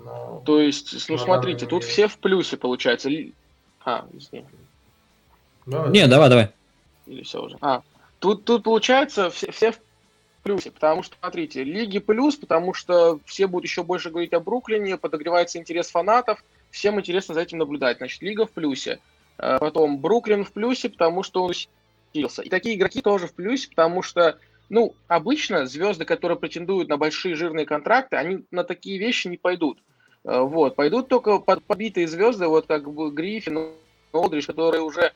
Но... 0.05 0.43
То 0.45 0.61
есть, 0.61 1.09
ну 1.09 1.17
смотрите, 1.17 1.67
тут 1.67 1.85
все 1.85 2.09
в 2.09 2.19
плюсе 2.19 2.57
получается. 2.57 3.09
А, 3.85 4.05
извини. 4.13 4.45
Давай. 5.67 5.91
Не, 5.93 6.09
давай, 6.09 6.29
давай. 6.29 6.51
Или 7.07 7.23
все 7.23 7.41
уже. 7.41 7.57
А, 7.61 7.83
тут, 8.19 8.45
тут 8.45 8.65
получается 8.65 9.31
все, 9.31 9.53
все 9.53 9.71
в 9.71 9.79
плюсе, 10.43 10.73
потому 10.73 11.05
что, 11.05 11.17
смотрите, 11.21 11.63
лиги 11.63 12.01
плюс, 12.01 12.35
потому 12.35 12.75
что 12.75 13.21
все 13.25 13.47
будут 13.47 13.67
еще 13.67 13.85
больше 13.85 14.11
говорить 14.11 14.33
о 14.33 14.41
Бруклине, 14.41 14.97
подогревается 14.97 15.59
интерес 15.59 15.91
фанатов, 15.91 16.43
всем 16.77 17.01
интересно 17.01 17.35
за 17.35 17.41
этим 17.41 17.59
наблюдать. 17.59 17.99
Значит, 17.99 18.23
лига 18.23 18.47
в 18.47 18.51
плюсе. 18.51 19.01
Э, 19.39 19.59
потом 19.59 19.99
Бруклин 19.99 20.45
в 20.45 20.53
плюсе, 20.53 20.91
потому 20.91 21.23
что 21.23 21.43
он 21.43 21.51
усилился. 21.51 22.43
И 22.43 22.49
такие 22.51 22.77
игроки 22.77 23.01
тоже 23.01 23.27
в 23.27 23.35
плюсе, 23.35 23.69
потому 23.69 24.03
что, 24.03 24.39
ну, 24.69 24.95
обычно 25.09 25.67
звезды, 25.67 26.05
которые 26.05 26.39
претендуют 26.39 26.89
на 26.89 26.99
большие 26.99 27.35
жирные 27.35 27.65
контракты, 27.65 28.17
они 28.17 28.45
на 28.51 28.63
такие 28.63 28.99
вещи 28.99 29.29
не 29.29 29.39
пойдут. 29.39 29.79
Э, 30.25 30.41
вот, 30.41 30.77
пойдут 30.77 31.09
только 31.09 31.39
побитые 31.39 32.07
звезды, 32.07 32.47
вот 32.47 32.67
как 32.67 32.93
бы 32.93 33.11
Гриффин, 33.11 33.71
Олдрич, 34.13 34.47
которые 34.47 34.83
уже, 34.83 35.13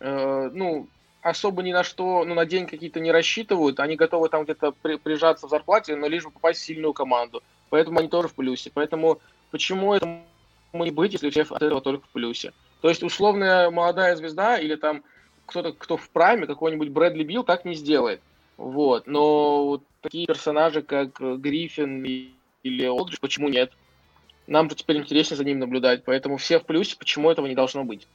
э, 0.00 0.50
ну, 0.52 0.88
особо 1.20 1.62
ни 1.62 1.72
на 1.72 1.84
что, 1.84 2.24
ну, 2.24 2.34
на 2.34 2.46
день 2.46 2.66
какие-то 2.66 3.00
не 3.00 3.12
рассчитывают, 3.12 3.80
они 3.80 3.96
готовы 3.96 4.30
там 4.30 4.44
где-то 4.44 4.72
при, 4.80 4.96
прижаться 4.96 5.46
в 5.46 5.50
зарплате, 5.50 5.94
но 5.94 6.08
лишь 6.08 6.24
бы 6.24 6.30
попасть 6.30 6.60
в 6.60 6.64
сильную 6.64 6.94
команду. 6.94 7.42
Поэтому 7.68 8.00
они 8.00 8.08
тоже 8.08 8.28
в 8.28 8.34
плюсе. 8.34 8.70
Поэтому 8.74 9.20
почему 9.50 9.94
это 9.94 10.22
не 10.72 10.90
быть, 10.90 11.12
если 11.12 11.30
все 11.30 11.42
от 11.42 11.62
этого 11.62 11.80
только 11.80 12.06
в 12.06 12.10
плюсе? 12.10 12.52
То 12.80 12.88
есть 12.88 13.02
условная 13.02 13.70
молодая 13.70 14.16
звезда 14.16 14.58
или 14.58 14.74
там 14.76 15.02
кто-то, 15.46 15.72
кто 15.72 15.96
в 15.96 16.08
прайме, 16.10 16.46
какой-нибудь 16.46 16.88
Брэдли 16.88 17.24
Билл, 17.24 17.44
так 17.44 17.64
не 17.64 17.74
сделает. 17.74 18.20
Вот. 18.56 19.06
Но 19.06 19.66
вот 19.66 19.82
такие 20.00 20.26
персонажи, 20.26 20.82
как 20.82 21.20
Гриффин 21.20 22.04
или 22.62 22.86
Олдридж, 22.86 23.18
почему 23.20 23.48
нет? 23.48 23.72
Нам 24.46 24.68
же 24.68 24.76
теперь 24.76 24.96
интереснее 24.96 25.36
за 25.36 25.44
ним 25.44 25.58
наблюдать. 25.58 26.04
Поэтому 26.04 26.36
все 26.36 26.58
в 26.58 26.64
плюсе, 26.64 26.96
почему 26.98 27.30
этого 27.30 27.46
не 27.46 27.54
должно 27.54 27.84
быть? 27.84 28.06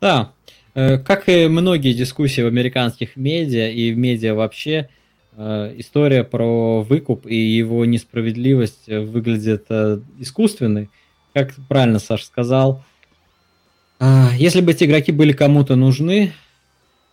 Да, 0.00 0.32
э, 0.74 0.98
как 0.98 1.28
и 1.28 1.46
многие 1.48 1.92
дискуссии 1.92 2.40
в 2.40 2.46
американских 2.46 3.16
медиа 3.16 3.70
и 3.70 3.92
в 3.92 3.98
медиа 3.98 4.34
вообще, 4.34 4.88
история 5.36 6.24
про 6.24 6.82
выкуп 6.82 7.26
и 7.26 7.34
его 7.34 7.84
несправедливость 7.84 8.88
выглядит 8.88 9.66
э, 9.70 10.00
искусственной. 10.18 10.90
Как 11.32 11.54
правильно 11.68 11.98
Саша 11.98 12.26
сказал, 12.26 12.84
если 14.36 14.60
бы 14.60 14.72
эти 14.72 14.84
игроки 14.84 15.12
были 15.12 15.32
кому-то 15.32 15.76
нужны, 15.76 16.32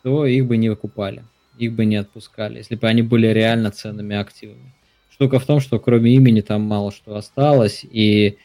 то 0.04 0.26
их 0.26 0.46
бы 0.46 0.58
не 0.58 0.70
выкупали, 0.70 1.24
их 1.58 1.74
бы 1.74 1.86
не 1.86 1.98
отпускали, 1.98 2.58
если 2.58 2.76
бы 2.76 2.88
они 2.88 3.02
были 3.02 3.28
реально 3.28 3.72
ценными 3.72 4.16
активами. 4.16 4.74
Штука 5.12 5.40
в 5.40 5.46
том, 5.46 5.60
что 5.60 5.80
кроме 5.80 6.14
имени 6.14 6.42
там 6.42 6.62
мало 6.62 6.92
что 6.92 7.16
осталось, 7.16 7.84
и 7.84 8.38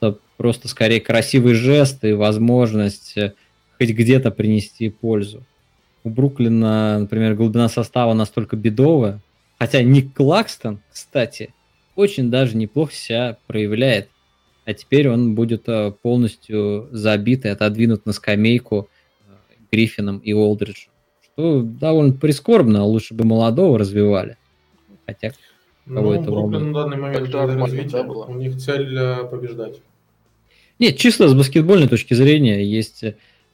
это 0.00 0.18
просто 0.36 0.68
скорее 0.68 1.00
красивый 1.00 1.54
жест 1.54 2.04
и 2.04 2.12
возможность 2.12 3.14
хоть 3.78 3.90
где-то 3.90 4.30
принести 4.30 4.90
пользу. 4.90 5.44
У 6.06 6.08
Бруклина, 6.08 7.00
например, 7.00 7.34
глубина 7.34 7.68
состава 7.68 8.14
настолько 8.14 8.54
бедовая, 8.54 9.20
хотя 9.58 9.82
Ник 9.82 10.14
Клакстон, 10.14 10.78
кстати, 10.92 11.52
очень 11.96 12.30
даже 12.30 12.56
неплохо 12.56 12.92
себя 12.92 13.38
проявляет. 13.48 14.08
А 14.64 14.72
теперь 14.72 15.08
он 15.08 15.34
будет 15.34 15.68
э, 15.68 15.90
полностью 15.90 16.88
забит 16.92 17.44
и 17.44 17.48
отодвинут 17.48 18.06
на 18.06 18.12
скамейку 18.12 18.88
э, 19.26 19.32
Гриффином 19.72 20.18
и 20.18 20.32
Олдриджем. 20.32 20.92
Что 21.24 21.62
довольно 21.62 22.12
прискорбно, 22.12 22.84
лучше 22.84 23.12
бы 23.12 23.24
молодого 23.24 23.76
развивали. 23.76 24.36
Хотя 25.06 25.32
кого 25.86 26.12
ну, 26.14 26.20
это 26.20 26.30
Бруклин 26.30 26.70
на 26.70 26.82
данный 26.82 26.98
момент 26.98 27.34
развития, 27.34 28.04
у 28.04 28.34
них 28.34 28.56
цель 28.58 28.96
э, 28.96 29.24
побеждать. 29.24 29.80
Нет, 30.78 30.98
чисто 30.98 31.26
с 31.28 31.34
баскетбольной 31.34 31.88
точки 31.88 32.14
зрения 32.14 32.64
есть 32.64 33.02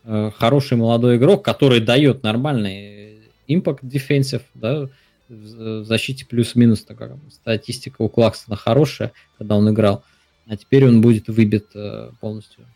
хороший 0.04 0.76
молодой 0.76 1.16
игрок, 1.16 1.44
который 1.44 1.80
дает 1.80 2.22
нормальный 2.22 3.20
импакт 3.46 3.84
дефенсив, 3.84 4.42
да, 4.54 4.88
в 5.28 5.84
защите 5.84 6.26
плюс-минус 6.26 6.84
такая 6.84 7.18
статистика 7.30 8.02
у 8.02 8.08
Клаксона 8.08 8.56
хорошая, 8.56 9.12
когда 9.38 9.56
он 9.56 9.70
играл, 9.70 10.04
а 10.46 10.56
теперь 10.56 10.86
он 10.86 11.00
будет 11.00 11.28
выбит 11.28 11.68
э, 11.74 12.10
полностью 12.20 12.66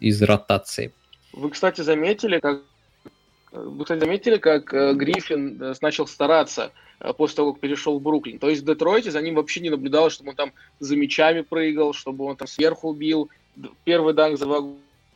из 0.00 0.22
ротации. 0.22 0.92
Вы, 1.32 1.50
кстати, 1.50 1.82
заметили, 1.82 2.38
как 2.38 2.62
вы, 3.52 3.84
кстати, 3.84 4.00
заметили, 4.00 4.36
как 4.38 4.72
э, 4.72 4.94
Гриффин 4.94 5.74
начал 5.80 6.06
стараться 6.06 6.72
после 7.18 7.36
того, 7.36 7.52
как 7.52 7.60
перешел 7.60 7.98
в 7.98 8.02
Бруклин. 8.02 8.38
То 8.38 8.48
есть 8.48 8.62
в 8.62 8.66
Детройте 8.66 9.10
за 9.10 9.20
ним 9.20 9.34
вообще 9.34 9.60
не 9.60 9.70
наблюдалось, 9.70 10.14
чтобы 10.14 10.30
он 10.30 10.36
там 10.36 10.52
за 10.80 10.96
мячами 10.96 11.42
прыгал, 11.42 11.92
чтобы 11.92 12.24
он 12.24 12.36
там 12.36 12.48
сверху 12.48 12.92
бил. 12.92 13.30
Первый 13.84 14.14
данк 14.14 14.38
за 14.38 14.46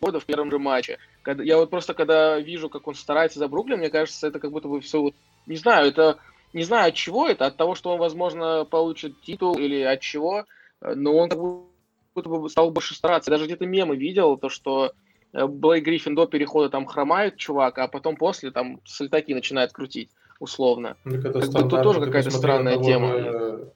года 0.00 0.20
в 0.20 0.24
первом 0.24 0.50
же 0.50 0.58
матче. 0.58 0.98
Когда, 1.22 1.42
я 1.44 1.56
вот 1.58 1.70
просто, 1.70 1.94
когда 1.94 2.38
вижу, 2.38 2.68
как 2.68 2.86
он 2.88 2.94
старается 2.94 3.38
за 3.38 3.48
Бруклин, 3.48 3.78
мне 3.78 3.90
кажется, 3.90 4.26
это 4.26 4.38
как 4.38 4.50
будто 4.50 4.68
бы 4.68 4.80
все, 4.80 5.00
вот, 5.00 5.14
не 5.46 5.56
знаю, 5.56 5.88
это, 5.88 6.18
не 6.52 6.62
знаю 6.62 6.88
от 6.88 6.94
чего 6.94 7.28
это, 7.28 7.46
от 7.46 7.56
того, 7.56 7.74
что 7.74 7.90
он, 7.90 7.98
возможно, 7.98 8.64
получит 8.64 9.20
титул 9.22 9.56
или 9.58 9.82
от 9.82 10.00
чего, 10.00 10.44
но 10.80 11.14
он 11.14 11.28
как 11.28 11.38
будто 11.38 12.28
бы 12.28 12.48
стал 12.48 12.70
больше 12.70 12.94
стараться. 12.94 13.30
Я 13.30 13.36
даже 13.36 13.46
где-то 13.46 13.66
мемы 13.66 13.96
видел, 13.96 14.36
то, 14.36 14.48
что 14.48 14.92
э, 15.32 15.46
Блейк 15.46 15.84
Гриффин 15.84 16.14
до 16.14 16.26
перехода 16.26 16.70
там 16.70 16.86
хромает 16.86 17.36
чувак, 17.36 17.78
а 17.78 17.88
потом 17.88 18.16
после 18.16 18.50
там 18.50 18.80
сальтаки 18.84 19.34
начинает 19.34 19.72
крутить, 19.72 20.10
условно. 20.38 20.96
Так 21.04 21.24
это 21.24 21.40
как 21.40 21.50
бы 21.50 21.68
тут 21.68 21.82
тоже 21.82 22.00
какая-то 22.00 22.30
странная 22.30 22.82
тема. 22.82 23.18
Же 23.18 23.72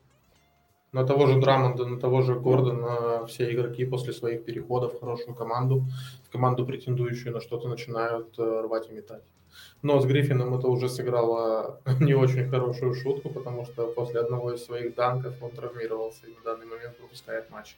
на 0.94 1.04
того 1.04 1.26
же 1.26 1.40
Драмонда, 1.40 1.84
на 1.86 1.98
того 1.98 2.22
же 2.22 2.34
Гордона 2.36 3.26
все 3.26 3.52
игроки 3.52 3.84
после 3.84 4.12
своих 4.12 4.44
переходов 4.44 4.94
в 4.94 5.00
хорошую 5.00 5.34
команду, 5.34 5.84
в 6.28 6.32
команду, 6.32 6.64
претендующую 6.64 7.34
на 7.34 7.40
что-то, 7.40 7.68
начинают 7.68 8.38
э, 8.38 8.60
рвать 8.62 8.88
и 8.90 8.94
метать. 8.94 9.24
Но 9.82 10.00
с 10.00 10.06
Гриффином 10.06 10.54
это 10.54 10.68
уже 10.68 10.88
сыграло 10.88 11.80
не 12.00 12.14
очень 12.14 12.48
хорошую 12.48 12.94
шутку, 12.94 13.28
потому 13.28 13.64
что 13.64 13.88
после 13.88 14.20
одного 14.20 14.52
из 14.52 14.64
своих 14.64 14.94
данков 14.94 15.34
он 15.42 15.50
травмировался 15.50 16.26
и 16.26 16.30
на 16.30 16.42
данный 16.44 16.66
момент 16.66 16.96
пропускает 16.96 17.50
матч. 17.50 17.76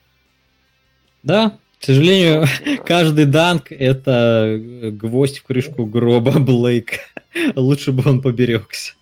Да, 1.23 1.59
к 1.81 1.85
сожалению, 1.85 2.45
каждый 2.85 3.25
данк– 3.25 3.67
это 3.73 4.61
гвоздь 4.93 5.39
в 5.39 5.45
крышку 5.45 5.87
гроба 5.87 6.33
Блейка. 6.39 6.99
Лучше 7.55 7.93
бы 7.93 8.03
он 8.07 8.21
поберегся. 8.21 8.93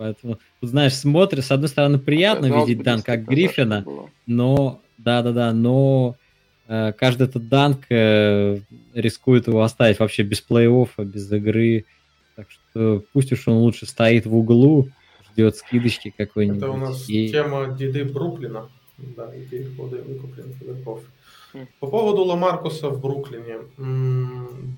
Поэтому, 0.00 0.38
знаешь, 0.62 0.94
смотришь, 0.94 1.44
с 1.44 1.50
одной 1.50 1.68
стороны, 1.68 1.98
приятно 1.98 2.48
да, 2.48 2.64
видеть 2.64 2.82
Дан 2.82 3.02
как 3.02 3.26
Гриффина, 3.26 3.84
но, 4.26 4.80
да-да-да, 4.96 5.52
но 5.52 6.16
э, 6.68 6.94
каждый 6.94 7.24
этот 7.24 7.50
данк 7.50 7.84
э, 7.90 8.60
рискует 8.94 9.46
его 9.46 9.60
оставить 9.60 9.98
вообще 9.98 10.22
без 10.22 10.42
плей-оффа, 10.42 11.04
без 11.04 11.30
игры. 11.30 11.84
Так 12.34 12.46
что 12.50 13.04
пусть 13.12 13.30
уж 13.30 13.46
он 13.46 13.58
лучше 13.58 13.84
стоит 13.84 14.24
в 14.24 14.34
углу, 14.34 14.88
ждет 15.32 15.56
скидочки 15.56 16.14
какой-нибудь. 16.16 16.62
Это 16.62 16.70
у 16.70 16.78
нас 16.78 17.06
и... 17.06 17.28
тема 17.28 17.76
деды 17.78 18.06
Бруклина, 18.06 18.70
да, 18.96 19.30
и 19.34 19.42
переходы 19.42 19.98
выкупленных 19.98 20.62
игроков. 20.62 21.02
Хм. 21.52 21.66
По 21.78 21.88
поводу 21.88 22.24
Ламаркуса 22.24 22.88
в 22.88 23.02
Бруклине, 23.02 23.58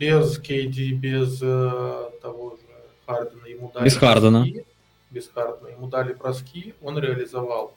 без 0.00 0.36
Кейди, 0.40 0.92
без 0.92 1.38
э, 1.40 2.10
того 2.20 2.56
же 2.56 2.62
Хардена 3.06 3.46
ему 3.46 3.70
дали... 3.72 3.84
Без 3.84 3.94
Хардена. 3.94 4.40
Носки 4.40 4.64
бесхарно. 5.12 5.68
Ему 5.68 5.86
дали 5.88 6.12
броски, 6.14 6.74
он 6.82 6.98
реализовал 6.98 7.74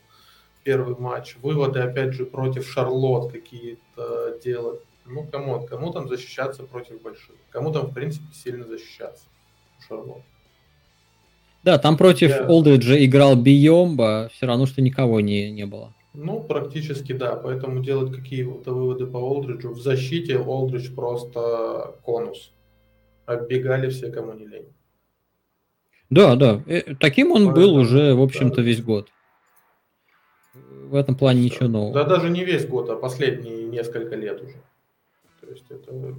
первый 0.64 0.96
матч. 0.96 1.36
Выводы, 1.42 1.80
опять 1.80 2.14
же, 2.14 2.26
против 2.26 2.68
Шарлот 2.68 3.32
какие-то 3.32 4.40
делать. 4.44 4.82
Ну, 5.06 5.28
кому, 5.32 5.66
кому 5.66 5.92
там 5.92 6.08
защищаться 6.08 6.64
против 6.64 7.02
больших? 7.02 7.36
Кому 7.52 7.72
там, 7.72 7.88
в 7.88 7.94
принципе, 7.94 8.34
сильно 8.34 8.66
защищаться? 8.66 9.26
Шарлот. 9.88 10.24
Да, 11.64 11.78
там 11.78 11.98
против 11.98 12.30
Я... 12.30 12.48
Олдриджа 12.48 13.04
играл 13.04 13.36
Биомба, 13.36 14.30
все 14.32 14.46
равно, 14.46 14.66
что 14.66 14.82
никого 14.82 15.20
не, 15.20 15.52
не 15.52 15.66
было. 15.66 15.94
Ну, 16.14 16.42
практически 16.42 17.12
да, 17.12 17.36
поэтому 17.36 17.84
делать 17.84 18.16
какие-то 18.16 18.74
выводы 18.74 19.06
по 19.06 19.18
Олдриджу. 19.18 19.74
В 19.74 19.80
защите 19.80 20.38
Олдридж 20.38 20.94
просто 20.96 21.96
конус. 22.04 22.52
Оббегали 23.26 23.90
все, 23.90 24.12
кому 24.12 24.34
не 24.34 24.46
лень. 24.46 24.74
Да, 26.10 26.36
да. 26.36 26.62
Э, 26.68 26.95
таким 26.99 27.32
он 27.32 27.53
был 27.53 27.76
уже, 27.76 28.14
в 28.14 28.22
общем-то, 28.22 28.62
весь 28.62 28.82
год. 28.82 29.10
В 30.53 30.95
этом 30.95 31.16
плане 31.16 31.41
ничего 31.41 31.68
нового. 31.68 31.93
Да 31.93 32.03
даже 32.03 32.30
не 32.30 32.43
весь 32.43 32.68
год, 32.68 32.89
а 32.89 32.95
последние 32.95 33.64
несколько 33.66 34.16
лет 34.16 34.41
уже. 34.41 34.62
То 35.41 35.47
есть 35.49 35.66
это... 35.70 36.16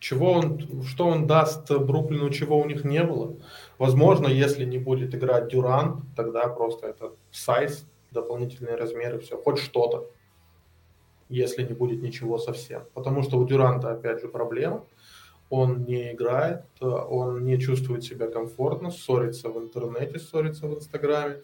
Чего 0.00 0.32
он, 0.32 0.82
что 0.84 1.08
он 1.08 1.26
даст 1.26 1.70
Бруклину, 1.70 2.30
чего 2.30 2.58
у 2.58 2.64
них 2.64 2.84
не 2.84 3.02
было? 3.02 3.36
Возможно, 3.78 4.28
если 4.28 4.64
не 4.64 4.78
будет 4.78 5.12
играть 5.14 5.48
Дюрант, 5.48 6.04
тогда 6.16 6.46
просто 6.48 6.86
это 6.86 7.12
сайз, 7.32 7.84
дополнительные 8.12 8.76
размеры, 8.76 9.18
все, 9.18 9.36
хоть 9.36 9.58
что-то. 9.58 10.08
Если 11.28 11.62
не 11.62 11.74
будет 11.74 12.00
ничего 12.00 12.38
совсем. 12.38 12.84
Потому 12.94 13.22
что 13.22 13.38
у 13.38 13.46
Дюранта, 13.46 13.90
опять 13.90 14.20
же, 14.20 14.28
проблема 14.28 14.84
он 15.50 15.84
не 15.84 16.12
играет, 16.12 16.64
он 16.80 17.44
не 17.44 17.58
чувствует 17.58 18.04
себя 18.04 18.28
комфортно, 18.28 18.90
ссорится 18.90 19.48
в 19.48 19.58
интернете, 19.58 20.18
ссорится 20.18 20.66
в 20.66 20.74
Инстаграме. 20.74 21.42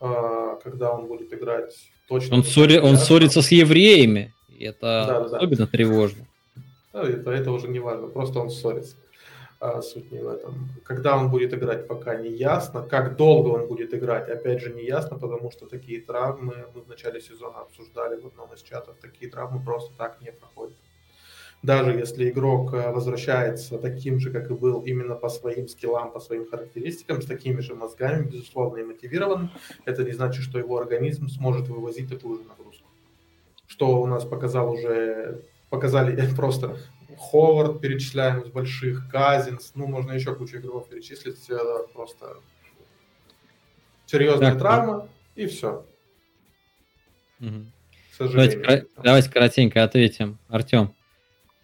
А, 0.00 0.56
когда 0.56 0.92
он 0.92 1.06
будет 1.06 1.32
играть, 1.34 1.74
точно... 2.08 2.36
Он, 2.36 2.44
ссори... 2.44 2.78
он 2.78 2.96
ссорится 2.96 3.42
с 3.42 3.52
евреями, 3.52 4.32
и 4.48 4.64
это 4.64 5.04
да, 5.06 5.20
да, 5.28 5.36
особенно 5.36 5.66
да. 5.66 5.70
тревожно. 5.70 6.26
Да, 6.92 7.02
это, 7.02 7.30
это 7.30 7.50
уже 7.52 7.68
не 7.68 7.80
важно, 7.80 8.08
просто 8.08 8.40
он 8.40 8.48
ссорится. 8.48 8.96
а 9.60 9.82
суть 9.82 10.10
не 10.10 10.20
в 10.20 10.28
этом. 10.28 10.70
Когда 10.84 11.18
он 11.18 11.30
будет 11.30 11.52
играть, 11.52 11.86
пока 11.86 12.16
не 12.16 12.30
ясно. 12.30 12.82
Как 12.82 13.16
долго 13.16 13.48
он 13.48 13.68
будет 13.68 13.92
играть, 13.92 14.30
опять 14.30 14.62
же, 14.62 14.72
не 14.72 14.86
ясно, 14.86 15.18
потому 15.18 15.50
что 15.50 15.66
такие 15.66 16.00
травмы, 16.00 16.66
мы 16.74 16.80
в 16.80 16.88
начале 16.88 17.20
сезона 17.20 17.60
обсуждали 17.60 18.18
в 18.18 18.26
одном 18.26 18.50
из 18.54 18.62
чатов, 18.62 18.96
такие 19.02 19.30
травмы 19.30 19.62
просто 19.62 19.92
так 19.98 20.22
не 20.22 20.32
проходят. 20.32 20.76
Даже 21.62 21.90
если 21.90 22.30
игрок 22.30 22.72
э, 22.72 22.90
возвращается 22.90 23.78
таким 23.78 24.18
же, 24.18 24.30
как 24.30 24.50
и 24.50 24.54
был, 24.54 24.80
именно 24.80 25.14
по 25.14 25.28
своим 25.28 25.68
скиллам, 25.68 26.10
по 26.10 26.18
своим 26.18 26.48
характеристикам, 26.48 27.20
с 27.20 27.26
такими 27.26 27.60
же 27.60 27.74
мозгами, 27.74 28.24
безусловно, 28.24 28.78
и 28.78 28.82
мотивированным, 28.82 29.50
это 29.84 30.02
не 30.02 30.12
значит, 30.12 30.42
что 30.42 30.58
его 30.58 30.78
организм 30.78 31.28
сможет 31.28 31.68
вывозить 31.68 32.08
такую 32.08 32.38
же 32.38 32.44
нагрузку. 32.48 32.86
Что 33.66 34.00
у 34.00 34.06
нас 34.06 34.24
показал 34.24 34.72
уже, 34.72 35.42
показали 35.68 36.18
просто 36.36 36.78
Ховард 37.18 37.82
перечисляем 37.82 38.40
из 38.40 38.48
больших, 38.48 39.10
Казинс, 39.10 39.72
ну, 39.74 39.86
можно 39.86 40.12
еще 40.12 40.34
кучу 40.34 40.56
игроков 40.56 40.88
перечислить, 40.88 41.46
просто 41.92 42.38
серьезная 44.06 44.52
так, 44.52 44.58
травма, 44.58 45.08
и 45.34 45.46
все. 45.46 45.84
Угу. 47.40 47.66
Давайте, 48.18 48.86
давайте 49.02 49.30
коротенько 49.30 49.82
ответим. 49.82 50.38
Артем, 50.48 50.94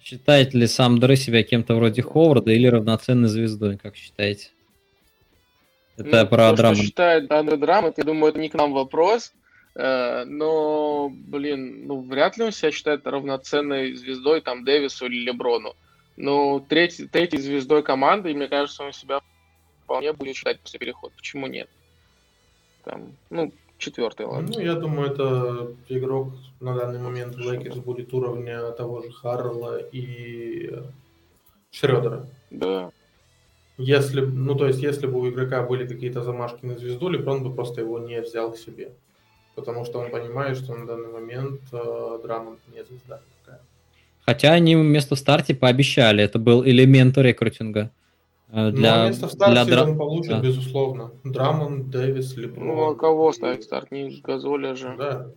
считает 0.06 0.54
ли 0.54 0.68
сам 0.68 1.00
Дры 1.00 1.16
себя 1.16 1.42
кем-то 1.42 1.74
вроде 1.74 2.02
Ховарда 2.02 2.52
или 2.52 2.68
равноценной 2.68 3.28
звездой, 3.28 3.76
как 3.76 3.96
считаете? 3.96 4.50
Это 5.96 6.22
ну, 6.22 6.28
про 6.28 6.50
то, 6.50 6.56
драму. 6.56 6.74
Что 6.76 6.84
считает 6.84 7.32
Андре 7.32 7.56
Драмат, 7.56 7.98
я 7.98 8.04
думаю, 8.04 8.30
это 8.30 8.38
не 8.38 8.48
к 8.48 8.54
нам 8.54 8.72
вопрос. 8.72 9.32
Э, 9.74 10.24
но, 10.24 11.10
блин, 11.10 11.86
ну 11.86 12.02
вряд 12.02 12.36
ли 12.36 12.44
он 12.44 12.52
себя 12.52 12.70
считает 12.70 13.06
равноценной 13.06 13.94
звездой 13.94 14.42
там 14.42 14.64
Дэвису 14.64 15.06
или 15.06 15.24
Леброну. 15.24 15.74
Но 16.16 16.60
третий, 16.60 17.08
третьей 17.08 17.40
звездой 17.40 17.82
команды, 17.82 18.30
и 18.30 18.34
мне 18.34 18.46
кажется, 18.46 18.84
он 18.84 18.92
себя 18.92 19.20
вполне 19.82 20.12
будет 20.12 20.36
считать 20.36 20.60
после 20.60 20.78
перехода. 20.78 21.14
Почему 21.16 21.48
нет? 21.48 21.68
Там, 22.84 23.16
ну, 23.30 23.52
четвертый, 23.78 24.26
ладно. 24.26 24.50
Ну, 24.54 24.60
я 24.60 24.74
думаю, 24.74 25.10
это 25.10 25.72
игрок 25.88 26.32
на 26.60 26.74
данный 26.74 26.98
момент 26.98 27.34
в 27.34 27.40
Лейкерс 27.40 27.76
будет 27.76 28.12
уровня 28.14 28.70
того 28.72 29.02
же 29.02 29.10
Харрелла 29.10 29.78
и 29.78 30.82
Шредера. 31.70 32.26
Да. 32.50 32.90
Если, 33.78 34.20
ну, 34.20 34.54
то 34.54 34.66
есть, 34.66 34.82
если 34.82 35.06
бы 35.06 35.20
у 35.20 35.28
игрока 35.28 35.62
были 35.62 35.86
какие-то 35.86 36.22
замашки 36.22 36.64
на 36.64 36.78
звезду, 36.78 37.08
Леброн 37.08 37.42
бы 37.42 37.54
просто 37.54 37.82
его 37.82 37.98
не 37.98 38.20
взял 38.22 38.52
к 38.52 38.56
себе 38.56 38.90
потому 39.56 39.84
что 39.84 39.98
он 39.98 40.10
понимает, 40.10 40.58
что 40.58 40.74
на 40.74 40.86
данный 40.86 41.08
момент 41.08 41.60
э, 41.72 42.18
Драммонд 42.22 42.60
не 42.72 42.84
звезда 42.84 43.20
такая. 43.40 43.60
Хотя 44.24 44.52
они 44.52 44.74
место 44.74 45.16
в 45.16 45.18
старте 45.18 45.54
пообещали, 45.54 46.22
это 46.22 46.38
был 46.38 46.64
элемент 46.64 47.18
рекрутинга. 47.18 47.90
Э, 48.50 48.70
для, 48.70 49.08
место 49.08 49.26
в 49.28 49.32
старте 49.32 49.64
для 49.64 49.84
он 49.84 49.98
получит, 49.98 50.30
да. 50.30 50.40
безусловно. 50.40 51.12
Драмон, 51.24 51.90
Дэвис, 51.90 52.36
Леброн. 52.36 52.66
Ну, 52.66 52.90
а 52.90 52.94
кого 52.94 53.32
ставить 53.32 53.64
старт? 53.64 53.90
Не 53.90 54.20
Газоля 54.20 54.74
же. 54.74 54.94
Да. 54.96 55.30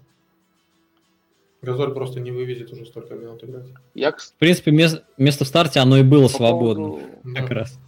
Газоль 1.62 1.94
просто 1.94 2.20
не 2.20 2.32
вывезет 2.32 2.72
уже 2.72 2.86
столько 2.86 3.16
минут 3.16 3.44
играть. 3.44 3.68
Я... 3.94 4.12
В 4.12 4.34
принципе, 4.38 4.72
место, 4.72 5.04
место 5.18 5.44
в 5.44 5.48
старте, 5.48 5.80
оно 5.80 5.98
и 5.98 6.04
было 6.04 6.24
По 6.24 6.30
свободно. 6.30 6.88
Поводу... 6.90 7.06
Как 7.36 7.50
да. 7.50 7.56
раз. 7.56 7.80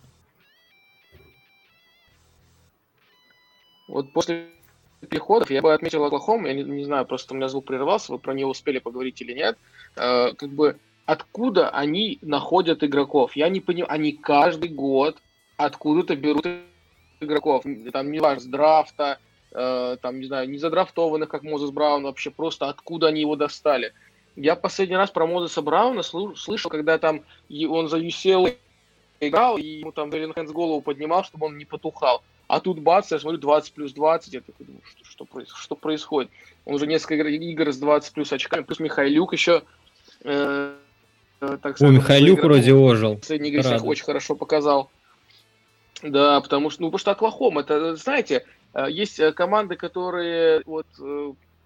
Вот 3.88 4.11
после 4.13 4.47
переходов 5.09 5.51
я 5.51 5.61
бы 5.61 5.74
отметил 5.74 6.03
Оклахому, 6.03 6.47
я 6.47 6.53
не, 6.53 6.63
не 6.63 6.84
знаю, 6.84 7.05
просто 7.05 7.34
у 7.34 7.38
меня 7.38 7.49
звук 7.49 7.65
прервался, 7.65 8.11
вы 8.11 8.19
про 8.19 8.34
нее 8.34 8.47
успели 8.47 8.80
поговорить 8.80 9.22
или 9.22 9.34
нет, 9.34 9.57
э, 9.95 10.34
как 10.34 10.49
бы 10.49 10.78
откуда 11.12 11.70
они 11.70 12.20
находят 12.22 12.84
игроков? 12.84 13.36
Я 13.36 13.49
не 13.49 13.59
понимаю, 13.59 13.91
они 13.91 14.14
каждый 14.14 14.70
год 14.70 15.18
откуда-то 15.57 16.16
берут 16.16 16.47
игроков, 17.20 17.64
там 17.91 18.12
не 18.12 18.20
важно, 18.20 18.41
с 18.41 18.45
драфта, 18.45 19.20
э, 19.51 19.97
там, 20.01 20.20
не 20.20 20.26
знаю, 20.26 20.49
не 20.49 20.57
задрафтованных, 20.57 21.28
как 21.28 21.43
Мозес 21.43 21.72
Браун, 21.72 22.03
вообще 22.03 22.32
просто 22.32 22.70
откуда 22.70 23.07
они 23.07 23.22
его 23.22 23.36
достали. 23.36 23.93
Я 24.38 24.55
последний 24.55 24.95
раз 24.95 25.12
про 25.12 25.28
Мозеса 25.28 25.62
Брауна 25.62 26.03
слышал, 26.03 26.72
когда 26.72 26.97
там 26.97 27.22
он 27.70 27.89
за 27.89 27.99
UCLA 27.99 28.55
играл, 29.20 29.57
и 29.57 29.80
ему 29.80 29.91
там 29.91 30.09
Хэнс 30.09 30.51
голову 30.51 30.82
поднимал, 30.82 31.26
чтобы 31.26 31.47
он 31.47 31.57
не 31.57 31.66
потухал. 31.66 32.24
А 32.47 32.62
тут 32.62 32.80
бац, 32.80 33.12
я 33.12 33.20
смотрю 33.20 33.39
20 33.39 33.74
плюс 33.74 33.91
20, 33.91 34.34
я 34.34 34.39
такой 34.39 34.66
думаю, 34.66 34.82
что, 34.86 35.26
что, 35.26 35.45
что 35.57 35.76
происходит? 35.76 36.32
Он 36.64 36.76
уже 36.76 36.88
несколько 36.88 37.16
игр, 37.16 37.28
игр 37.28 37.74
с 37.74 37.78
20 37.78 38.14
плюс 38.14 38.32
очками, 38.32 38.64
плюс 38.64 38.80
Михайлюк 38.80 39.34
еще 39.34 39.64
э 40.24 40.76
так 41.42 41.76
сказать, 41.76 41.82
О, 41.82 41.98
Михайлюк 41.98 42.44
вроде 42.44 42.74
ожил. 42.74 43.18
Последний 43.18 43.50
игре 43.50 43.64
себя 43.64 43.82
очень 43.82 44.06
хорошо 44.06 44.36
показал. 44.36 44.92
Да, 46.04 46.39
потому 46.42 46.70
что, 46.70 46.82
ну, 46.82 46.88
потому 46.88 47.00
что 47.00 47.12
Оклахом, 47.12 47.60
это, 47.60 47.96
знаете, 47.96 48.46
э, 48.74 48.86
есть 48.89 49.20
э, 49.20 49.34
команды, 49.34 49.76
которые 49.76 50.64
вот 50.66 50.88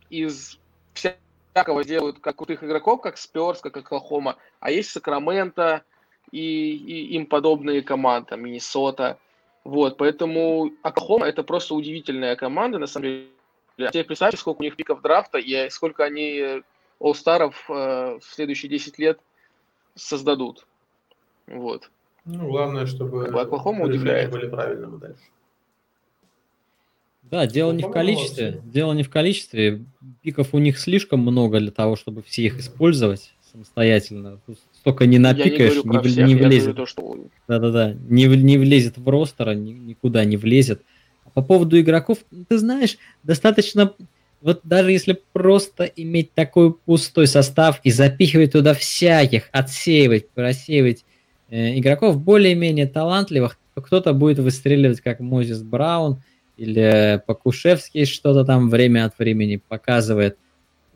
из 0.09 0.59
всякого 0.93 1.83
делают 1.83 2.19
как 2.19 2.37
крутых 2.37 2.63
игроков, 2.63 3.01
как 3.01 3.17
Сперс, 3.17 3.61
как 3.61 3.77
Оклахома, 3.77 4.37
а 4.59 4.71
есть 4.71 4.91
Сакраменто 4.91 5.83
и, 6.31 6.71
и 6.75 7.15
им 7.15 7.27
подобные 7.27 7.81
команды, 7.81 8.35
Миннесота. 8.35 9.17
Вот, 9.63 9.97
поэтому 9.97 10.71
Оклахома 10.83 11.27
это 11.27 11.43
просто 11.43 11.75
удивительная 11.75 12.35
команда, 12.35 12.77
на 12.77 12.87
самом 12.87 13.03
деле. 13.03 13.27
Теперь 13.77 14.05
представьте, 14.05 14.37
сколько 14.37 14.59
у 14.59 14.63
них 14.63 14.77
пиков 14.77 15.01
драфта 15.01 15.37
и 15.37 15.69
сколько 15.69 16.05
они 16.05 16.61
All-Старов 16.99 17.55
э, 17.69 18.19
в 18.21 18.23
следующие 18.23 18.69
10 18.69 18.99
лет 18.99 19.19
создадут. 19.95 20.67
Вот. 21.47 21.89
Ну, 22.25 22.47
главное, 22.47 22.85
чтобы 22.85 23.27
Оклахома 23.27 23.85
удивляет. 23.85 24.31
были 24.31 24.47
правильными 24.47 24.99
дальше. 24.99 25.21
Да, 27.23 27.47
дело 27.47 27.71
не 27.71 27.83
в 27.83 27.89
количестве. 27.89 28.61
Дело 28.65 28.93
не 28.93 29.03
в 29.03 29.09
количестве. 29.09 29.83
Пиков 30.21 30.53
у 30.53 30.59
них 30.59 30.77
слишком 30.77 31.21
много 31.21 31.59
для 31.59 31.71
того, 31.71 31.95
чтобы 31.95 32.21
все 32.21 32.43
их 32.43 32.59
использовать 32.59 33.33
самостоятельно. 33.51 34.39
Столько 34.73 35.05
не 35.05 35.17
напикаешь, 35.17 35.83
не, 35.83 35.89
не, 35.89 36.03
всех, 36.03 36.27
не 36.27 36.35
влезет. 36.35 36.75
То, 36.75 36.85
что... 36.85 37.17
Да-да-да, 37.47 37.93
не, 37.93 38.25
не 38.25 38.57
влезет 38.57 38.97
в 38.97 39.09
ростер, 39.09 39.55
ни, 39.55 39.71
никуда 39.71 40.25
не 40.25 40.37
влезет. 40.37 40.83
А 41.23 41.29
по 41.29 41.41
поводу 41.41 41.79
игроков, 41.79 42.19
ты 42.47 42.57
знаешь, 42.57 42.97
достаточно, 43.23 43.93
вот 44.45 44.61
даже 44.63 44.91
если 44.91 45.19
просто 45.33 45.83
иметь 45.83 46.33
такой 46.33 46.73
пустой 46.73 47.27
состав 47.27 47.79
и 47.83 47.91
запихивать 47.91 48.51
туда 48.51 48.73
всяких, 48.73 49.49
отсеивать, 49.51 50.29
просеивать 50.29 51.03
э, 51.49 51.77
игроков 51.79 52.21
более-менее 52.21 52.85
талантливых, 52.85 53.57
то 53.73 53.81
кто-то 53.81 54.13
будет 54.13 54.39
выстреливать 54.39 55.01
как 55.01 55.19
Мозис 55.19 55.63
Браун 55.63 56.21
или 56.57 57.21
Покушевский 57.25 58.05
что-то 58.05 58.45
там 58.45 58.69
время 58.69 59.05
от 59.05 59.17
времени 59.19 59.59
показывает 59.67 60.37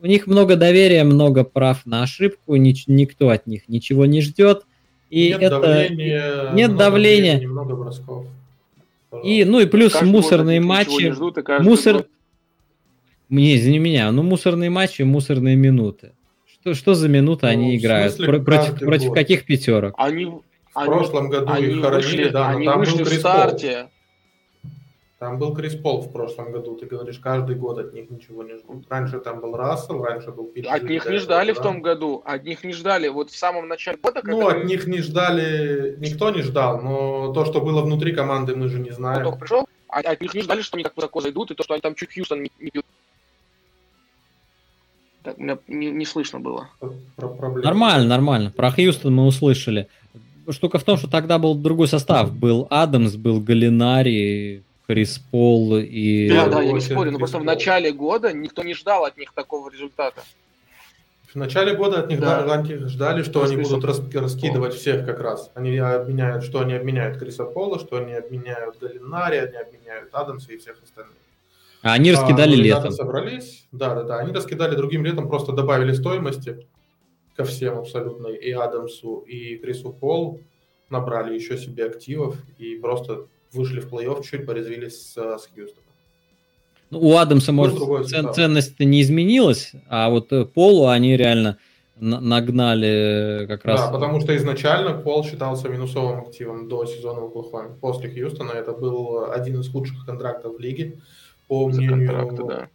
у 0.02 0.06
них 0.06 0.26
много 0.26 0.56
доверия, 0.56 1.04
много 1.04 1.44
прав 1.44 1.84
на 1.84 2.02
ошибку, 2.02 2.56
нич- 2.56 2.84
никто 2.86 3.28
от 3.28 3.46
них 3.46 3.68
ничего 3.68 4.06
не 4.06 4.22
ждет. 4.22 4.64
И 5.10 5.28
нет 5.28 5.42
это 5.42 5.60
давления, 5.60 6.52
нет 6.52 6.76
давления. 6.76 7.36
Времени, 7.36 7.52
много 7.52 7.74
бросков. 7.74 8.26
И, 9.24 9.44
ну 9.44 9.60
и 9.60 9.66
плюс 9.66 9.92
каждый 9.92 10.08
мусорные 10.08 10.60
матчи. 10.60 11.10
Ждут, 11.10 11.36
мусор... 11.60 11.96
Год... 11.96 12.08
Не, 13.30 13.56
извини 13.56 13.78
меня, 13.78 14.10
ну 14.10 14.22
мусорные 14.22 14.70
матчи, 14.70 15.02
мусорные 15.02 15.56
минуты. 15.56 16.12
Что, 16.46 16.74
что 16.74 16.94
за 16.94 17.08
минуты 17.08 17.46
ну, 17.46 17.52
они 17.52 17.76
играют? 17.76 18.16
Про- 18.16 18.40
против, 18.40 18.78
против 18.78 19.12
каких 19.12 19.46
пятерок? 19.46 19.94
Они, 19.96 20.26
в 20.26 20.42
они, 20.74 20.86
прошлом 20.86 21.30
году 21.30 21.50
они 21.50 21.66
их 21.66 21.80
хоронили, 21.80 22.06
вышли, 22.06 22.28
да, 22.28 22.48
они 22.48 22.68
вышли 22.68 23.02
в 23.04 23.08
старте. 23.08 23.88
Там 25.20 25.38
был 25.38 25.54
Крис 25.54 25.74
Пол 25.74 26.00
в 26.00 26.12
прошлом 26.12 26.50
году. 26.50 26.76
Ты 26.76 26.86
говоришь, 26.86 27.18
каждый 27.18 27.54
год 27.54 27.78
от 27.78 27.92
них 27.92 28.08
ничего 28.08 28.42
не 28.42 28.56
ждут. 28.56 28.86
Раньше 28.88 29.20
там 29.20 29.40
был 29.40 29.54
Рассел, 29.54 30.02
раньше 30.02 30.30
был 30.30 30.46
Питер. 30.46 30.72
От 30.72 30.82
них 30.82 31.04
не 31.04 31.18
ждали 31.18 31.52
в 31.52 31.60
том 31.60 31.82
году. 31.82 32.22
От 32.24 32.44
них 32.44 32.64
не 32.64 32.72
ждали. 32.72 33.08
Вот 33.08 33.30
в 33.30 33.36
самом 33.36 33.68
начале 33.68 33.98
года... 33.98 34.22
Ну, 34.24 34.48
от 34.48 34.64
них 34.64 34.86
не 34.86 35.02
ждали... 35.02 35.94
Никто 35.98 36.30
не 36.30 36.40
ждал. 36.40 36.80
Но 36.80 37.34
то, 37.34 37.44
что 37.44 37.60
было 37.60 37.82
внутри 37.82 38.14
команды, 38.14 38.56
мы 38.56 38.68
же 38.68 38.80
не 38.80 38.92
знаем. 38.92 39.24
Только 39.24 39.40
пришел, 39.40 39.68
а 39.88 39.98
от 39.98 40.22
них 40.22 40.32
не 40.32 40.40
ждали, 40.40 40.62
что 40.62 40.76
они 40.76 40.84
так 40.84 40.96
высоко 40.96 41.20
зайдут, 41.20 41.50
и 41.50 41.54
то, 41.54 41.64
что 41.64 41.74
они 41.74 41.82
там 41.82 41.94
чуть 41.94 42.14
Хьюстон 42.14 42.42
не, 42.42 42.50
не 42.58 42.70
Так, 45.22 45.38
меня 45.38 45.58
не, 45.68 45.90
не 45.90 46.06
слышно 46.06 46.40
было. 46.40 46.68
Нормально, 47.18 48.06
нормально. 48.06 48.50
Про 48.50 48.70
Хьюстон 48.70 49.14
мы 49.14 49.26
услышали. 49.26 49.88
Штука 50.48 50.78
в 50.78 50.84
том, 50.84 50.96
что 50.96 51.08
тогда 51.08 51.38
был 51.38 51.54
другой 51.54 51.88
состав. 51.88 52.32
Был 52.32 52.66
Адамс, 52.70 53.16
был 53.16 53.40
Галинари, 53.40 54.64
Крис 54.86 55.18
Пол 55.30 55.76
и... 55.76 56.28
Да, 56.28 56.48
да, 56.48 56.62
я 56.62 56.72
не 56.72 56.80
спорю, 56.80 57.12
но 57.12 57.18
просто 57.18 57.38
в 57.38 57.44
начале 57.44 57.92
года 57.92 58.32
никто 58.32 58.62
не 58.62 58.74
ждал 58.74 59.04
от 59.04 59.16
них 59.16 59.32
такого 59.32 59.70
результата. 59.70 60.22
В 61.32 61.36
начале 61.36 61.76
года 61.76 62.00
от 62.00 62.08
них 62.08 62.18
да. 62.18 62.64
ждали, 62.88 63.22
что 63.22 63.44
они 63.44 63.56
будут 63.56 63.84
рас, 63.84 64.02
раскидывать 64.12 64.74
всех 64.74 65.06
как 65.06 65.20
раз. 65.20 65.52
Они 65.54 65.78
обменяют, 65.78 66.42
что 66.42 66.60
они 66.60 66.74
обменяют 66.74 67.18
Криса 67.18 67.44
Пола, 67.44 67.78
что 67.78 67.98
они 67.98 68.14
обменяют 68.14 68.80
Галинари, 68.80 69.36
они 69.36 69.56
обменяют 69.56 70.12
Адамса 70.12 70.52
и 70.52 70.56
всех 70.56 70.82
остальных. 70.82 71.14
А 71.82 71.94
они 71.94 72.12
раскидали 72.12 72.54
а, 72.54 72.62
летом. 72.62 72.92
собрались, 72.92 73.66
да, 73.72 73.94
да, 73.94 74.02
да, 74.02 74.18
они 74.18 74.32
раскидали 74.32 74.76
другим 74.76 75.04
летом, 75.04 75.28
просто 75.28 75.52
добавили 75.52 75.92
стоимости 75.92 76.66
ко 77.36 77.44
всем 77.44 77.78
абсолютно, 77.78 78.28
и 78.28 78.50
Адамсу, 78.52 79.24
и 79.26 79.56
Крису 79.56 79.92
Полу. 79.92 80.40
набрали 80.90 81.34
еще 81.34 81.56
себе 81.56 81.86
активов 81.86 82.36
и 82.58 82.76
просто 82.76 83.26
вышли 83.52 83.80
в 83.80 83.92
плей-офф, 83.92 84.22
чуть 84.22 84.44
порезвились 84.44 85.12
с, 85.12 85.16
с 85.16 85.48
Хьюстоном. 85.54 85.84
Ну, 86.90 87.00
у 87.00 87.16
Адамса, 87.16 87.52
может, 87.52 87.78
цен, 88.08 88.34
ценность 88.34 88.78
не 88.80 89.00
изменилась, 89.00 89.72
а 89.88 90.10
вот 90.10 90.32
э, 90.32 90.44
Полу 90.44 90.88
они 90.88 91.16
реально 91.16 91.58
нагнали 92.00 93.44
как 93.46 93.64
раз... 93.64 93.80
Да, 93.80 93.92
потому 93.92 94.20
что 94.20 94.36
изначально 94.36 94.94
Пол 94.94 95.24
считался 95.24 95.68
минусовым 95.68 96.20
активом 96.20 96.68
до 96.68 96.86
сезона 96.86 97.20
в 97.20 97.26
Оклахоме. 97.26 97.76
После 97.80 98.10
Хьюстона 98.10 98.52
это 98.52 98.72
был 98.72 99.30
один 99.30 99.60
из 99.60 99.68
худших 99.68 100.06
контрактов 100.06 100.56
в 100.56 100.58
лиге, 100.58 100.98
по 101.50 101.66
мнению 101.66 102.46
да. 102.46 102.68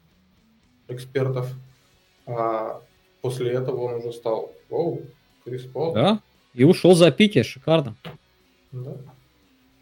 экспертов. 0.89 1.49
А 2.25 2.81
после 3.21 3.53
этого 3.53 3.83
он 3.83 3.93
уже 3.95 4.11
стал, 4.11 4.51
оу, 4.69 5.01
Крис 5.45 5.63
Пол. 5.63 5.93
Да, 5.93 6.19
и 6.53 6.65
ушел 6.65 6.93
за 6.93 7.09
пики, 7.09 7.41
шикарно. 7.43 7.95
Да. 8.73 8.97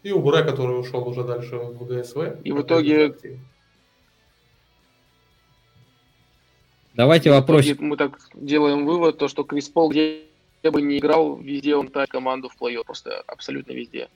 И 0.04 0.12
Убре, 0.12 0.44
который 0.44 0.78
ушел 0.78 1.08
уже 1.08 1.24
дальше 1.24 1.56
в 1.56 1.84
ГСВ. 1.84 2.40
И 2.44 2.52
в 2.52 2.62
итоге 2.62 3.16
Давайте 6.94 7.30
вопрос. 7.32 7.66
Мы 7.80 7.96
так 7.96 8.20
делаем 8.34 8.86
вывод, 8.86 9.18
то, 9.18 9.26
что 9.26 9.42
Крис 9.42 9.68
Пол 9.68 9.90
где 9.90 10.22
бы 10.62 10.80
не 10.80 10.98
играл, 10.98 11.34
везде 11.36 11.74
он 11.74 11.88
тащит 11.88 12.12
команду 12.12 12.48
в 12.48 12.56
плей 12.56 12.80
просто 12.84 13.24
абсолютно 13.26 13.72
везде. 13.72 14.08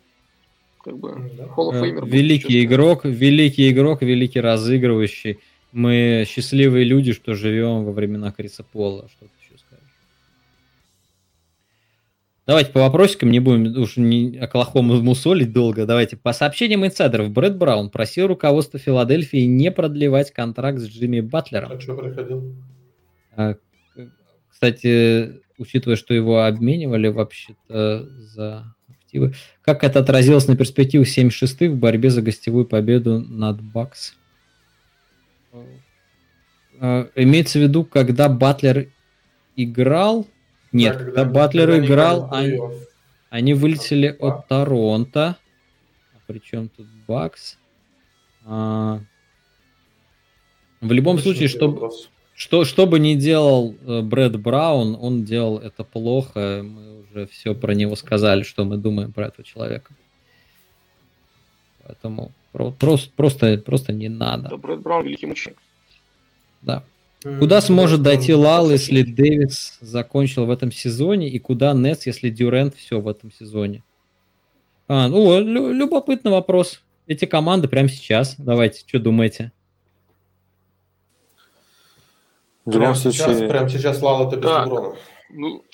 Как 0.89 0.97
бы 0.97 1.11
Hall 1.55 1.71
of 1.71 1.83
Famer 1.83 2.09
великий 2.09 2.65
игрок, 2.65 3.05
великий 3.05 3.71
игрок, 3.71 4.01
великий 4.01 4.41
разыгрывающий. 4.41 5.39
Мы 5.71 6.25
счастливые 6.27 6.85
люди, 6.85 7.13
что 7.13 7.35
живем 7.35 7.85
во 7.85 7.93
времена 7.93 8.33
Криса 8.33 8.65
Пола. 8.65 9.07
Что 9.11 9.27
ты 9.27 9.33
еще 9.43 9.59
скажешь? 9.59 9.85
Давайте 12.47 12.73
по 12.73 12.81
вопросикам, 12.81 13.31
не 13.31 13.39
будем 13.39 13.79
уж 13.79 13.99
не 13.99 14.39
Оклахому 14.39 15.03
мусолить 15.03 15.53
долго. 15.53 15.85
Давайте 15.85 16.17
по 16.17 16.33
сообщениям 16.33 16.87
инсайдеров. 16.87 17.33
Брэд 17.33 17.59
Браун 17.59 17.91
просил 17.91 18.27
руководство 18.27 18.79
Филадельфии 18.79 19.45
не 19.45 19.71
продлевать 19.71 20.33
контракт 20.33 20.79
с 20.79 20.89
Джимми 20.89 21.21
Батлером. 21.21 21.73
А 21.73 21.79
что 21.79 21.97
приходил? 21.97 22.55
А, 23.37 23.57
кстати, 24.51 25.43
учитывая, 25.59 25.97
что 25.97 26.15
его 26.15 26.45
обменивали 26.45 27.09
вообще-то 27.09 28.09
за 28.21 28.75
активы, 29.09 29.33
как 29.63 29.85
это 29.85 30.01
отразилось 30.01 30.47
на 30.47 30.57
перспективу 30.57 31.05
7-6 31.05 31.71
в 31.71 31.77
борьбе 31.77 32.11
за 32.11 32.21
гостевую 32.21 32.67
победу 32.67 33.21
над 33.21 33.61
Бакс? 33.63 34.15
А, 36.81 37.09
имеется 37.17 37.59
в 37.59 37.63
виду, 37.63 37.85
когда 37.85 38.29
Батлер 38.29 38.89
играл? 39.57 40.27
Нет, 40.73 40.93
да, 40.93 40.99
когда, 40.99 41.23
когда 41.23 41.41
Батлер 41.41 41.85
играл, 41.85 42.29
они, 42.31 42.61
они 43.31 43.55
вылетели 43.55 44.15
а, 44.21 44.27
от 44.27 44.49
Торонто. 44.49 45.37
А 46.15 46.19
причем 46.27 46.69
тут 46.69 46.87
Бакс? 47.07 47.59
А, 48.45 49.01
в 50.81 50.93
любом 50.93 51.19
случае, 51.19 51.49
чтобы... 51.49 51.75
Вопрос. 51.75 52.11
Что, 52.39 52.65
что 52.65 52.87
бы 52.87 53.01
ни 53.01 53.15
делал 53.15 53.75
э, 53.85 54.01
Брэд 54.01 54.39
Браун, 54.41 54.97
он 55.01 55.25
делал 55.25 55.59
это 55.59 55.83
плохо. 55.83 56.63
Мы 56.63 57.01
уже 57.01 57.27
все 57.27 57.53
про 57.53 57.75
него 57.75 57.97
сказали, 57.97 58.45
что 58.45 58.65
мы 58.65 58.77
думаем 58.77 59.13
про 59.13 59.27
этого 59.27 59.43
человека. 59.43 59.93
Поэтому 61.85 62.31
просто, 62.53 63.11
просто, 63.17 63.59
просто 63.59 63.93
не 63.93 64.09
надо. 64.09 64.51
Да, 64.51 64.57
Брэд 64.57 64.81
Браун 64.83 65.05
великий 65.05 65.27
мужчина. 65.27 65.57
Да. 66.63 66.85
Куда 67.41 67.61
сможет 67.61 68.03
дойти 68.03 68.33
Лал, 68.35 68.71
если 68.71 69.03
Дэвидс 69.03 69.79
закончил 69.81 70.47
в 70.47 70.53
этом 70.53 70.71
сезоне, 70.71 71.29
и 71.29 71.41
куда 71.41 71.73
Нетс, 71.73 72.07
если 72.07 72.31
Дюрент 72.31 72.77
все 72.77 73.01
в 73.01 73.09
этом 73.09 73.33
сезоне? 73.33 73.83
А, 74.87 75.09
ну, 75.09 75.41
любопытный 75.41 76.31
вопрос. 76.31 76.85
Эти 77.09 77.25
команды 77.25 77.67
прямо 77.67 77.89
сейчас. 77.89 78.37
Давайте, 78.39 78.85
что 78.87 79.01
думаете? 79.01 79.51
В 82.69 82.75
любом 82.75 82.95
случае... 82.95 83.27
Сейчас, 83.27 83.39
прямо 83.49 83.69
сейчас 83.69 84.03
Лал 84.03 84.29
это 84.29 84.37
без. 84.37 84.45
Леброна. 84.45 84.97
Ну, 85.31 85.65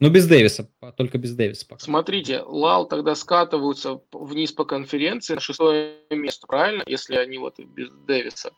ну, 0.00 0.10
без 0.10 0.26
Дэвиса, 0.26 0.68
только 0.96 1.18
без 1.18 1.32
Дэвиса 1.34 1.66
пока. 1.68 1.84
Смотрите, 1.84 2.42
Лал 2.44 2.88
тогда 2.88 3.14
скатываются 3.14 4.00
вниз 4.10 4.50
по 4.50 4.64
конференции 4.64 5.34
на 5.34 5.40
шестое 5.40 5.98
место, 6.10 6.46
правильно? 6.46 6.82
Если 6.86 7.14
они 7.14 7.38
вот 7.38 7.60
без 7.60 7.90
Дэвиса 8.06 8.50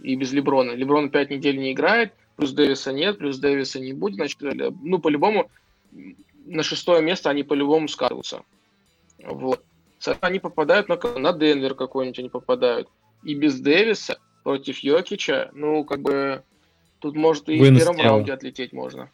и 0.00 0.14
без 0.14 0.32
Леброна. 0.32 0.72
Леброн 0.72 1.10
пять 1.10 1.30
недель 1.30 1.58
не 1.58 1.72
играет, 1.72 2.12
плюс 2.36 2.52
Дэвиса 2.52 2.92
нет, 2.92 3.18
плюс 3.18 3.38
Дэвиса 3.38 3.80
не 3.80 3.92
будет, 3.92 4.14
значит, 4.14 4.38
ну, 4.40 4.98
по-любому, 4.98 5.50
на 6.44 6.62
шестое 6.62 7.02
место 7.02 7.30
они 7.30 7.42
по-любому 7.42 7.88
скатываются. 7.88 8.44
Вот. 9.24 9.64
Они 10.20 10.38
попадают 10.38 10.88
на, 10.88 10.96
на 11.18 11.32
Денвер 11.32 11.74
какой-нибудь, 11.74 12.18
они 12.18 12.28
попадают. 12.28 12.88
И 13.24 13.34
без 13.34 13.58
Дэвиса 13.60 14.18
против 14.42 14.78
Йокича, 14.78 15.50
ну, 15.52 15.84
как 15.84 16.00
бы, 16.00 16.42
тут 16.98 17.16
может 17.16 17.48
и 17.48 17.58
Вынос 17.58 17.82
в 17.82 17.84
первом 17.84 17.96
тела. 17.96 18.08
раунде 18.08 18.32
отлететь 18.32 18.72
можно. 18.72 19.10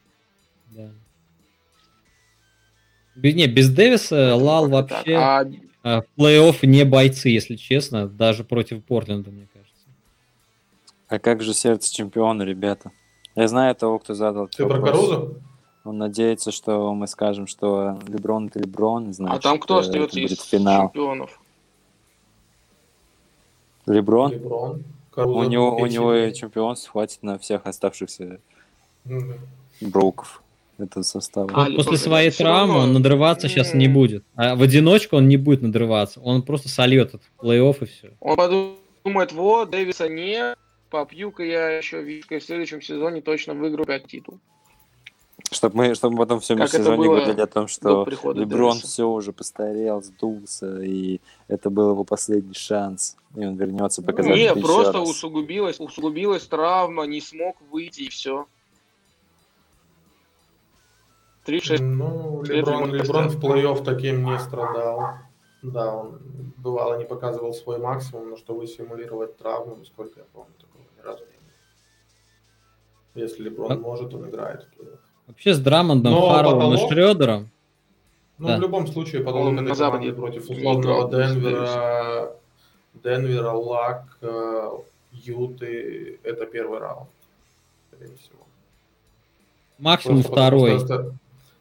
Да. 0.70 0.90
Не, 3.16 3.46
без 3.46 3.70
Дэвиса 3.70 4.16
Это 4.16 4.36
Лал 4.36 4.68
вообще 4.68 5.14
а... 5.14 5.44
в 5.82 6.04
плей-офф 6.18 6.66
не 6.66 6.84
бойцы, 6.84 7.30
если 7.30 7.56
честно, 7.56 8.08
даже 8.08 8.44
против 8.44 8.84
Портленда, 8.84 9.30
мне 9.30 9.48
кажется. 9.52 9.86
А 11.08 11.18
как 11.18 11.42
же 11.42 11.54
сердце 11.54 11.94
чемпиона, 11.94 12.42
ребята? 12.42 12.92
Я 13.34 13.48
знаю 13.48 13.74
того, 13.74 13.98
кто 13.98 14.14
задал 14.14 14.48
Ты 14.48 14.66
про 14.66 14.80
Карузу? 14.80 15.40
Он 15.84 15.98
надеется, 15.98 16.50
что 16.50 16.92
мы 16.94 17.06
скажем, 17.06 17.46
что 17.46 17.98
Леброн 18.08 18.48
это 18.48 18.58
Леброн, 18.58 19.12
значит, 19.12 19.38
А 19.38 19.40
там 19.40 19.60
кто 19.60 19.76
э, 19.76 19.80
остается 19.82 20.18
из 20.18 20.42
финал. 20.42 20.88
чемпионов? 20.88 21.40
Леброн? 23.86 24.32
Леброн. 24.32 24.84
У 25.16 25.44
него, 25.44 25.76
у 25.76 25.86
него 25.86 26.30
чемпионств 26.30 26.90
хватит 26.90 27.22
на 27.22 27.38
всех 27.38 27.62
оставшихся 27.64 28.40
mm-hmm. 29.06 29.38
броков 29.80 30.42
этого 30.78 31.02
состава. 31.02 31.50
А, 31.54 31.70
после 31.70 31.96
своей 31.96 32.30
травмы 32.30 32.78
он 32.78 32.92
надрываться 32.92 33.48
сейчас 33.48 33.74
не 33.74 33.88
будет. 33.88 34.24
А 34.34 34.56
в 34.56 34.62
одиночку 34.62 35.16
он 35.16 35.28
не 35.28 35.36
будет 35.36 35.62
надрываться. 35.62 36.20
Он 36.20 36.42
просто 36.42 36.68
сольет 36.68 37.08
этот 37.08 37.22
плей-офф 37.38 37.76
и 37.80 37.84
все. 37.86 38.10
Он 38.20 38.36
подумает, 38.36 39.32
вот, 39.32 39.70
Дэвиса 39.70 40.08
не, 40.08 40.54
попью-ка 40.90 41.42
я 41.42 41.70
еще 41.78 42.02
в 42.02 42.40
следующем 42.40 42.82
сезоне 42.82 43.20
точно 43.20 43.54
выиграю 43.54 43.86
5 43.86 44.06
титул. 44.06 44.38
Чтобы 45.52 45.76
мы, 45.76 45.94
чтобы 45.94 46.14
мы 46.14 46.20
потом 46.20 46.40
всем 46.40 46.66
сезоне 46.66 47.04
говорили 47.04 47.40
о 47.40 47.46
том, 47.46 47.68
что 47.68 48.06
Леброн 48.32 48.78
все 48.78 49.06
уже 49.06 49.32
постарел, 49.32 50.02
сдулся, 50.02 50.82
и 50.82 51.20
это 51.46 51.70
был 51.70 51.90
его 51.90 52.04
последний 52.04 52.54
шанс, 52.54 53.16
и 53.34 53.44
он 53.44 53.56
вернется 53.56 54.02
показать 54.02 54.34
Не, 54.34 54.54
просто 54.54 55.00
усугубилась, 55.00 55.78
усугубилась 55.78 56.46
травма, 56.46 57.04
не 57.04 57.20
смог 57.20 57.56
выйти, 57.70 58.02
и 58.02 58.08
все. 58.08 58.46
3-6. 61.46 61.80
Ну, 61.80 62.42
Леброн, 62.42 62.92
Леброн 62.92 63.28
в 63.28 63.38
плей-офф 63.38 63.84
таким 63.84 64.24
не 64.24 64.38
страдал. 64.38 65.18
Да, 65.62 65.94
он 65.94 66.20
бывало 66.56 66.98
не 66.98 67.04
показывал 67.04 67.54
свой 67.54 67.78
максимум, 67.78 68.30
но 68.30 68.36
чтобы 68.36 68.66
симулировать 68.66 69.36
травму, 69.36 69.76
насколько 69.76 70.20
я 70.20 70.26
помню, 70.32 70.54
такого 70.58 70.82
ни 70.96 71.00
разу 71.00 71.24
не 71.24 71.36
было. 71.38 71.52
Если 73.14 73.42
Леброн 73.44 73.72
а... 73.72 73.76
может, 73.76 74.12
он 74.14 74.28
играет 74.28 74.64
в 74.64 74.80
плей-офф. 74.80 74.98
Вообще 75.26 75.54
с 75.54 75.58
Драмондом, 75.58 76.14
Фарлом 76.14 76.74
и 76.74 76.88
Шредером. 76.88 77.50
Ну, 78.38 78.48
да. 78.48 78.58
в 78.58 78.60
любом 78.60 78.86
случае, 78.86 79.22
потолок 79.22 79.54
этой 79.54 79.74
команды 79.74 80.12
против 80.12 80.50
условного 80.50 81.10
Денвера, 81.10 82.32
Денвера, 83.02 83.52
Лак, 83.52 84.18
э, 84.20 84.70
Юты, 85.12 86.20
это 86.22 86.44
первый 86.44 86.78
раунд, 86.78 87.08
скорее 87.88 88.14
всего. 88.16 88.46
Максимум 89.78 90.22
просто 90.22 90.32
второй. 90.32 90.80
Потому, 90.80 91.12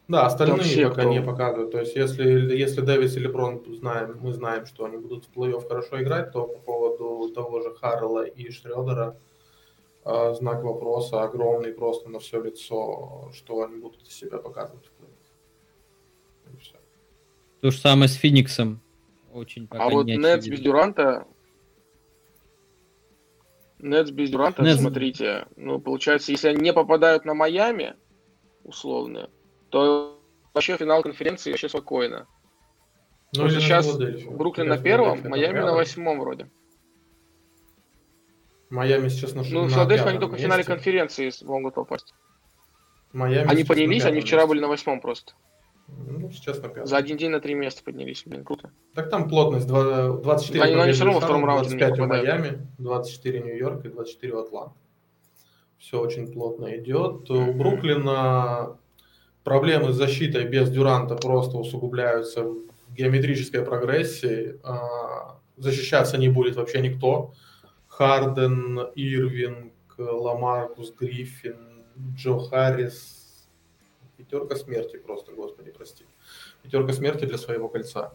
да, 0.08 0.26
остальные 0.28 0.58
Вообще, 0.58 0.90
пока 0.90 1.02
кто? 1.02 1.10
не 1.12 1.22
показывают. 1.22 1.72
То 1.72 1.80
есть, 1.80 1.96
если, 1.96 2.56
если 2.56 2.82
Дэвис 2.82 3.16
или 3.18 3.28
Брон 3.28 3.62
знаем, 3.80 4.18
мы 4.22 4.34
знаем, 4.34 4.66
что 4.66 4.86
они 4.86 4.98
будут 4.98 5.26
в 5.26 5.38
плей-офф 5.38 5.68
хорошо 5.68 6.02
играть, 6.02 6.32
то 6.32 6.46
по 6.46 6.60
поводу 6.60 7.34
того 7.34 7.62
же 7.62 7.74
Харрелла 7.74 8.26
и 8.26 8.52
Шредера 8.52 9.16
знак 10.06 10.64
вопроса 10.64 11.24
огромный 11.24 11.74
просто 11.74 12.10
на 12.10 12.20
все 12.20 12.42
лицо, 12.42 13.32
что 13.34 13.64
они 13.64 13.78
будут 13.78 14.08
себя 14.08 14.38
показывать. 14.38 14.90
То 17.62 17.72
же 17.72 17.78
самое 17.80 18.08
с 18.08 18.14
Фениксом. 18.14 18.82
Очень 19.34 19.68
а 19.72 19.90
вот 19.90 20.06
Нетс 20.06 20.48
без 20.48 20.60
Дюранта 20.62 21.26
Нетс 23.80 24.12
без 24.12 24.30
Дюранта, 24.30 24.64
Нетс... 24.64 24.80
смотрите, 24.80 25.48
ну, 25.56 25.80
получается, 25.80 26.32
если 26.32 26.50
они 26.50 26.62
не 26.62 26.74
попадают 26.74 27.26
на 27.26 27.34
Майами, 27.34 27.96
условно, 28.64 29.30
то 29.70 30.20
вообще 30.54 30.78
финал 30.78 31.04
конференции 31.04 31.52
вообще 31.52 31.70
спокойно. 31.70 32.28
Ну, 33.36 33.50
сейчас 33.50 33.98
Бруклин 34.28 34.68
на 34.68 34.78
первом, 34.78 35.28
Майами 35.28 35.60
на 35.60 35.74
восьмом 35.74 36.20
вроде. 36.20 36.50
Майами 38.70 39.10
сейчас 39.10 39.34
на 39.34 39.44
Ну, 39.44 39.70
Филадельфия 39.70 40.08
они 40.08 40.20
только 40.20 40.36
в 40.36 40.40
финале 40.40 40.64
конференции 40.64 41.32
могут 41.44 41.76
попасть. 41.76 42.14
Майами 43.14 43.50
они 43.50 43.64
поднялись, 43.64 44.04
они 44.06 44.22
вчера 44.22 44.48
были 44.48 44.60
на 44.60 44.68
восьмом 44.68 45.00
просто. 45.00 45.34
Ну, 45.88 46.32
сейчас 46.32 46.62
на 46.64 46.68
пятом. 46.70 46.88
За 46.88 46.98
один 46.98 47.16
день 47.18 47.30
на 47.30 47.40
три 47.40 47.54
места 47.54 47.84
поднялись, 47.84 48.24
блин, 48.26 48.44
круто. 48.44 48.72
Так 48.96 49.10
там 49.12 49.30
плотность 49.30 49.68
два- 49.68 50.18
24 50.18 50.64
Они- 50.64 50.74
они 50.82 50.94
всё 50.94 51.06
равно 51.06 51.20
во 51.20 51.26
втором 51.26 51.46
раунде 51.46 51.70
не 51.70 51.78
25 51.78 52.00
у 52.00 52.04
попадают. 52.04 52.28
Майами, 52.40 52.68
24 52.80 53.40
Нью-Йорк 53.42 53.86
и 53.86 53.90
24 53.90 54.34
у 54.34 54.40
Атланты. 54.40 54.76
Все 55.78 56.00
очень 56.00 56.32
плотно 56.34 56.76
идет. 56.78 57.30
У 57.30 57.54
Бруклина 57.54 58.78
проблемы 59.44 59.94
с 59.94 59.96
защитой 59.96 60.46
без 60.46 60.72
Дюранта 60.72 61.16
просто 61.16 61.58
усугубляются 61.58 62.42
в 62.44 62.58
геометрической 62.98 63.64
прогрессии. 63.64 64.60
А, 64.64 65.38
Защищаться 65.58 66.18
не 66.18 66.28
будет 66.30 66.56
вообще 66.58 66.82
никто. 66.82 67.34
Харден, 67.98 68.90
Ирвинг, 68.96 69.74
Ламаркус, 69.98 70.92
Гриффин, 70.92 71.84
Джо 72.16 72.40
Харрис. 72.40 73.48
Пятерка 74.18 74.56
смерти 74.56 74.98
просто, 74.98 75.32
господи, 75.32 75.72
прости. 75.72 76.06
Пятерка 76.62 76.92
смерти 76.94 77.26
для 77.26 77.38
своего 77.38 77.70
кольца. 77.70 78.14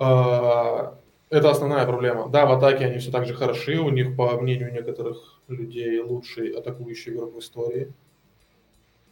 А, 0.00 0.98
Это 1.30 1.50
основная 1.50 1.86
проблема. 1.86 2.28
Да, 2.30 2.46
в 2.46 2.52
атаке 2.52 2.86
они 2.86 2.98
все 2.98 3.12
так 3.12 3.26
же 3.26 3.34
хороши. 3.34 3.78
У 3.78 3.90
них, 3.90 4.16
по 4.16 4.40
мнению 4.40 4.72
некоторых 4.72 5.40
людей, 5.46 6.00
лучший 6.00 6.50
атакующий 6.50 7.12
игрок 7.12 7.34
в 7.34 7.38
истории. 7.38 7.92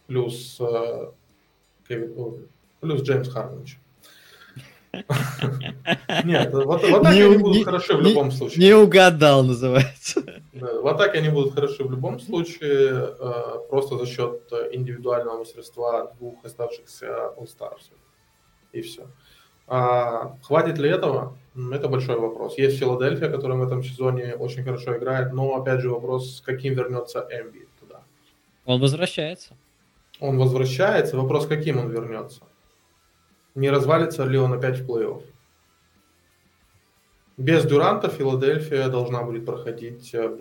Плюс, 0.07 0.57
э, 0.59 1.11
Кевин, 1.87 2.47
плюс 2.79 3.01
Джеймс 3.01 3.27
еще. 3.27 3.77
Нет, 6.23 6.53
в, 6.53 6.71
ат- 6.71 6.81
в 6.83 6.95
атаке 6.95 7.15
Не 7.17 7.23
они 7.23 7.37
будут 7.37 7.57
не- 7.57 7.63
хороши 7.63 7.95
в 7.95 8.01
не- 8.03 8.09
любом 8.09 8.31
случае. 8.31 8.65
Не 8.65 8.73
угадал, 8.73 9.43
называется. 9.43 10.23
Да, 10.53 10.81
в 10.81 10.87
атаке 10.87 11.19
они 11.19 11.29
будут 11.29 11.53
хороши 11.53 11.83
в 11.83 11.91
любом 11.91 12.19
случае, 12.19 13.15
э, 13.19 13.59
просто 13.69 13.97
за 13.97 14.05
счет 14.05 14.41
э, 14.51 14.69
индивидуального 14.73 15.39
мастерства 15.39 16.11
двух 16.19 16.43
оставшихся 16.45 17.33
All-Stars. 17.37 17.91
И 18.73 18.81
все. 18.81 19.05
хватит 19.67 20.77
ли 20.77 20.89
этого? 20.89 21.37
Это 21.73 21.87
большой 21.89 22.19
вопрос. 22.19 22.57
Есть 22.57 22.77
Филадельфия, 22.79 23.29
которая 23.29 23.57
в 23.57 23.63
этом 23.63 23.83
сезоне 23.83 24.35
очень 24.35 24.63
хорошо 24.63 24.95
играет, 24.97 25.33
но 25.33 25.55
опять 25.55 25.81
же 25.81 25.89
вопрос, 25.89 26.37
с 26.37 26.41
каким 26.41 26.73
вернется 26.75 27.27
Эмби 27.31 27.67
туда. 27.79 28.01
Он 28.65 28.79
возвращается. 28.79 29.55
Он 30.19 30.37
возвращается, 30.37 31.17
вопрос, 31.17 31.47
каким 31.47 31.79
он 31.79 31.89
вернется. 31.89 32.41
Не 33.57 33.71
развалится 33.71 34.23
ли 34.23 34.37
он 34.37 34.53
опять 34.53 34.77
в 34.79 34.87
плей-офф? 34.87 35.23
Без 37.37 37.65
Дюранта 37.65 38.07
Филадельфия 38.07 38.87
должна 38.87 39.23
будет 39.23 39.45
проходить 39.47 40.13
э. 40.13 40.37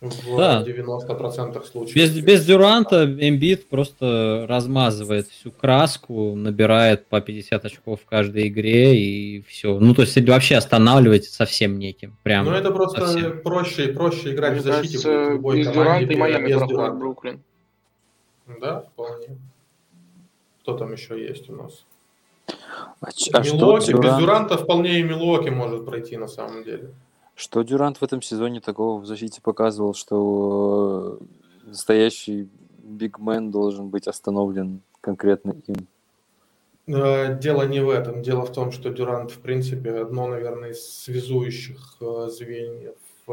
В 0.00 0.36
Да. 0.36 0.64
90% 0.66 1.64
случаев. 1.64 1.94
Без, 1.94 2.18
без 2.18 2.44
Дюранта 2.46 3.04
Эмбит 3.04 3.68
просто 3.68 4.46
размазывает 4.48 5.28
всю 5.28 5.52
краску, 5.52 6.34
набирает 6.34 7.06
по 7.06 7.20
50 7.20 7.64
очков 7.66 8.00
в 8.00 8.06
каждой 8.06 8.48
игре 8.48 8.98
и 8.98 9.42
все. 9.42 9.78
Ну, 9.78 9.94
то 9.94 10.02
есть 10.02 10.18
вообще 10.28 10.56
останавливать 10.56 11.26
совсем 11.26 11.78
неким. 11.78 12.16
Прям. 12.22 12.46
Ну, 12.46 12.52
это 12.52 12.72
просто 12.72 13.06
совсем. 13.06 13.42
проще, 13.42 13.88
проще 13.92 14.32
играть 14.32 14.52
Мне 14.52 14.60
в 14.60 14.64
защите 14.64 14.94
кажется, 15.02 15.30
любой 15.34 15.58
без 15.58 15.68
команде 15.68 15.84
Дюранта 15.84 16.02
и 16.02 16.06
без- 16.06 16.18
Майами 16.18 16.46
без 16.46 16.52
проходит 16.56 16.76
Дюранта. 16.76 16.98
Бруклин. 16.98 17.42
Да, 18.60 18.80
вполне. 18.80 19.26
Кто 20.62 20.76
там 20.76 20.92
еще 20.92 21.20
есть 21.20 21.50
у 21.50 21.56
нас? 21.56 21.84
А, 23.00 23.08
а 23.08 23.10
что 23.10 23.40
Милуоки. 23.40 23.90
Без 23.90 24.00
Дюрант, 24.00 24.20
Дюранта 24.20 24.58
вполне 24.58 25.00
и 25.00 25.02
Милуоки 25.02 25.48
может 25.50 25.84
пройти 25.84 26.16
на 26.16 26.28
самом 26.28 26.62
деле. 26.64 26.92
что 27.34 27.62
Дюрант 27.62 27.98
в 27.98 28.04
этом 28.04 28.22
сезоне 28.22 28.60
такого 28.60 29.00
в 29.00 29.06
защите 29.06 29.40
показывал, 29.42 29.94
что 29.94 31.18
э, 31.20 31.68
настоящий 31.70 32.48
бигмен 32.78 33.50
должен 33.50 33.88
быть 33.88 34.06
остановлен 34.06 34.82
конкретно 35.00 35.56
им. 35.66 35.86
Э, 36.86 37.38
Дело 37.40 37.66
не 37.66 37.80
в 37.80 37.90
этом. 37.90 38.22
Дело 38.22 38.42
в 38.42 38.52
том, 38.52 38.70
что 38.70 38.90
Дюрант, 38.90 39.32
в 39.32 39.40
принципе, 39.40 39.90
одно, 39.90 40.28
наверное, 40.28 40.70
из 40.70 41.02
связующих 41.02 41.96
э, 42.00 42.28
звеньев 42.28 42.94
в, 43.26 43.32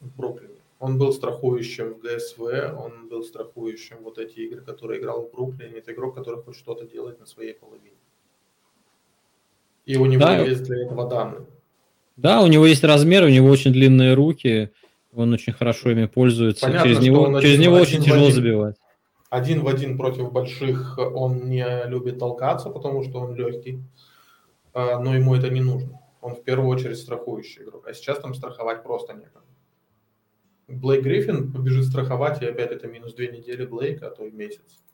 в 0.00 0.16
Бруклине. 0.16 0.57
Он 0.80 0.96
был 0.98 1.12
страхующим 1.12 1.94
в 1.94 1.98
ГСВ, 2.00 2.40
он 2.78 3.08
был 3.08 3.24
страхующим 3.24 3.96
вот 4.02 4.18
эти 4.18 4.38
игры, 4.40 4.60
которые 4.60 5.00
играл 5.00 5.22
в 5.26 5.30
Бруклине. 5.32 5.78
Это 5.78 5.92
игрок, 5.92 6.14
который 6.14 6.40
хоть 6.42 6.56
что-то 6.56 6.86
делает 6.86 7.18
на 7.18 7.26
своей 7.26 7.52
половине. 7.54 7.96
И 9.86 9.96
у 9.96 10.06
него 10.06 10.20
Да. 10.20 10.38
есть 10.38 10.62
для 10.64 10.84
этого 10.84 11.08
данные. 11.08 11.46
Да, 12.16 12.42
у 12.42 12.46
него 12.46 12.66
есть 12.66 12.84
размер, 12.84 13.24
у 13.24 13.28
него 13.28 13.48
очень 13.48 13.72
длинные 13.72 14.14
руки, 14.14 14.70
он 15.14 15.32
очень 15.32 15.52
хорошо 15.52 15.90
ими 15.90 16.06
пользуется. 16.06 16.66
Понятно, 16.66 16.84
через 16.88 16.96
что 16.98 17.06
него, 17.06 17.26
через 17.40 17.54
один- 17.54 17.60
него 17.62 17.74
один 17.76 17.82
очень 17.86 18.00
в 18.00 18.04
тяжело 18.04 18.22
один. 18.26 18.34
забивать. 18.34 18.76
Один 19.30 19.60
в 19.62 19.68
один 19.68 19.96
против 19.98 20.32
больших 20.32 20.98
он 20.98 21.48
не 21.50 21.66
любит 21.86 22.18
толкаться, 22.18 22.70
потому 22.70 23.02
что 23.04 23.18
он 23.20 23.34
легкий, 23.34 23.80
А, 24.74 25.00
но 25.00 25.14
ему 25.16 25.34
это 25.34 25.48
не 25.50 25.60
нужно. 25.60 25.98
Он 26.20 26.34
в 26.34 26.42
первую 26.44 26.68
очередь 26.68 26.98
страхующий 26.98 27.62
игрок, 27.64 27.86
а 27.88 27.94
сейчас 27.94 28.20
там 28.20 28.34
страховать 28.34 28.82
просто 28.84 29.12
некому. 29.14 29.44
Блейк 30.68 31.02
Гриффин 31.02 31.50
побежит 31.52 31.86
страховать, 31.86 32.42
и 32.42 32.46
опять 32.46 32.70
это 32.70 32.86
минус 32.86 33.14
две 33.14 33.28
недели 33.28 33.64
Блейка, 33.64 34.08
а 34.08 34.10
то 34.10 34.26
и 34.26 34.30
месяц. 34.30 34.84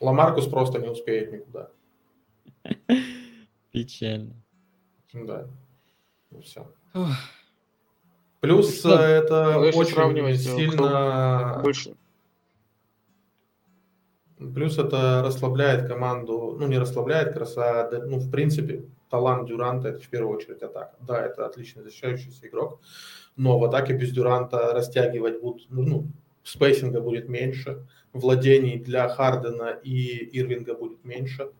Ламаркус 0.00 0.46
просто 0.48 0.78
не 0.78 0.88
успеет 0.88 1.32
никуда. 1.32 1.70
Печально. 3.70 4.34
Да. 5.12 5.48
Ну, 6.30 6.40
все. 6.40 6.72
Плюс 8.40 8.84
Ну, 8.84 8.90
э, 8.90 8.94
это 8.94 9.52
Ну, 9.54 9.78
очень 9.78 9.94
сравнивать, 9.94 10.40
сильно... 10.40 11.60
Больше. 11.62 11.96
Плюс 14.36 14.78
это 14.78 15.22
расслабляет 15.24 15.88
команду, 15.88 16.56
ну 16.58 16.66
не 16.66 16.78
расслабляет, 16.78 17.36
а, 17.56 17.88
да, 17.88 18.04
ну 18.04 18.18
в 18.18 18.30
принципе 18.30 18.84
талант 19.08 19.48
Дюранта 19.48 19.88
это 19.88 20.00
в 20.00 20.08
первую 20.08 20.36
очередь 20.36 20.62
атака. 20.62 20.96
Да, 21.00 21.24
это 21.24 21.46
отличный 21.46 21.82
защищающийся 21.84 22.48
игрок, 22.48 22.80
но 23.36 23.58
в 23.58 23.64
атаке 23.64 23.94
без 23.94 24.12
Дюранта 24.12 24.72
растягивать 24.72 25.40
будут, 25.40 25.66
ну, 25.70 25.82
ну 25.82 26.06
спейсинга 26.42 27.00
будет 27.00 27.28
меньше, 27.28 27.86
владений 28.12 28.78
для 28.78 29.08
Хардена 29.08 29.78
и 29.82 30.38
Ирвинга 30.38 30.74
будет 30.74 31.04
меньше, 31.04 31.50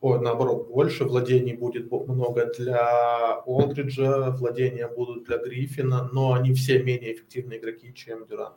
ой, 0.00 0.20
наоборот, 0.20 0.68
больше, 0.68 1.04
владений 1.04 1.54
будет 1.54 1.90
много 1.90 2.52
для 2.56 3.40
Олдриджа, 3.40 4.30
владения 4.30 4.88
будут 4.88 5.24
для 5.24 5.38
Гриффина, 5.38 6.08
но 6.12 6.34
они 6.34 6.54
все 6.54 6.82
менее 6.82 7.14
эффективные 7.14 7.58
игроки, 7.58 7.92
чем 7.94 8.26
Дюрант. 8.26 8.56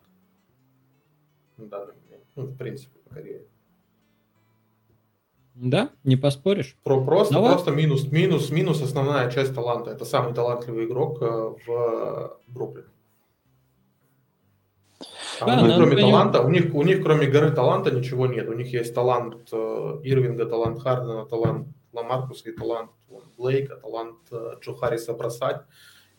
Момент. 1.58 2.26
Ну, 2.36 2.46
в 2.46 2.58
принципе, 2.58 2.98
по 3.00 3.16
карьере. 3.16 3.46
Да, 5.62 5.92
не 6.04 6.16
поспоришь. 6.16 6.76
Про, 6.84 7.06
просто, 7.06 7.36
Давай. 7.36 7.52
просто 7.52 7.70
минус, 7.70 8.12
минус, 8.12 8.50
минус 8.50 8.82
основная 8.82 9.30
часть 9.30 9.54
таланта. 9.54 9.92
Это 9.92 10.06
самый 10.06 10.34
талантливый 10.34 10.86
игрок 10.86 11.22
э, 11.22 11.54
в 11.68 12.38
Бруклине. 12.48 12.88
А 15.40 15.46
Да, 15.46 15.62
у 15.62 15.66
них, 15.68 15.76
кроме 15.76 15.92
понимать. 15.92 16.12
таланта, 16.12 16.42
у 16.42 16.50
них, 16.50 16.74
у 16.74 16.82
них 16.82 17.04
кроме 17.04 17.28
горы 17.28 17.52
таланта 17.52 17.92
ничего 17.92 18.26
нет. 18.26 18.50
У 18.50 18.54
них 18.54 18.74
есть 18.74 18.96
талант 18.96 19.36
э, 19.52 20.00
Ирвинга, 20.04 20.48
талант 20.48 20.82
Хардена, 20.82 21.28
талант 21.28 21.68
Ламаркуса 21.94 22.50
и 22.50 22.54
талант 22.54 22.90
Блейка, 23.38 23.76
талант 23.76 24.18
э, 24.32 24.56
Джо 24.62 24.74
Харриса 24.74 25.14
бросать 25.14 25.62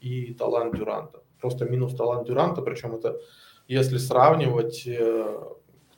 и 0.00 0.34
талант 0.34 0.76
Дюранта. 0.76 1.20
Просто 1.40 1.64
минус 1.64 1.96
талант 1.96 2.28
Дюранта, 2.28 2.62
причем 2.62 2.94
это, 2.94 3.18
если 3.66 3.96
сравнивать, 3.98 4.86
э, 4.86 5.40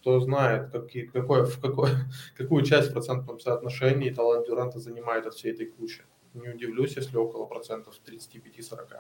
кто 0.04 0.20
знает, 0.20 0.70
какие, 0.70 1.06
какой, 1.06 1.44
в 1.44 1.58
какой, 1.60 1.88
какую 2.36 2.62
часть 2.62 2.90
в 2.90 2.92
процентном 2.92 3.40
соотношении 3.40 4.10
талант 4.10 4.46
Дюранта 4.46 4.78
занимает 4.78 5.26
от 5.26 5.32
всей 5.34 5.52
этой 5.52 5.64
кучи. 5.64 6.02
Не 6.34 6.50
удивлюсь, 6.50 6.96
если 6.96 7.16
около 7.16 7.46
процентов 7.46 7.94
35-40. 8.06 8.98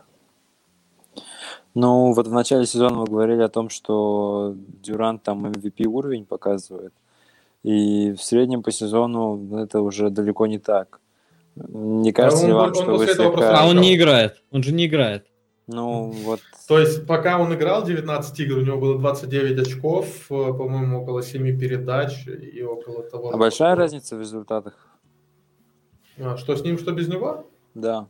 Ну, 1.74 2.12
вот 2.14 2.26
в 2.26 2.32
начале 2.32 2.64
сезона 2.64 3.00
вы 3.00 3.06
говорили 3.06 3.42
о 3.42 3.48
том, 3.48 3.68
что 3.68 4.54
Дюрант 4.82 5.22
там 5.22 5.44
MVP 5.44 5.84
уровень 5.84 6.24
показывает. 6.24 6.94
И 7.62 8.12
в 8.12 8.22
среднем 8.22 8.62
по 8.62 8.72
сезону 8.72 9.58
это 9.58 9.82
уже 9.82 10.08
далеко 10.08 10.46
не 10.46 10.58
так. 10.58 11.00
Не 11.56 12.12
кажется 12.12 12.44
он 12.44 12.48
ли 12.48 12.54
вам, 12.54 12.68
он 12.68 12.74
что 12.74 12.84
вы 12.84 12.92
после 12.92 13.12
этого 13.12 13.36
слегка... 13.36 13.58
А 13.60 13.68
он 13.68 13.80
не 13.80 13.94
играет. 13.94 14.42
Он 14.50 14.62
же 14.62 14.72
не 14.72 14.86
играет. 14.86 15.26
Ну, 15.66 16.10
вот... 16.10 16.40
То 16.68 16.78
есть, 16.78 17.06
пока 17.06 17.38
он 17.38 17.54
играл 17.54 17.84
19 17.84 18.40
игр, 18.40 18.58
у 18.58 18.60
него 18.60 18.78
было 18.78 18.98
29 18.98 19.66
очков, 19.66 20.06
э, 20.30 20.34
по-моему, 20.34 21.02
около 21.02 21.22
7 21.22 21.58
передач 21.58 22.26
и 22.26 22.62
около 22.62 23.02
того. 23.02 23.32
А 23.32 23.36
большая 23.36 23.74
разница 23.74 24.16
в 24.16 24.20
результатах? 24.20 24.74
А, 26.18 26.36
что 26.36 26.54
с 26.54 26.62
ним, 26.62 26.78
что 26.78 26.92
без 26.92 27.08
него? 27.08 27.46
Да. 27.74 28.08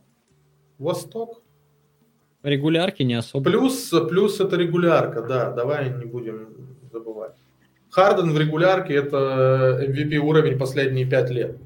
Восток. 0.77 1.41
Регулярки 2.43 3.03
не 3.03 3.15
особо. 3.15 3.43
Плюс, 3.43 3.91
плюс 4.09 4.39
это 4.39 4.57
регулярка, 4.57 5.21
да, 5.21 5.51
давай 5.51 5.89
не 5.89 6.05
будем 6.05 6.49
забывать. 6.91 7.35
Харден 7.89 8.31
в 8.31 8.37
регулярке 8.37 8.93
это 8.95 9.79
MVP 9.87 10.17
уровень 10.17 10.57
последние 10.57 11.05
5 11.05 11.29
лет. 11.31 11.57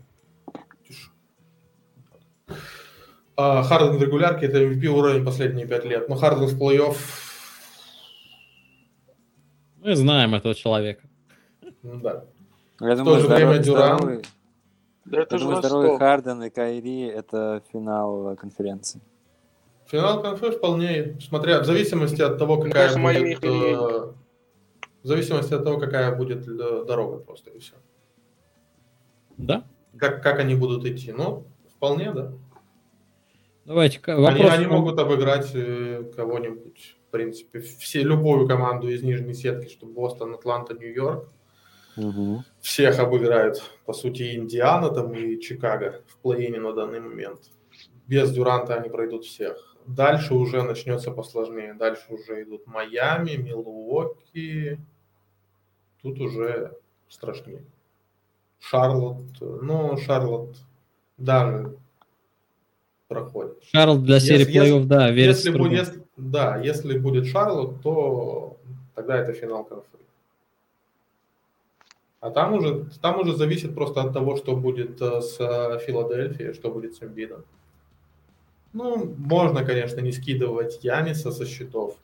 Харден 3.63 3.97
в 3.97 4.01
регулярке 4.03 4.47
это 4.47 4.61
MVP 4.61 4.85
уровень 4.87 5.23
последние 5.25 5.65
5 5.67 5.85
лет. 5.85 6.09
Но 6.09 6.15
Харден 6.15 6.47
в 6.47 6.59
плей-офф, 6.61 6.95
Мы 9.83 9.95
знаем 9.95 10.35
этого 10.35 10.53
человека. 10.55 11.07
ну 11.83 11.99
да. 11.99 12.25
Я 12.81 12.95
В 12.95 12.97
то 12.97 13.03
думаю, 13.03 13.21
же 13.21 13.27
время 13.27 13.61
здоровый, 13.61 13.63
Дюран. 13.63 13.97
здоровый, 13.97 14.23
Да 15.05 15.17
я 15.17 15.23
это 15.23 15.37
же 15.37 15.43
думаю, 15.45 15.61
здоровый. 15.61 15.97
Харден 15.97 16.43
и 16.43 16.49
Кайри– 16.49 17.01
это 17.07 17.61
финал 17.71 18.35
конференции. 18.35 19.01
Финал 19.87 20.21
конфы 20.21 20.51
вполне, 20.51 21.17
смотря 21.19 21.61
в 21.61 21.65
зависимости 21.65 22.21
от 22.21 22.37
того, 22.37 22.57
какая 22.57 22.93
будет, 22.95 23.43
э, 23.43 23.75
в 25.03 25.07
зависимости 25.07 25.53
от 25.53 25.63
того, 25.63 25.79
какая 25.79 26.15
будет 26.15 26.47
э, 26.47 26.85
дорога 26.87 27.17
просто 27.17 27.49
и 27.49 27.59
все. 27.59 27.73
Да? 29.37 29.63
Как, 29.97 30.21
как 30.21 30.39
они 30.39 30.55
будут 30.55 30.85
идти. 30.85 31.11
Ну, 31.11 31.45
вполне, 31.75 32.11
да. 32.11 32.31
Давайте 33.65 33.99
к- 33.99 34.09
Они, 34.09 34.21
вопрос. 34.23 34.51
они 34.51 34.65
могут 34.65 34.99
обыграть 34.99 35.51
э, 35.53 36.03
кого-нибудь, 36.15 36.97
в 37.07 37.11
принципе, 37.11 37.59
все, 37.59 38.01
любую 38.03 38.47
команду 38.47 38.87
из 38.89 39.03
нижней 39.03 39.33
сетки, 39.33 39.69
что 39.71 39.85
Бостон, 39.85 40.33
Атланта, 40.33 40.73
Нью-Йорк. 40.73 41.29
Мгм. 41.97 42.43
Всех 42.61 42.97
обыграют, 42.99 43.61
по 43.85 43.93
сути, 43.93 44.23
и 44.23 44.35
Индиана 44.37 44.89
там 44.89 45.13
и 45.13 45.39
Чикаго 45.39 46.01
в 46.07 46.17
плей-ине 46.25 46.59
на 46.59 46.73
данный 46.73 46.99
момент. 47.01 47.39
Без 48.07 48.31
Дюранта 48.31 48.75
они 48.75 48.89
пройдут 48.89 49.25
всех. 49.25 49.75
Дальше 49.85 50.33
уже 50.33 50.63
начнется 50.63 51.11
посложнее. 51.11 51.73
Дальше 51.73 52.05
уже 52.13 52.43
идут 52.43 52.65
Майами, 52.67 53.31
Милуоки. 53.37 54.79
Тут 56.01 56.19
уже 56.21 56.73
страшнее. 57.09 57.65
Шарлотт. 58.59 59.39
Ну, 59.41 59.97
Шарлотт 59.97 60.57
даже 61.17 61.75
проходит. 63.09 63.57
Шарл 63.73 63.97
для 63.97 64.19
серии 64.21 64.47
если- 64.47 64.53
плей-офф, 64.53 64.85
да, 64.85 65.11
верится 65.11 65.47
Если, 65.49 65.59
будет, 65.59 65.79
если- 65.79 66.03
да, 66.15 66.57
если 66.57 66.97
будет 66.97 67.25
Шарлотт, 67.25 67.81
то 67.81 68.55
тогда 68.95 69.17
это 69.17 69.33
финал 69.33 69.65
конфы. 69.65 69.97
А 72.21 72.29
там 72.31 72.53
уже, 72.53 72.85
там 73.01 73.19
уже 73.19 73.35
зависит 73.35 73.73
просто 73.75 74.01
от 74.01 74.13
того, 74.13 74.37
что 74.37 74.55
будет 74.55 75.01
э, 75.01 75.21
с 75.21 75.39
э, 75.39 75.79
Филадельфией, 75.85 76.53
что 76.53 76.69
будет 76.69 76.95
с 76.95 77.01
Эмбидом. 77.03 77.43
Ну, 78.73 79.15
можно, 79.17 79.65
конечно, 79.65 80.01
не 80.01 80.11
скидывать 80.11 80.83
Яниса 80.83 81.31
со 81.31 81.45
счетов, 81.45 81.95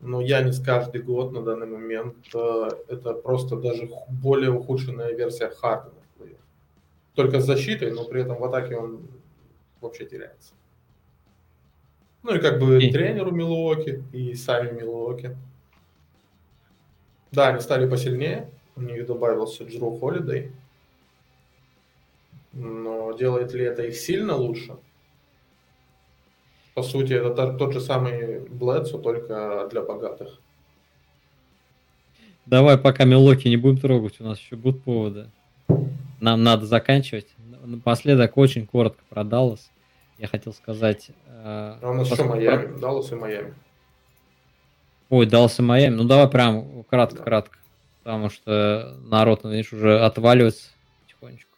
но 0.00 0.20
Янис 0.22 0.60
каждый 0.60 1.02
год 1.02 1.32
на 1.32 1.42
данный 1.42 1.66
момент 1.66 2.14
э, 2.34 2.68
это 2.88 3.12
просто 3.14 3.56
даже 3.56 3.90
более 4.08 4.50
ухудшенная 4.50 5.12
версия 5.12 5.50
Хардена. 5.50 5.92
Только 7.14 7.40
с 7.40 7.44
защитой, 7.44 7.90
но 7.90 8.04
при 8.04 8.22
этом 8.22 8.38
в 8.38 8.44
атаке 8.44 8.76
он 8.76 9.00
вообще 9.82 10.06
теряется. 10.06 10.54
Ну 12.22 12.34
и 12.34 12.40
как 12.40 12.60
бы 12.60 12.82
И- 12.82 12.90
тренеру 12.92 13.32
Милуоки 13.32 14.02
и 14.12 14.34
сами 14.34 14.70
Милуоки. 14.70 15.36
Да, 17.32 17.48
они 17.48 17.60
стали 17.60 17.88
посильнее. 17.88 18.48
У 18.76 18.82
них 18.82 19.06
добавился 19.06 19.64
Джру 19.64 19.98
Холидей. 19.98 20.52
Но 22.52 23.12
делает 23.12 23.52
ли 23.54 23.64
это 23.64 23.82
их 23.82 23.96
сильно 23.96 24.36
лучше? 24.36 24.76
По 26.74 26.82
сути, 26.82 27.12
это 27.14 27.52
тот 27.54 27.72
же 27.72 27.80
самый 27.80 28.40
Блэдсо, 28.40 28.98
только 28.98 29.68
для 29.70 29.82
богатых. 29.82 30.38
Давай, 32.46 32.78
пока 32.78 33.04
Милоки 33.04 33.48
не 33.48 33.56
будем 33.56 33.78
трогать, 33.78 34.20
у 34.20 34.24
нас 34.24 34.38
еще 34.38 34.56
будут 34.56 34.82
поводы. 34.82 35.30
Нам 36.20 36.42
надо 36.42 36.66
заканчивать. 36.66 37.26
Напоследок 37.64 38.36
очень 38.36 38.66
коротко 38.66 39.02
про 39.08 39.24
Даллас. 39.24 39.70
Я 40.22 40.28
хотел 40.28 40.52
сказать... 40.52 41.10
А 41.26 41.80
у 41.82 41.94
нас 41.94 42.08
еще 42.08 42.22
Майами, 42.22 42.78
Даллас 42.78 43.10
и 43.10 43.16
Майами. 43.16 43.54
Ой, 45.10 45.26
Даллас 45.26 45.58
и 45.58 45.62
Майами. 45.62 45.96
Ну 45.96 46.04
давай 46.04 46.28
прям 46.28 46.84
кратко-кратко. 46.84 47.58
Потому 48.04 48.30
что 48.30 48.96
народ, 49.02 49.40
видишь, 49.42 49.72
уже 49.72 49.98
отваливается 49.98 50.68
потихонечку. 51.02 51.50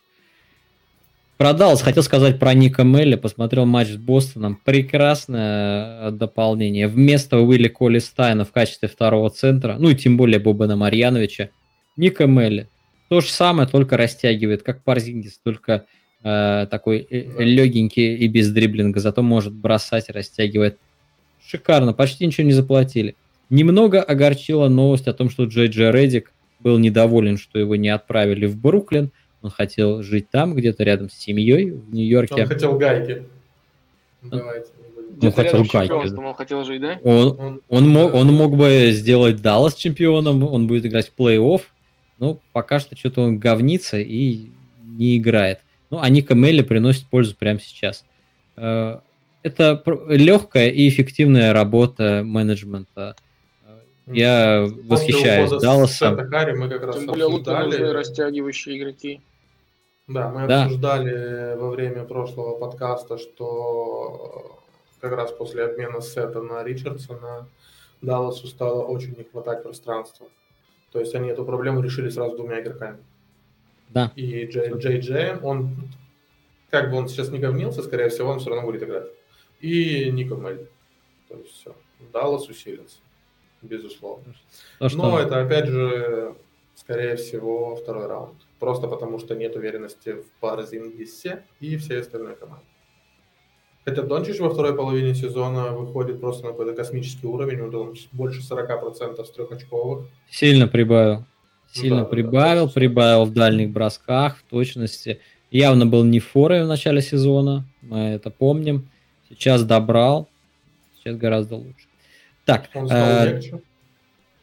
Про 1.36 1.52
Даллас 1.52 1.82
хотел 1.82 2.02
сказать 2.02 2.38
про 2.38 2.54
Ника 2.54 2.84
Мелли. 2.84 3.16
Посмотрел 3.16 3.66
матч 3.66 3.88
с 3.88 3.96
Бостоном. 3.98 4.58
Прекрасное 4.64 6.08
э, 6.08 6.10
дополнение. 6.12 6.88
Вместо 6.88 7.40
Уилли 7.40 7.68
Коли 7.68 7.98
Стайна 7.98 8.46
в 8.46 8.52
качестве 8.52 8.88
второго 8.88 9.28
центра, 9.28 9.76
ну 9.78 9.90
и 9.90 9.94
тем 9.94 10.16
более 10.16 10.40
Бобана 10.40 10.74
Марьяновича, 10.74 11.50
Ника 11.98 12.26
Мелли. 12.26 12.70
То 13.10 13.20
же 13.20 13.28
самое, 13.28 13.68
только 13.68 13.98
растягивает, 13.98 14.62
как 14.62 14.82
Парзингис, 14.82 15.38
только 15.44 15.84
э, 16.25 16.66
такой 16.70 17.07
Да. 17.11 17.43
легенький 17.45 18.16
и 18.16 18.27
без 18.29 18.51
дриблинга, 18.51 18.99
зато 19.01 19.22
может 19.22 19.53
бросать, 19.53 20.11
растягивает. 20.11 20.79
Шикарно, 21.47 21.93
почти 21.93 22.27
ничего 22.27 22.47
не 22.47 22.53
заплатили. 22.53 23.14
Немного 23.51 24.03
огорчила 24.03 24.68
новость 24.68 25.07
о 25.07 25.12
том, 25.12 25.31
что 25.31 25.45
Джей 25.45 25.68
Джей 25.68 25.93
Реддик 25.93 26.33
был 26.61 26.79
недоволен, 26.79 27.37
что 27.37 27.59
его 27.59 27.77
не 27.77 27.91
отправили 27.91 28.47
в 28.47 28.57
Бруклин. 28.57 29.11
Он 29.43 29.51
хотел 29.51 30.03
жить 30.03 30.31
там, 30.31 30.55
где-то 30.55 30.83
рядом 30.85 31.11
с 31.11 31.14
семьей, 31.14 31.70
в 31.70 31.95
Нью-Йорке. 31.95 32.43
Он 32.43 32.47
хотел 32.49 32.79
гайки. 32.79 33.25
Давайте. 34.22 34.68
будем. 34.79 35.11
Ну, 35.11 35.16
Где-то 35.18 35.37
хотел 35.37 35.64
гайки, 35.64 35.93
он 36.16 36.35
хотел 36.35 36.64
жить, 36.64 36.81
да? 36.81 36.99
Он, 37.05 37.39
Он, 37.39 37.61
он, 37.68 37.89
мог, 37.89 38.14
он 38.14 38.33
мог 38.33 38.57
бы 38.57 38.91
сделать 38.93 39.43
Даллас 39.43 39.75
чемпионом, 39.75 40.43
он 40.43 40.66
будет 40.66 40.87
играть 40.87 41.11
в 41.14 41.20
плей-офф, 41.20 41.61
но 42.18 42.41
пока 42.53 42.81
что 42.81 42.97
что-то 42.97 43.20
он 43.20 43.39
говнится 43.39 43.99
и 43.99 44.49
не 44.83 45.18
играет. 45.18 45.61
Ну, 45.91 45.99
а 46.01 46.09
Ника 46.09 46.35
Мелли 46.35 46.62
приносит 46.62 47.07
пользу 47.09 47.37
прямо 47.37 47.61
сейчас. 47.61 48.05
Э, 48.57 48.99
Это 49.43 49.82
легкая 50.09 50.70
и 50.70 50.89
эффективная 50.89 51.53
работа 51.53 52.22
менеджмента. 52.24 53.14
Я 54.07 54.64
После 54.66 54.82
восхищаюсь 54.89 55.51
Далласом. 55.51 56.16
Сета 56.18 56.26
Карри 56.28 56.57
мы 56.57 56.68
как 56.68 56.82
раз 56.82 56.97
Тем 56.97 57.07
более 57.07 57.26
обсуждали. 57.26 57.76
растягивающие 57.91 58.78
игроки. 58.78 59.20
Да, 60.09 60.28
мы 60.30 60.47
Да. 60.47 60.64
обсуждали 60.64 61.57
во 61.57 61.70
время 61.70 62.05
прошлого 62.05 62.59
подкаста, 62.59 63.16
что 63.18 64.61
как 65.01 65.12
раз 65.12 65.32
после 65.32 65.64
обмена 65.64 66.01
Сета 66.01 66.43
на 66.43 66.62
Ричардсона 66.64 67.47
Далласу 68.03 68.47
стало 68.47 68.82
очень 68.85 69.14
не 69.16 69.24
хватать 69.24 69.62
пространства. 69.62 70.26
То 70.93 71.01
есть 71.01 71.14
они 71.14 71.28
эту 71.30 71.45
проблему 71.45 71.80
решили 71.82 72.09
сразу 72.11 72.37
двумя 72.37 72.61
игроками. 72.61 72.99
Да. 73.95 74.12
И 74.16 74.45
Джей 74.47 74.72
Джей, 74.74 74.99
Джей, 75.01 75.36
он, 75.36 75.88
как 76.70 76.90
бы 76.90 76.97
он 76.97 77.09
сейчас 77.09 77.28
не 77.30 77.38
говнился, 77.38 77.82
скорее 77.82 78.09
всего, 78.09 78.30
он 78.30 78.40
все 78.40 78.51
равно 78.51 78.66
будет 78.66 78.82
играть. 78.82 79.07
И 79.61 80.11
Нико 80.11 80.34
Мелли. 80.34 80.68
То 81.28 81.36
есть 81.36 81.53
все. 81.53 81.74
Даллас 82.12 82.49
усилится. 82.49 82.99
Безусловно. 83.62 84.34
То, 84.78 84.88
что- 84.88 84.99
Но 84.99 85.18
это, 85.18 85.40
опять 85.40 85.66
же, 85.66 86.34
скорее 86.74 87.16
всего, 87.16 87.76
второй 87.76 88.07
раунд. 88.07 88.34
Просто 88.59 88.88
потому, 88.88 89.18
что 89.18 89.34
нет 89.34 89.57
уверенности 89.57 90.12
в 90.14 90.26
Парзингисе 90.40 91.45
и 91.61 91.76
всей 91.76 92.01
остальной 92.01 92.34
команде. 92.36 92.64
Хотя 93.84 94.03
Дончич 94.03 94.38
во 94.40 94.49
второй 94.49 94.74
половине 94.74 95.14
сезона 95.14 95.72
выходит 95.72 96.18
просто 96.20 96.45
на 96.47 96.51
какой-то 96.53 96.72
космический 96.72 97.26
уровень, 97.26 97.70
там 97.70 97.92
больше 98.12 98.40
40% 98.42 99.24
с 99.24 99.30
трехочковых. 99.30 100.07
Сильно 100.30 100.66
прибавил. 100.66 101.24
Сильно 101.75 102.03
Да, 102.03 102.05
прибавил, 102.05 102.66
да. 102.66 102.72
прибавил 102.72 103.25
в 103.25 103.33
дальних 103.33 103.70
бросках, 103.70 104.39
в 104.39 104.43
точности. 104.45 105.18
Явно 105.51 105.87
был 105.87 106.05
не 106.05 106.20
форой 106.20 106.62
в 106.62 106.68
начале 106.68 107.03
сезона, 107.03 107.64
мы 107.83 107.99
это 107.99 108.31
помним. 108.31 108.89
Сейчас 109.29 109.64
добрал, 109.64 110.29
сейчас 110.97 111.16
гораздо 111.16 111.57
лучше. 111.57 111.87
Так, 112.45 112.68
э, 112.75 113.41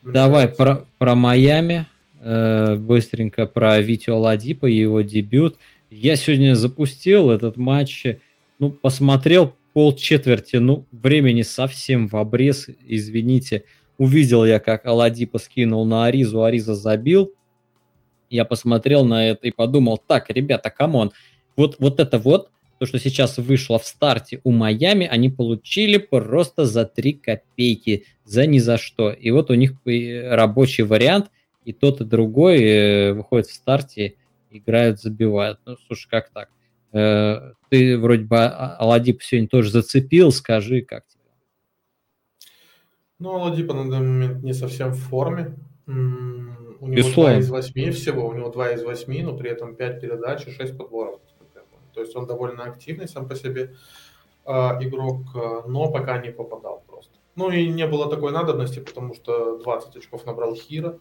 давай 0.02 0.50
про, 0.50 0.86
про 0.98 1.16
Майами, 1.16 1.86
э, 2.20 2.76
быстренько 2.76 3.46
про 3.46 3.80
Витю 3.80 4.18
Ладипа 4.18 4.66
и 4.66 4.76
его 4.76 5.02
дебют. 5.02 5.56
Я 5.90 6.18
сегодня 6.18 6.56
запустил 6.56 7.30
этот 7.30 7.56
матч, 7.56 8.06
ну, 8.60 8.72
посмотрел 8.72 9.56
пол 9.72 9.96
четверти, 9.96 10.58
ну, 10.58 10.86
времени 10.92 11.44
совсем 11.44 12.10
в 12.10 12.18
обрез, 12.18 12.68
извините. 12.86 13.64
Увидел 14.02 14.46
я, 14.46 14.60
как 14.60 14.88
Аладипа 14.88 15.38
скинул 15.38 15.86
на 15.86 16.06
Аризу, 16.06 16.44
Ариза 16.44 16.74
забил. 16.74 17.36
Я 18.32 18.46
посмотрел 18.46 19.06
на 19.06 19.28
это 19.28 19.46
и 19.46 19.52
подумал, 19.52 20.00
так, 20.00 20.32
ребята, 20.32 20.72
come 20.72 20.95
on, 20.95 21.12
вот, 21.56 21.76
вот 21.78 22.00
это 22.00 22.18
вот, 22.18 22.50
то, 22.80 22.88
что 22.88 22.98
сейчас 22.98 23.38
вышло 23.38 23.78
в 23.78 23.86
старте 23.86 24.42
у 24.44 24.50
Майами, 24.50 25.06
они 25.06 25.30
получили 25.30 25.98
просто 25.98 26.66
за 26.66 26.86
3 26.86 27.14
копейки, 27.14 28.06
за 28.26 28.48
ни 28.48 28.58
за 28.58 28.80
что. 28.80 29.12
И 29.12 29.30
вот 29.30 29.52
у 29.52 29.54
них 29.54 29.74
рабочий 29.86 30.84
вариант, 30.84 31.30
и 31.64 31.72
тот, 31.72 32.02
и 32.02 32.04
другой 32.04 32.60
э, 32.60 33.14
выходит 33.14 33.50
в 33.50 33.54
старте, 33.54 34.16
играют, 34.50 35.00
забивают. 35.00 35.60
Ну, 35.68 35.78
слушай, 35.86 36.10
как 36.10 36.32
так? 36.32 36.50
Э, 36.92 37.52
Ты 37.70 38.00
вроде 38.00 38.24
бы 38.24 38.38
А- 38.40 38.78
Оладипо 38.80 39.22
сегодня 39.22 39.48
тоже 39.48 39.70
зацепил, 39.70 40.32
скажи, 40.32 40.82
как 40.82 41.06
тебе? 41.08 41.21
Ну, 43.22 43.36
Оладипо 43.36 43.76
на 43.76 43.88
данный 43.88 44.10
момент 44.10 44.44
не 44.44 44.54
совсем 44.54 44.94
в 44.94 44.98
форме. 44.98 45.56
У 45.86 45.92
него 45.92 46.96
Безусловно. 46.96 47.34
2 47.34 47.40
из 47.40 47.50
8 47.52 47.92
всего, 47.92 48.28
у 48.28 48.34
него 48.34 48.50
2 48.50 48.72
из 48.72 48.84
8, 48.84 49.24
но 49.24 49.38
при 49.38 49.52
этом 49.52 49.76
5 49.76 50.02
передач 50.02 50.48
и 50.48 50.52
6 50.52 50.76
подборов. 50.76 51.20
То 51.94 52.02
есть 52.02 52.16
он 52.16 52.26
довольно 52.26 52.64
активный 52.64 53.08
сам 53.08 53.28
по 53.28 53.36
себе 53.36 53.76
а, 54.44 54.80
игрок, 54.82 55.22
а, 55.36 55.68
но 55.68 55.92
пока 55.92 56.18
не 56.18 56.32
попадал 56.32 56.84
просто. 56.88 57.14
Ну 57.36 57.52
и 57.52 57.70
не 57.70 57.86
было 57.86 58.10
такой 58.10 58.32
надобности, 58.32 58.80
потому 58.80 59.14
что 59.14 59.60
20 59.60 59.98
очков 59.98 60.26
набрал 60.26 60.56
Хира. 60.56 60.98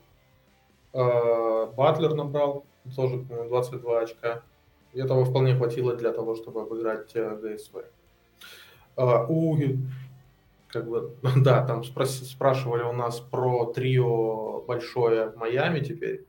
Э, 0.92 1.68
Батлер 1.74 2.14
набрал 2.14 2.66
тоже, 2.94 3.18
по 3.18 3.44
22 3.44 4.00
очка. 4.00 4.42
И 4.92 5.00
этого 5.00 5.24
вполне 5.24 5.54
хватило 5.54 5.96
для 5.96 6.12
того, 6.12 6.36
чтобы 6.36 6.62
обыграть 6.62 7.12
э, 7.14 7.36
ГСВ. 7.36 7.84
Э, 8.96 9.26
у, 9.28 9.56
как 10.72 10.88
бы, 10.88 11.16
да, 11.36 11.66
там 11.66 11.84
спрос, 11.84 12.28
спрашивали 12.28 12.82
у 12.82 12.92
нас 12.92 13.20
про 13.20 13.66
трио 13.72 14.62
большое 14.62 15.30
в 15.30 15.36
Майами 15.36 15.80
теперь. 15.80 16.24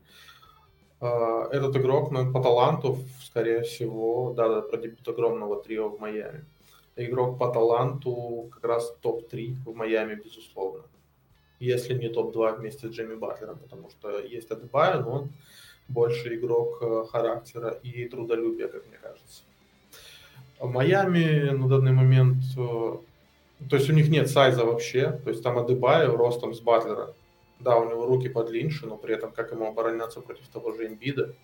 Этот 1.00 1.76
игрок 1.76 2.12
ну, 2.12 2.32
по 2.32 2.40
таланту, 2.40 2.98
скорее 3.24 3.62
всего, 3.62 4.32
да, 4.36 4.48
да, 4.48 4.60
про 4.60 4.76
дебют 4.76 5.08
огромного 5.08 5.60
трио 5.60 5.88
в 5.88 5.98
Майами. 5.98 6.44
Игрок 6.94 7.38
по 7.38 7.48
таланту 7.48 8.48
как 8.52 8.64
раз 8.64 8.96
топ-3 9.00 9.56
в 9.66 9.74
Майами, 9.74 10.14
безусловно 10.14 10.84
если 11.62 11.94
не 11.94 12.08
топ-2 12.08 12.58
вместе 12.58 12.88
с 12.88 12.90
Джейми 12.90 13.14
Батлером, 13.14 13.58
потому 13.58 13.88
что 13.90 14.18
есть 14.18 14.50
Адебайо, 14.50 15.00
но 15.00 15.10
он 15.10 15.32
больше 15.88 16.34
игрок 16.34 16.78
э, 16.80 17.04
характера 17.08 17.70
и 17.84 18.08
трудолюбия, 18.08 18.66
как 18.66 18.84
мне 18.88 18.98
кажется. 19.00 19.42
В 20.58 20.68
Майами 20.68 21.50
на 21.50 21.68
данный 21.68 21.92
момент, 21.92 22.42
э, 22.56 22.96
то 23.68 23.76
есть 23.76 23.90
у 23.90 23.92
них 23.92 24.08
нет 24.08 24.28
сайза 24.28 24.64
вообще, 24.64 25.20
то 25.24 25.30
есть 25.30 25.42
там 25.42 25.58
Адебайо 25.58 26.16
ростом 26.16 26.54
с 26.54 26.60
Батлера. 26.60 27.14
Да, 27.60 27.76
у 27.76 27.88
него 27.88 28.06
руки 28.06 28.28
подлиннее, 28.28 28.74
но 28.82 28.96
при 28.96 29.14
этом 29.14 29.32
как 29.32 29.52
ему 29.52 29.66
обороняться 29.66 30.20
против 30.20 30.48
того 30.48 30.72
же 30.72 30.86
Эмбида. 30.86 31.34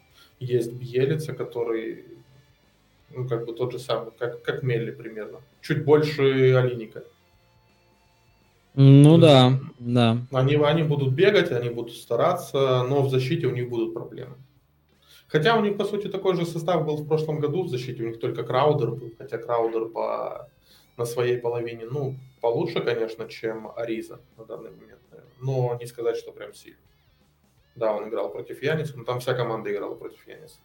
Есть 0.41 0.73
Бьелица, 0.73 1.33
который 1.33 2.05
ну, 3.15 3.29
как 3.29 3.47
бы 3.47 3.53
тот 3.53 3.73
же 3.73 3.79
самый, 3.79 4.11
как, 4.19 4.43
как 4.43 4.63
Мелли 4.63 4.91
примерно. 4.91 5.41
Чуть 5.63 5.85
больше 5.85 6.55
Алиника. 6.55 7.05
Ну 8.75 9.19
да, 9.19 9.59
да. 9.79 10.19
Они, 10.31 10.55
они 10.55 10.83
будут 10.83 11.13
бегать, 11.13 11.51
они 11.51 11.69
будут 11.69 11.97
стараться, 11.97 12.85
но 12.89 13.03
в 13.03 13.11
защите 13.11 13.47
у 13.47 13.55
них 13.55 13.69
будут 13.69 13.95
проблемы. 13.95 14.37
Хотя 15.27 15.57
у 15.57 15.63
них, 15.63 15.77
по 15.77 15.85
сути, 15.85 16.09
такой 16.09 16.37
же 16.37 16.47
состав 16.47 16.87
был 16.87 16.97
в 16.97 17.07
прошлом 17.07 17.41
году 17.41 17.65
в 17.65 17.69
защите, 17.69 18.03
у 18.03 18.09
них 18.09 18.21
только 18.21 18.45
Краудер 18.45 18.93
был, 18.93 19.13
хотя 19.19 19.39
Краудер 19.39 19.87
по, 19.87 20.49
на 20.99 21.07
своей 21.07 21.39
половине, 21.39 21.87
ну, 21.87 22.17
получше, 22.41 22.81
конечно, 22.81 23.29
чем 23.29 23.71
Ариза 23.77 24.21
на 24.37 24.45
данный 24.45 24.71
момент, 24.71 25.01
но 25.41 25.77
не 25.81 25.87
сказать, 25.87 26.17
что 26.17 26.33
прям 26.33 26.53
сильно. 26.53 26.79
Да, 27.77 27.93
он 27.95 28.09
играл 28.09 28.31
против 28.31 28.63
Яниса, 28.63 28.99
но 28.99 29.05
там 29.05 29.21
вся 29.21 29.35
команда 29.35 29.73
играла 29.73 29.95
против 29.95 30.27
Яниса. 30.27 30.59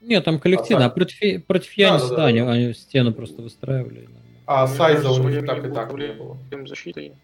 Нет, 0.00 0.24
там 0.24 0.40
коллективно, 0.40 0.86
а, 0.86 0.88
а 0.88 0.90
против, 0.90 1.46
против 1.46 1.72
Яниса, 1.74 2.08
да, 2.08 2.16
да, 2.16 2.22
да, 2.22 2.26
они, 2.26 2.40
они 2.40 2.74
стену 2.74 3.14
просто 3.14 3.40
выстраивали. 3.40 4.08
А 4.46 4.66
сайза 4.66 5.10
у 5.10 5.28
них 5.28 5.46
так 5.46 5.64
и 5.64 5.70
так 5.70 5.92
не 5.94 6.12
было. 6.12 6.36
Защитой. 6.66 7.14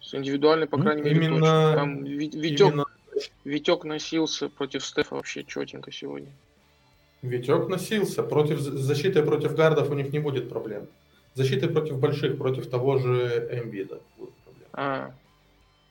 С 0.00 0.14
индивидуальной, 0.14 0.66
по 0.66 0.78
крайней 0.78 1.02
мере, 1.02 1.16
именно... 1.16 1.38
точно. 1.38 1.74
Там 1.74 2.04
Витек, 2.04 2.60
именно... 2.60 2.84
Витек 3.44 3.84
носился 3.84 4.48
против 4.48 4.84
Стефа 4.84 5.14
вообще 5.14 5.44
четенько 5.44 5.92
сегодня. 5.92 6.32
Витек 7.22 7.68
носился. 7.68 8.22
Против 8.22 8.60
защиты 8.60 9.22
против 9.22 9.54
гардов 9.54 9.90
у 9.90 9.94
них 9.94 10.12
не 10.12 10.18
будет 10.18 10.48
проблем. 10.48 10.88
Защиты 11.34 11.68
против 11.68 11.98
больших, 11.98 12.36
против 12.36 12.68
того 12.68 12.98
же 12.98 13.48
Эмбида 13.50 14.00
будут 14.18 14.34
проблемы. 14.44 14.70
А, 14.72 15.14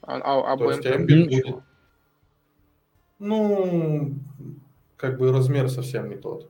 а, 0.01 0.17
а, 0.17 0.53
а 0.53 0.57
То 0.57 0.71
есть 0.71 0.85
Эмбид 0.85 1.29
будет... 1.29 1.55
Ну, 3.19 4.15
как 4.97 5.17
бы 5.17 5.31
размер 5.31 5.69
совсем 5.69 6.09
не 6.09 6.15
тот. 6.15 6.49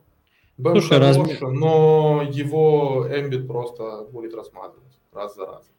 Бэм 0.58 0.72
Слушай, 0.72 0.98
хорош, 0.98 1.16
размер... 1.16 1.50
но 1.50 2.22
его 2.30 3.06
Эмбит 3.10 3.46
просто 3.46 4.06
будет 4.10 4.34
размазывать 4.34 4.92
раз 5.12 5.34
за 5.34 5.46
разом. 5.46 5.72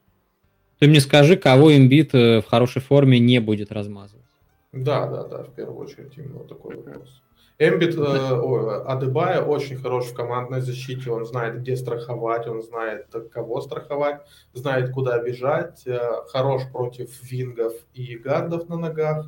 Ты 0.78 0.88
мне 0.88 1.00
скажи, 1.00 1.36
кого 1.36 1.76
имбит 1.76 2.14
э, 2.14 2.40
в 2.40 2.46
хорошей 2.46 2.82
форме 2.82 3.18
не 3.18 3.38
будет 3.40 3.70
размазывать. 3.70 4.24
Да, 4.72 5.06
да, 5.06 5.24
да, 5.24 5.44
в 5.44 5.54
первую 5.54 5.78
очередь 5.78 6.16
именно 6.16 6.40
такой 6.40 6.76
вопрос. 6.76 7.22
Эмбит, 7.58 7.96
э, 7.96 8.82
Адебая 8.86 9.42
очень 9.42 9.76
хорош 9.76 10.06
в 10.06 10.14
командной 10.14 10.60
защите, 10.60 11.10
он 11.10 11.24
знает, 11.24 11.60
где 11.60 11.76
страховать, 11.76 12.48
он 12.48 12.62
знает, 12.62 13.06
кого 13.32 13.60
страховать, 13.60 14.22
знает, 14.52 14.90
куда 14.90 15.22
бежать, 15.22 15.86
э, 15.86 16.00
хорош 16.28 16.62
против 16.72 17.22
вингов 17.22 17.72
и 17.94 18.16
гардов 18.16 18.68
на 18.68 18.76
ногах, 18.76 19.26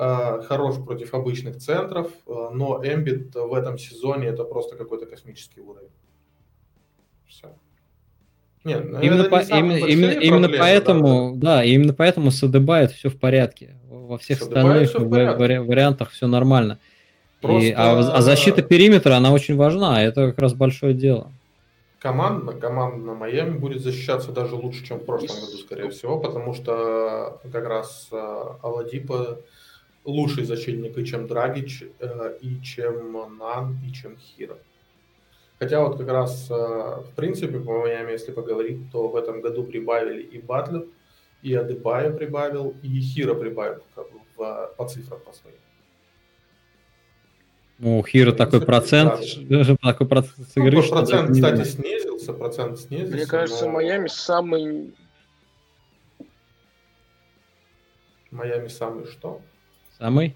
Э, 0.00 0.42
хорош 0.46 0.76
против 0.76 1.12
обычных 1.12 1.56
центров, 1.56 2.12
э, 2.28 2.48
но 2.52 2.80
Эмбит 2.84 3.34
в 3.34 3.52
этом 3.52 3.78
сезоне 3.78 4.28
это 4.28 4.44
просто 4.44 4.76
какой-то 4.76 5.06
космический 5.06 5.60
уровень. 5.60 5.90
Все. 7.26 7.48
Нет, 8.62 8.84
ну, 8.88 9.00
именно, 9.00 9.24
по, 9.24 9.40
именно, 9.40 9.84
именно, 9.86 10.10
именно 10.12 10.48
поэтому, 10.56 11.34
да, 11.34 11.56
да, 11.56 11.64
именно 11.64 11.94
поэтому 11.94 12.30
с 12.30 12.40
Адебайт 12.44 12.92
все 12.92 13.08
в 13.08 13.18
порядке. 13.18 13.76
Во 13.88 14.18
всех 14.18 14.40
остальных 14.42 14.94
вари- 14.94 15.66
вариантах 15.66 16.10
все 16.10 16.28
нормально. 16.28 16.78
Просто... 17.40 17.68
И, 17.68 17.72
а, 17.72 17.98
а 17.98 18.22
защита 18.22 18.62
периметра, 18.62 19.14
она 19.14 19.32
очень 19.32 19.56
важна, 19.56 20.02
это 20.02 20.28
как 20.28 20.38
раз 20.38 20.54
большое 20.54 20.94
дело. 20.94 21.30
Команда, 22.00 22.52
команда 22.52 22.98
на 22.98 23.14
Майами 23.14 23.58
будет 23.58 23.82
защищаться 23.82 24.30
даже 24.30 24.54
лучше, 24.54 24.86
чем 24.86 24.98
в 24.98 25.04
прошлом 25.04 25.40
году, 25.40 25.58
скорее 25.58 25.90
всего, 25.90 26.18
потому 26.18 26.54
что 26.54 27.40
как 27.52 27.66
раз 27.66 28.08
э, 28.12 28.44
Аладипа 28.62 29.38
лучший 30.04 30.44
защитник 30.44 30.96
и 30.96 31.04
чем 31.04 31.26
Драгич, 31.26 31.84
э, 31.98 32.38
и 32.40 32.60
чем 32.62 33.16
Нан, 33.38 33.78
и 33.86 33.92
чем 33.92 34.16
Хира. 34.16 34.56
Хотя 35.58 35.80
вот 35.80 35.98
как 35.98 36.08
раз, 36.08 36.48
э, 36.50 36.54
в 36.54 37.14
принципе, 37.16 37.58
по 37.58 37.80
Майами, 37.80 38.12
если 38.12 38.30
поговорить, 38.30 38.92
то 38.92 39.08
в 39.08 39.16
этом 39.16 39.40
году 39.40 39.64
прибавили 39.64 40.22
и 40.22 40.38
Батлер, 40.38 40.84
и 41.42 41.52
Адебая 41.54 42.12
прибавил, 42.12 42.74
и 42.82 43.00
Хира 43.00 43.34
прибавил 43.34 43.82
как 43.94 44.06
бы, 44.12 44.20
по 44.76 44.88
цифрам 44.88 45.18
по 45.20 45.32
своим. 45.32 45.56
Ну, 47.78 48.02
Хира 48.04 48.32
такой 48.32 48.60
процент, 48.60 49.20
такой 49.80 50.08
процент 50.08 50.56
игры, 50.56 50.82
ну, 50.82 50.88
процент, 50.88 51.30
кстати, 51.30 51.62
снизился, 51.62 52.32
процент 52.32 52.78
снизился. 52.80 53.16
Мне 53.16 53.26
кажется, 53.26 53.66
но... 53.66 53.72
Майами 53.72 54.08
самый... 54.08 54.94
Майами 58.32 58.66
самый 58.66 59.06
что? 59.06 59.40
Самый? 59.96 60.34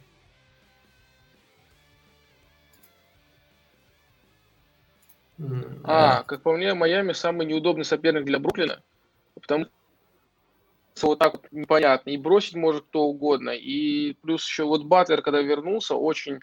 А, 5.82 6.22
как 6.22 6.42
по 6.42 6.52
мне, 6.52 6.74
Майами 6.74 7.12
самый 7.12 7.44
неудобный 7.44 7.84
соперник 7.84 8.24
для 8.24 8.38
Бруклина, 8.38 8.82
потому 9.34 9.66
что 10.94 11.08
вот 11.08 11.18
так 11.18 11.32
вот 11.32 11.46
непонятно, 11.50 12.10
и 12.10 12.16
бросить 12.16 12.54
может 12.54 12.84
кто 12.84 13.02
угодно, 13.02 13.50
и 13.50 14.12
плюс 14.22 14.46
еще 14.46 14.62
вот 14.62 14.84
Батлер, 14.84 15.22
когда 15.22 15.40
вернулся, 15.40 15.96
очень 15.96 16.38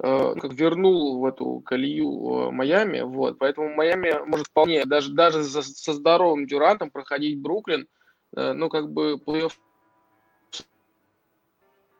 как 0.00 0.54
вернул 0.54 1.20
в 1.20 1.26
эту 1.26 1.60
колею 1.60 2.08
э, 2.08 2.50
Майами, 2.50 3.00
вот, 3.00 3.38
поэтому 3.38 3.74
Майами 3.74 4.24
может 4.24 4.46
вполне, 4.46 4.86
даже, 4.86 5.12
даже 5.12 5.42
за, 5.42 5.62
со 5.62 5.92
здоровым 5.92 6.46
Дюрантом 6.46 6.90
проходить 6.90 7.38
Бруклин, 7.38 7.86
э, 8.34 8.52
ну, 8.54 8.70
как 8.70 8.90
бы 8.90 9.16
плей-офф 9.16 9.52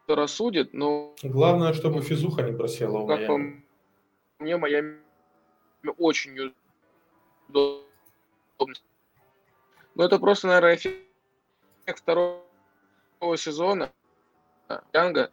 рассудит, 0.08 0.72
но... 0.72 1.14
Главное, 1.22 1.74
чтобы 1.74 2.00
физуха 2.00 2.42
не 2.42 2.56
просела 2.56 2.98
у 2.98 3.06
как 3.06 3.20
Майами. 3.28 3.64
По 4.38 4.44
мне, 4.44 4.56
Майами 4.56 4.98
очень 5.98 6.54
удобно. 7.48 7.84
Но 9.94 10.04
это 10.04 10.18
просто, 10.18 10.46
наверное, 10.46 10.76
эффект 10.76 11.04
второго 11.86 12.40
сезона 13.36 13.92
Янга. 14.94 15.30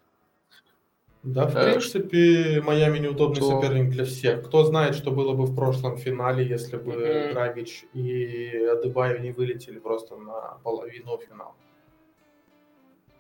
Да, 1.28 1.46
в 1.46 1.56
э, 1.58 1.72
принципе, 1.72 2.62
Майами 2.62 3.00
неудобный 3.00 3.42
что... 3.42 3.60
соперник 3.60 3.90
для 3.90 4.06
всех. 4.06 4.46
Кто 4.46 4.64
знает, 4.64 4.96
что 4.96 5.12
было 5.12 5.34
бы 5.34 5.46
в 5.46 5.54
прошлом 5.54 5.98
финале, 5.98 6.48
если 6.48 6.78
бы 6.78 6.94
mm-hmm. 6.94 7.34
Драгич 7.34 7.84
и 7.94 8.66
Адебаев 8.72 9.20
не 9.20 9.32
вылетели 9.32 9.78
просто 9.78 10.16
на 10.16 10.58
половину 10.64 11.18
финала. 11.18 11.54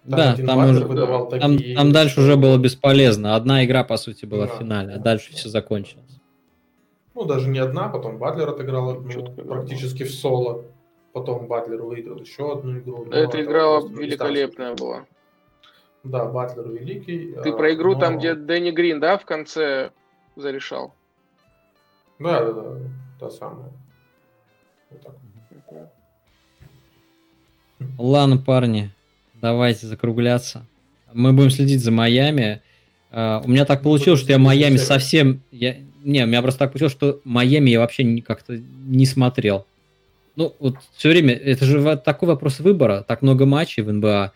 Да, 0.05 0.37
там, 0.37 0.69
уже, 0.69 0.87
там, 0.87 1.29
такие... 1.29 1.75
там 1.75 1.91
дальше 1.91 2.21
уже 2.21 2.37
было 2.37 2.57
бесполезно. 2.57 3.35
Одна 3.35 3.65
игра, 3.65 3.83
по 3.83 3.97
сути, 3.97 4.25
была 4.25 4.45
да. 4.45 4.53
в 4.53 4.57
финале, 4.57 4.93
а 4.93 4.99
дальше 4.99 5.33
все 5.33 5.49
закончилось. 5.49 6.21
Ну, 7.13 7.25
даже 7.25 7.49
не 7.49 7.59
одна, 7.59 7.89
потом 7.89 8.19
Батлер 8.19 8.47
отыграл 8.47 8.91
одну, 8.91 9.33
практически 9.33 10.03
в 10.03 10.13
соло. 10.13 10.63
Потом 11.11 11.47
Батлер 11.47 11.81
выиграл 11.81 12.19
еще 12.19 12.53
одну 12.53 12.79
игру. 12.79 13.03
Ну, 13.05 13.11
Эта 13.11 13.41
игра 13.41 13.79
великолепная 13.81 14.75
была. 14.75 15.05
Да, 16.09 16.25
Батлер 16.25 16.69
великий. 16.69 17.33
Ты 17.43 17.51
про 17.53 17.73
игру 17.73 17.93
но... 17.93 17.99
там, 17.99 18.17
где 18.17 18.33
Дэнни 18.33 18.71
Грин, 18.71 18.99
да, 18.99 19.17
в 19.17 19.25
конце 19.25 19.91
зарешал? 20.35 20.93
Да, 22.19 22.43
да, 22.43 22.51
да, 22.53 22.63
та 23.19 23.29
самая. 23.29 23.69
Вот 24.89 25.01
так. 25.01 25.15
Ладно, 27.97 28.37
парни, 28.37 28.91
давайте 29.35 29.87
закругляться. 29.87 30.65
Мы 31.13 31.33
будем 31.33 31.51
следить 31.51 31.83
за 31.83 31.91
Майами. 31.91 32.61
Э, 33.11 33.41
у 33.45 33.47
меня 33.47 33.65
так 33.65 33.81
получилось, 33.83 34.19
что 34.19 34.31
я 34.31 34.37
Майами 34.37 34.77
совсем... 34.77 35.41
Я... 35.51 35.77
Не, 36.03 36.23
у 36.23 36.27
меня 36.27 36.41
просто 36.41 36.59
так 36.59 36.71
получилось, 36.71 36.93
что 36.93 37.21
Майами 37.23 37.69
я 37.69 37.79
вообще 37.79 38.21
как-то 38.21 38.57
не 38.57 39.05
смотрел. 39.05 39.65
Ну, 40.35 40.53
вот 40.59 40.75
все 40.95 41.09
время, 41.09 41.33
это 41.33 41.65
же 41.65 41.97
такой 41.97 42.27
вопрос 42.27 42.59
выбора, 42.59 43.03
так 43.07 43.21
много 43.21 43.45
матчей 43.45 43.83
в 43.83 43.91
НБА. 43.91 44.33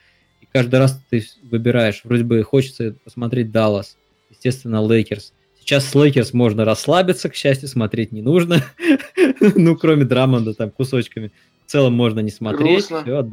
Каждый 0.51 0.79
раз 0.79 1.01
ты 1.09 1.23
выбираешь, 1.43 2.01
вроде 2.03 2.23
бы 2.23 2.41
хочется 2.43 2.95
посмотреть 3.03 3.51
Даллас, 3.51 3.97
естественно, 4.29 4.85
Лейкерс. 4.85 5.33
Сейчас 5.59 5.85
с 5.85 5.95
Лейкерс 5.95 6.33
можно 6.33 6.65
расслабиться, 6.65 7.29
к 7.29 7.35
счастью, 7.35 7.69
смотреть 7.69 8.11
не 8.11 8.21
нужно. 8.21 8.63
ну, 9.55 9.77
кроме 9.77 10.05
Драмонда, 10.05 10.53
там, 10.53 10.71
кусочками. 10.71 11.31
В 11.65 11.71
целом 11.71 11.93
можно 11.93 12.19
не 12.19 12.31
смотреть. 12.31 12.85
Все, 12.85 13.23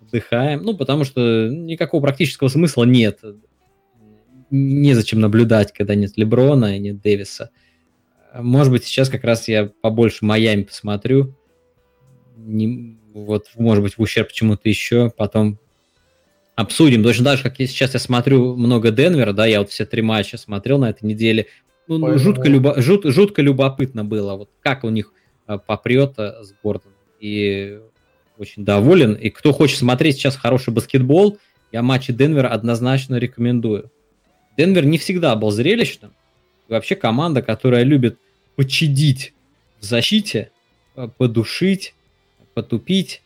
отдыхаем. 0.00 0.62
Ну, 0.62 0.76
потому 0.76 1.04
что 1.04 1.48
никакого 1.48 2.00
практического 2.00 2.48
смысла 2.48 2.84
нет. 2.84 3.20
Незачем 4.50 5.20
наблюдать, 5.20 5.72
когда 5.72 5.94
нет 5.94 6.16
Леброна 6.16 6.76
и 6.76 6.78
нет 6.78 7.02
Дэвиса. 7.02 7.50
Может 8.34 8.72
быть, 8.72 8.84
сейчас 8.84 9.08
как 9.08 9.24
раз 9.24 9.46
я 9.48 9.70
побольше 9.82 10.24
Майами 10.24 10.62
посмотрю. 10.62 11.36
Не, 12.36 12.98
вот, 13.12 13.46
может 13.56 13.82
быть, 13.82 13.98
в 13.98 14.00
ущерб 14.00 14.32
чему-то 14.32 14.68
еще. 14.68 15.10
Потом 15.16 15.58
обсудим. 16.56 17.04
Точно 17.04 17.24
так 17.24 17.36
же, 17.36 17.42
как 17.44 17.60
я 17.60 17.66
сейчас 17.68 17.94
я 17.94 18.00
смотрю 18.00 18.56
много 18.56 18.90
Денвера, 18.90 19.32
да, 19.32 19.46
я 19.46 19.60
вот 19.60 19.70
все 19.70 19.86
три 19.86 20.02
матча 20.02 20.38
смотрел 20.38 20.78
на 20.78 20.90
этой 20.90 21.04
неделе. 21.04 21.46
Ну, 21.86 21.98
ну 21.98 22.06
Поэтому... 22.06 22.24
жутко, 22.24 22.48
любо, 22.48 22.82
жут, 22.82 23.04
жутко 23.04 23.42
любопытно 23.42 24.04
было, 24.04 24.34
вот 24.34 24.50
как 24.60 24.82
у 24.82 24.88
них 24.88 25.12
а, 25.46 25.58
попрет 25.58 26.14
а, 26.18 26.42
с 26.42 26.52
Гордоном. 26.62 26.96
И 27.20 27.78
очень 28.38 28.64
доволен. 28.64 29.12
И 29.14 29.30
кто 29.30 29.52
хочет 29.52 29.78
смотреть 29.78 30.16
сейчас 30.16 30.36
хороший 30.36 30.72
баскетбол, 30.72 31.38
я 31.72 31.82
матчи 31.82 32.12
Денвера 32.12 32.48
однозначно 32.48 33.16
рекомендую. 33.16 33.90
Денвер 34.56 34.84
не 34.84 34.98
всегда 34.98 35.36
был 35.36 35.50
зрелищным. 35.50 36.12
И 36.68 36.72
вообще 36.72 36.96
команда, 36.96 37.42
которая 37.42 37.84
любит 37.84 38.18
почадить 38.56 39.34
в 39.78 39.84
защите, 39.84 40.50
а, 40.94 41.08
подушить, 41.08 41.94
потупить, 42.54 43.22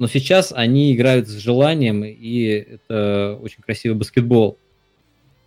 но 0.00 0.08
сейчас 0.08 0.50
они 0.50 0.94
играют 0.94 1.28
с 1.28 1.36
желанием, 1.36 2.02
и 2.04 2.44
это 2.46 3.38
очень 3.42 3.62
красивый 3.62 3.98
баскетбол. 3.98 4.58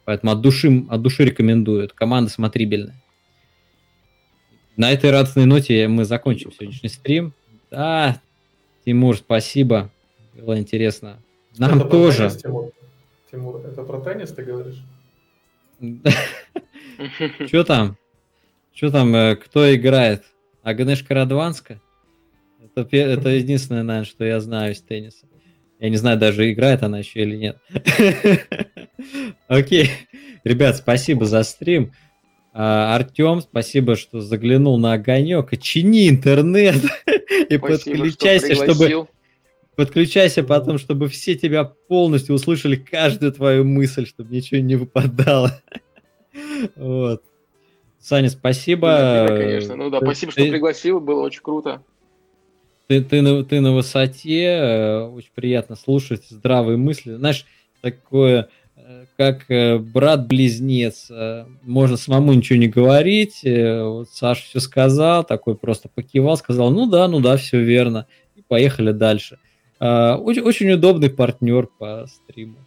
Поэтому 0.05 0.31
от 0.31 0.41
души, 0.41 0.85
от 0.89 1.01
души 1.01 1.25
рекомендую. 1.25 1.85
Это 1.85 1.95
команда 1.95 2.29
смотрибельная. 2.29 3.01
На 4.77 4.91
этой 4.91 5.09
радостной 5.09 5.45
ноте 5.45 5.87
мы 5.87 6.05
закончим 6.05 6.51
сегодняшний 6.51 6.89
стрим. 6.89 7.33
Да, 7.71 8.21
Тимур, 8.85 9.17
спасибо. 9.17 9.89
Было 10.35 10.59
интересно. 10.59 11.17
Нам 11.57 11.79
это 11.79 11.89
тоже. 11.89 12.29
Теннис, 12.29 12.41
Тимур? 12.43 12.71
Тимур, 13.31 13.55
это 13.65 13.83
про 13.83 14.01
теннис 14.01 14.31
ты 14.33 14.43
говоришь? 14.43 14.83
Что 17.47 17.63
там? 17.63 17.97
Что 18.71 18.91
там, 18.91 19.15
э, 19.15 19.35
кто 19.35 19.73
играет? 19.73 20.23
Агнешка 20.61 21.15
Радванска? 21.15 21.81
Это, 22.75 22.97
это 22.97 23.29
единственное, 23.29 23.83
наверное, 23.83 24.09
что 24.09 24.25
я 24.25 24.39
знаю 24.39 24.73
из 24.73 24.81
тенниса. 24.81 25.27
Я 25.79 25.89
не 25.89 25.97
знаю, 25.97 26.17
даже 26.17 26.51
играет 26.51 26.81
она 26.81 26.99
еще 26.99 27.21
или 27.21 27.35
нет. 27.35 27.57
Окей. 29.47 29.89
Ребят, 30.43 30.77
спасибо 30.77 31.25
за 31.25 31.43
стрим. 31.43 31.91
А, 32.53 32.95
Артем, 32.95 33.41
спасибо, 33.41 33.95
что 33.95 34.21
заглянул 34.21 34.77
на 34.77 34.93
огонек. 34.93 35.57
Чини 35.59 36.09
интернет 36.09 36.75
и 37.49 37.57
подключайся, 37.57 38.55
чтобы... 38.55 39.07
Подключайся 39.75 40.43
потом, 40.43 40.77
чтобы 40.77 41.07
все 41.07 41.33
тебя 41.33 41.63
полностью 41.63 42.35
услышали, 42.35 42.75
каждую 42.75 43.31
твою 43.31 43.63
мысль, 43.63 44.05
чтобы 44.05 44.33
ничего 44.33 44.61
не 44.61 44.75
выпадало. 44.75 45.61
Вот. 46.75 47.21
Саня, 47.99 48.29
спасибо. 48.29 49.27
конечно. 49.27 49.75
Ну 49.75 49.91
да, 49.91 49.99
спасибо, 49.99 50.31
что 50.31 50.41
пригласил, 50.41 50.99
было 50.99 51.21
очень 51.21 51.41
круто 51.43 51.83
ты, 52.93 53.01
ты, 53.01 53.21
на, 53.21 53.43
ты 53.43 53.59
на 53.61 53.73
высоте, 53.73 54.43
э, 54.43 55.01
очень 55.05 55.31
приятно 55.33 55.75
слушать 55.75 56.25
здравые 56.29 56.77
мысли. 56.77 57.15
Знаешь, 57.15 57.45
такое, 57.81 58.49
э, 58.75 59.05
как 59.17 59.49
э, 59.49 59.79
брат-близнец, 59.79 61.09
можно 61.63 61.97
самому 61.97 62.33
ничего 62.33 62.59
не 62.59 62.67
говорить. 62.67 63.41
Вот 63.43 64.09
Саша 64.09 64.43
все 64.43 64.59
сказал, 64.59 65.23
такой 65.23 65.55
просто 65.55 65.89
покивал, 65.89 66.37
сказал, 66.37 66.71
ну 66.71 66.87
да, 66.87 67.07
ну 67.07 67.19
да, 67.19 67.37
все 67.37 67.59
верно. 67.59 68.05
И 68.35 68.41
поехали 68.47 68.91
дальше. 68.91 69.39
Очень, 69.79 70.41
очень 70.43 70.71
удобный 70.71 71.09
партнер 71.09 71.67
по 71.67 72.05
стриму. 72.07 72.57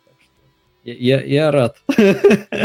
Я, 0.85 0.95
я, 0.95 1.23
я 1.23 1.51
рад, 1.51 1.77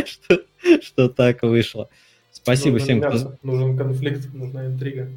что, 0.06 0.42
что 0.82 1.10
так 1.10 1.42
вышло. 1.44 1.90
Спасибо 2.32 2.80
всем, 2.80 3.02
кто... 3.02 3.36
Нужен 3.44 3.78
конфликт, 3.78 4.34
нужна 4.34 4.68
интрига. 4.68 5.10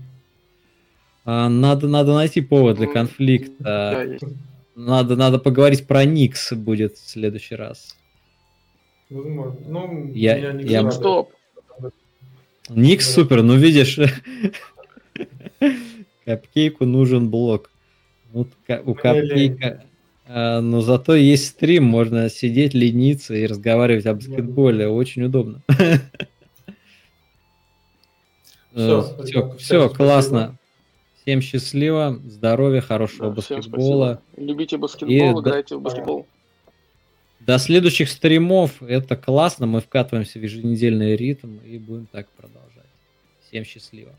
А, 1.25 1.49
надо, 1.49 1.89
надо 1.89 2.15
найти 2.15 2.41
повод 2.41 2.77
для 2.77 2.87
конфликта. 2.87 4.19
Надо, 4.77 5.17
надо 5.17 5.39
поговорить 5.39 5.87
про 5.87 6.05
Никс 6.05 6.53
будет 6.53 6.97
в 6.97 7.09
следующий 7.09 7.55
раз. 7.55 7.97
Возможно. 9.09 9.57
Ну, 9.67 10.11
я, 10.15 10.37
я, 10.37 10.61
я... 10.61 10.83
Ну, 10.83 10.91
стоп. 10.91 11.33
Никс 12.69 13.13
супер, 13.13 13.43
ну 13.43 13.57
видишь, 13.57 13.99
Капкейку 16.25 16.87
нужен 16.87 17.31
блок. 17.31 17.71
Ну, 18.33 18.49
у 18.85 18.95
Капкейка... 18.95 19.85
А, 20.27 20.61
но 20.61 20.81
зато 20.81 21.15
есть 21.15 21.49
стрим, 21.49 21.85
можно 21.85 22.31
сидеть, 22.31 22.75
лениться 22.75 23.35
и 23.35 23.47
разговаривать 23.47 24.07
об 24.07 24.17
баскетболе. 24.17 24.89
Очень 24.89 25.25
удобно. 25.25 25.63
Все, 28.73 29.17
все, 29.25 29.57
все 29.59 29.89
классно. 29.89 30.59
Всем 31.25 31.41
счастливо, 31.41 32.21
здоровья, 32.27 32.83
хорошего 32.83 33.31
да, 33.31 33.37
баскетбола. 33.37 34.21
Любите 34.37 34.77
баскетбол, 34.77 35.39
и 35.39 35.41
играйте 35.41 35.75
до... 35.75 35.79
в 35.79 35.83
баскетбол. 35.83 36.27
До 37.41 37.59
следующих 37.59 38.11
стримов. 38.11 38.83
Это 38.83 39.17
классно. 39.17 39.65
Мы 39.65 39.81
вкатываемся 39.81 40.39
в 40.39 40.43
еженедельный 40.43 41.17
ритм 41.17 41.57
и 41.65 41.79
будем 41.79 42.07
так 42.13 42.29
продолжать. 42.37 42.85
Всем 43.49 43.65
счастливо. 43.65 44.13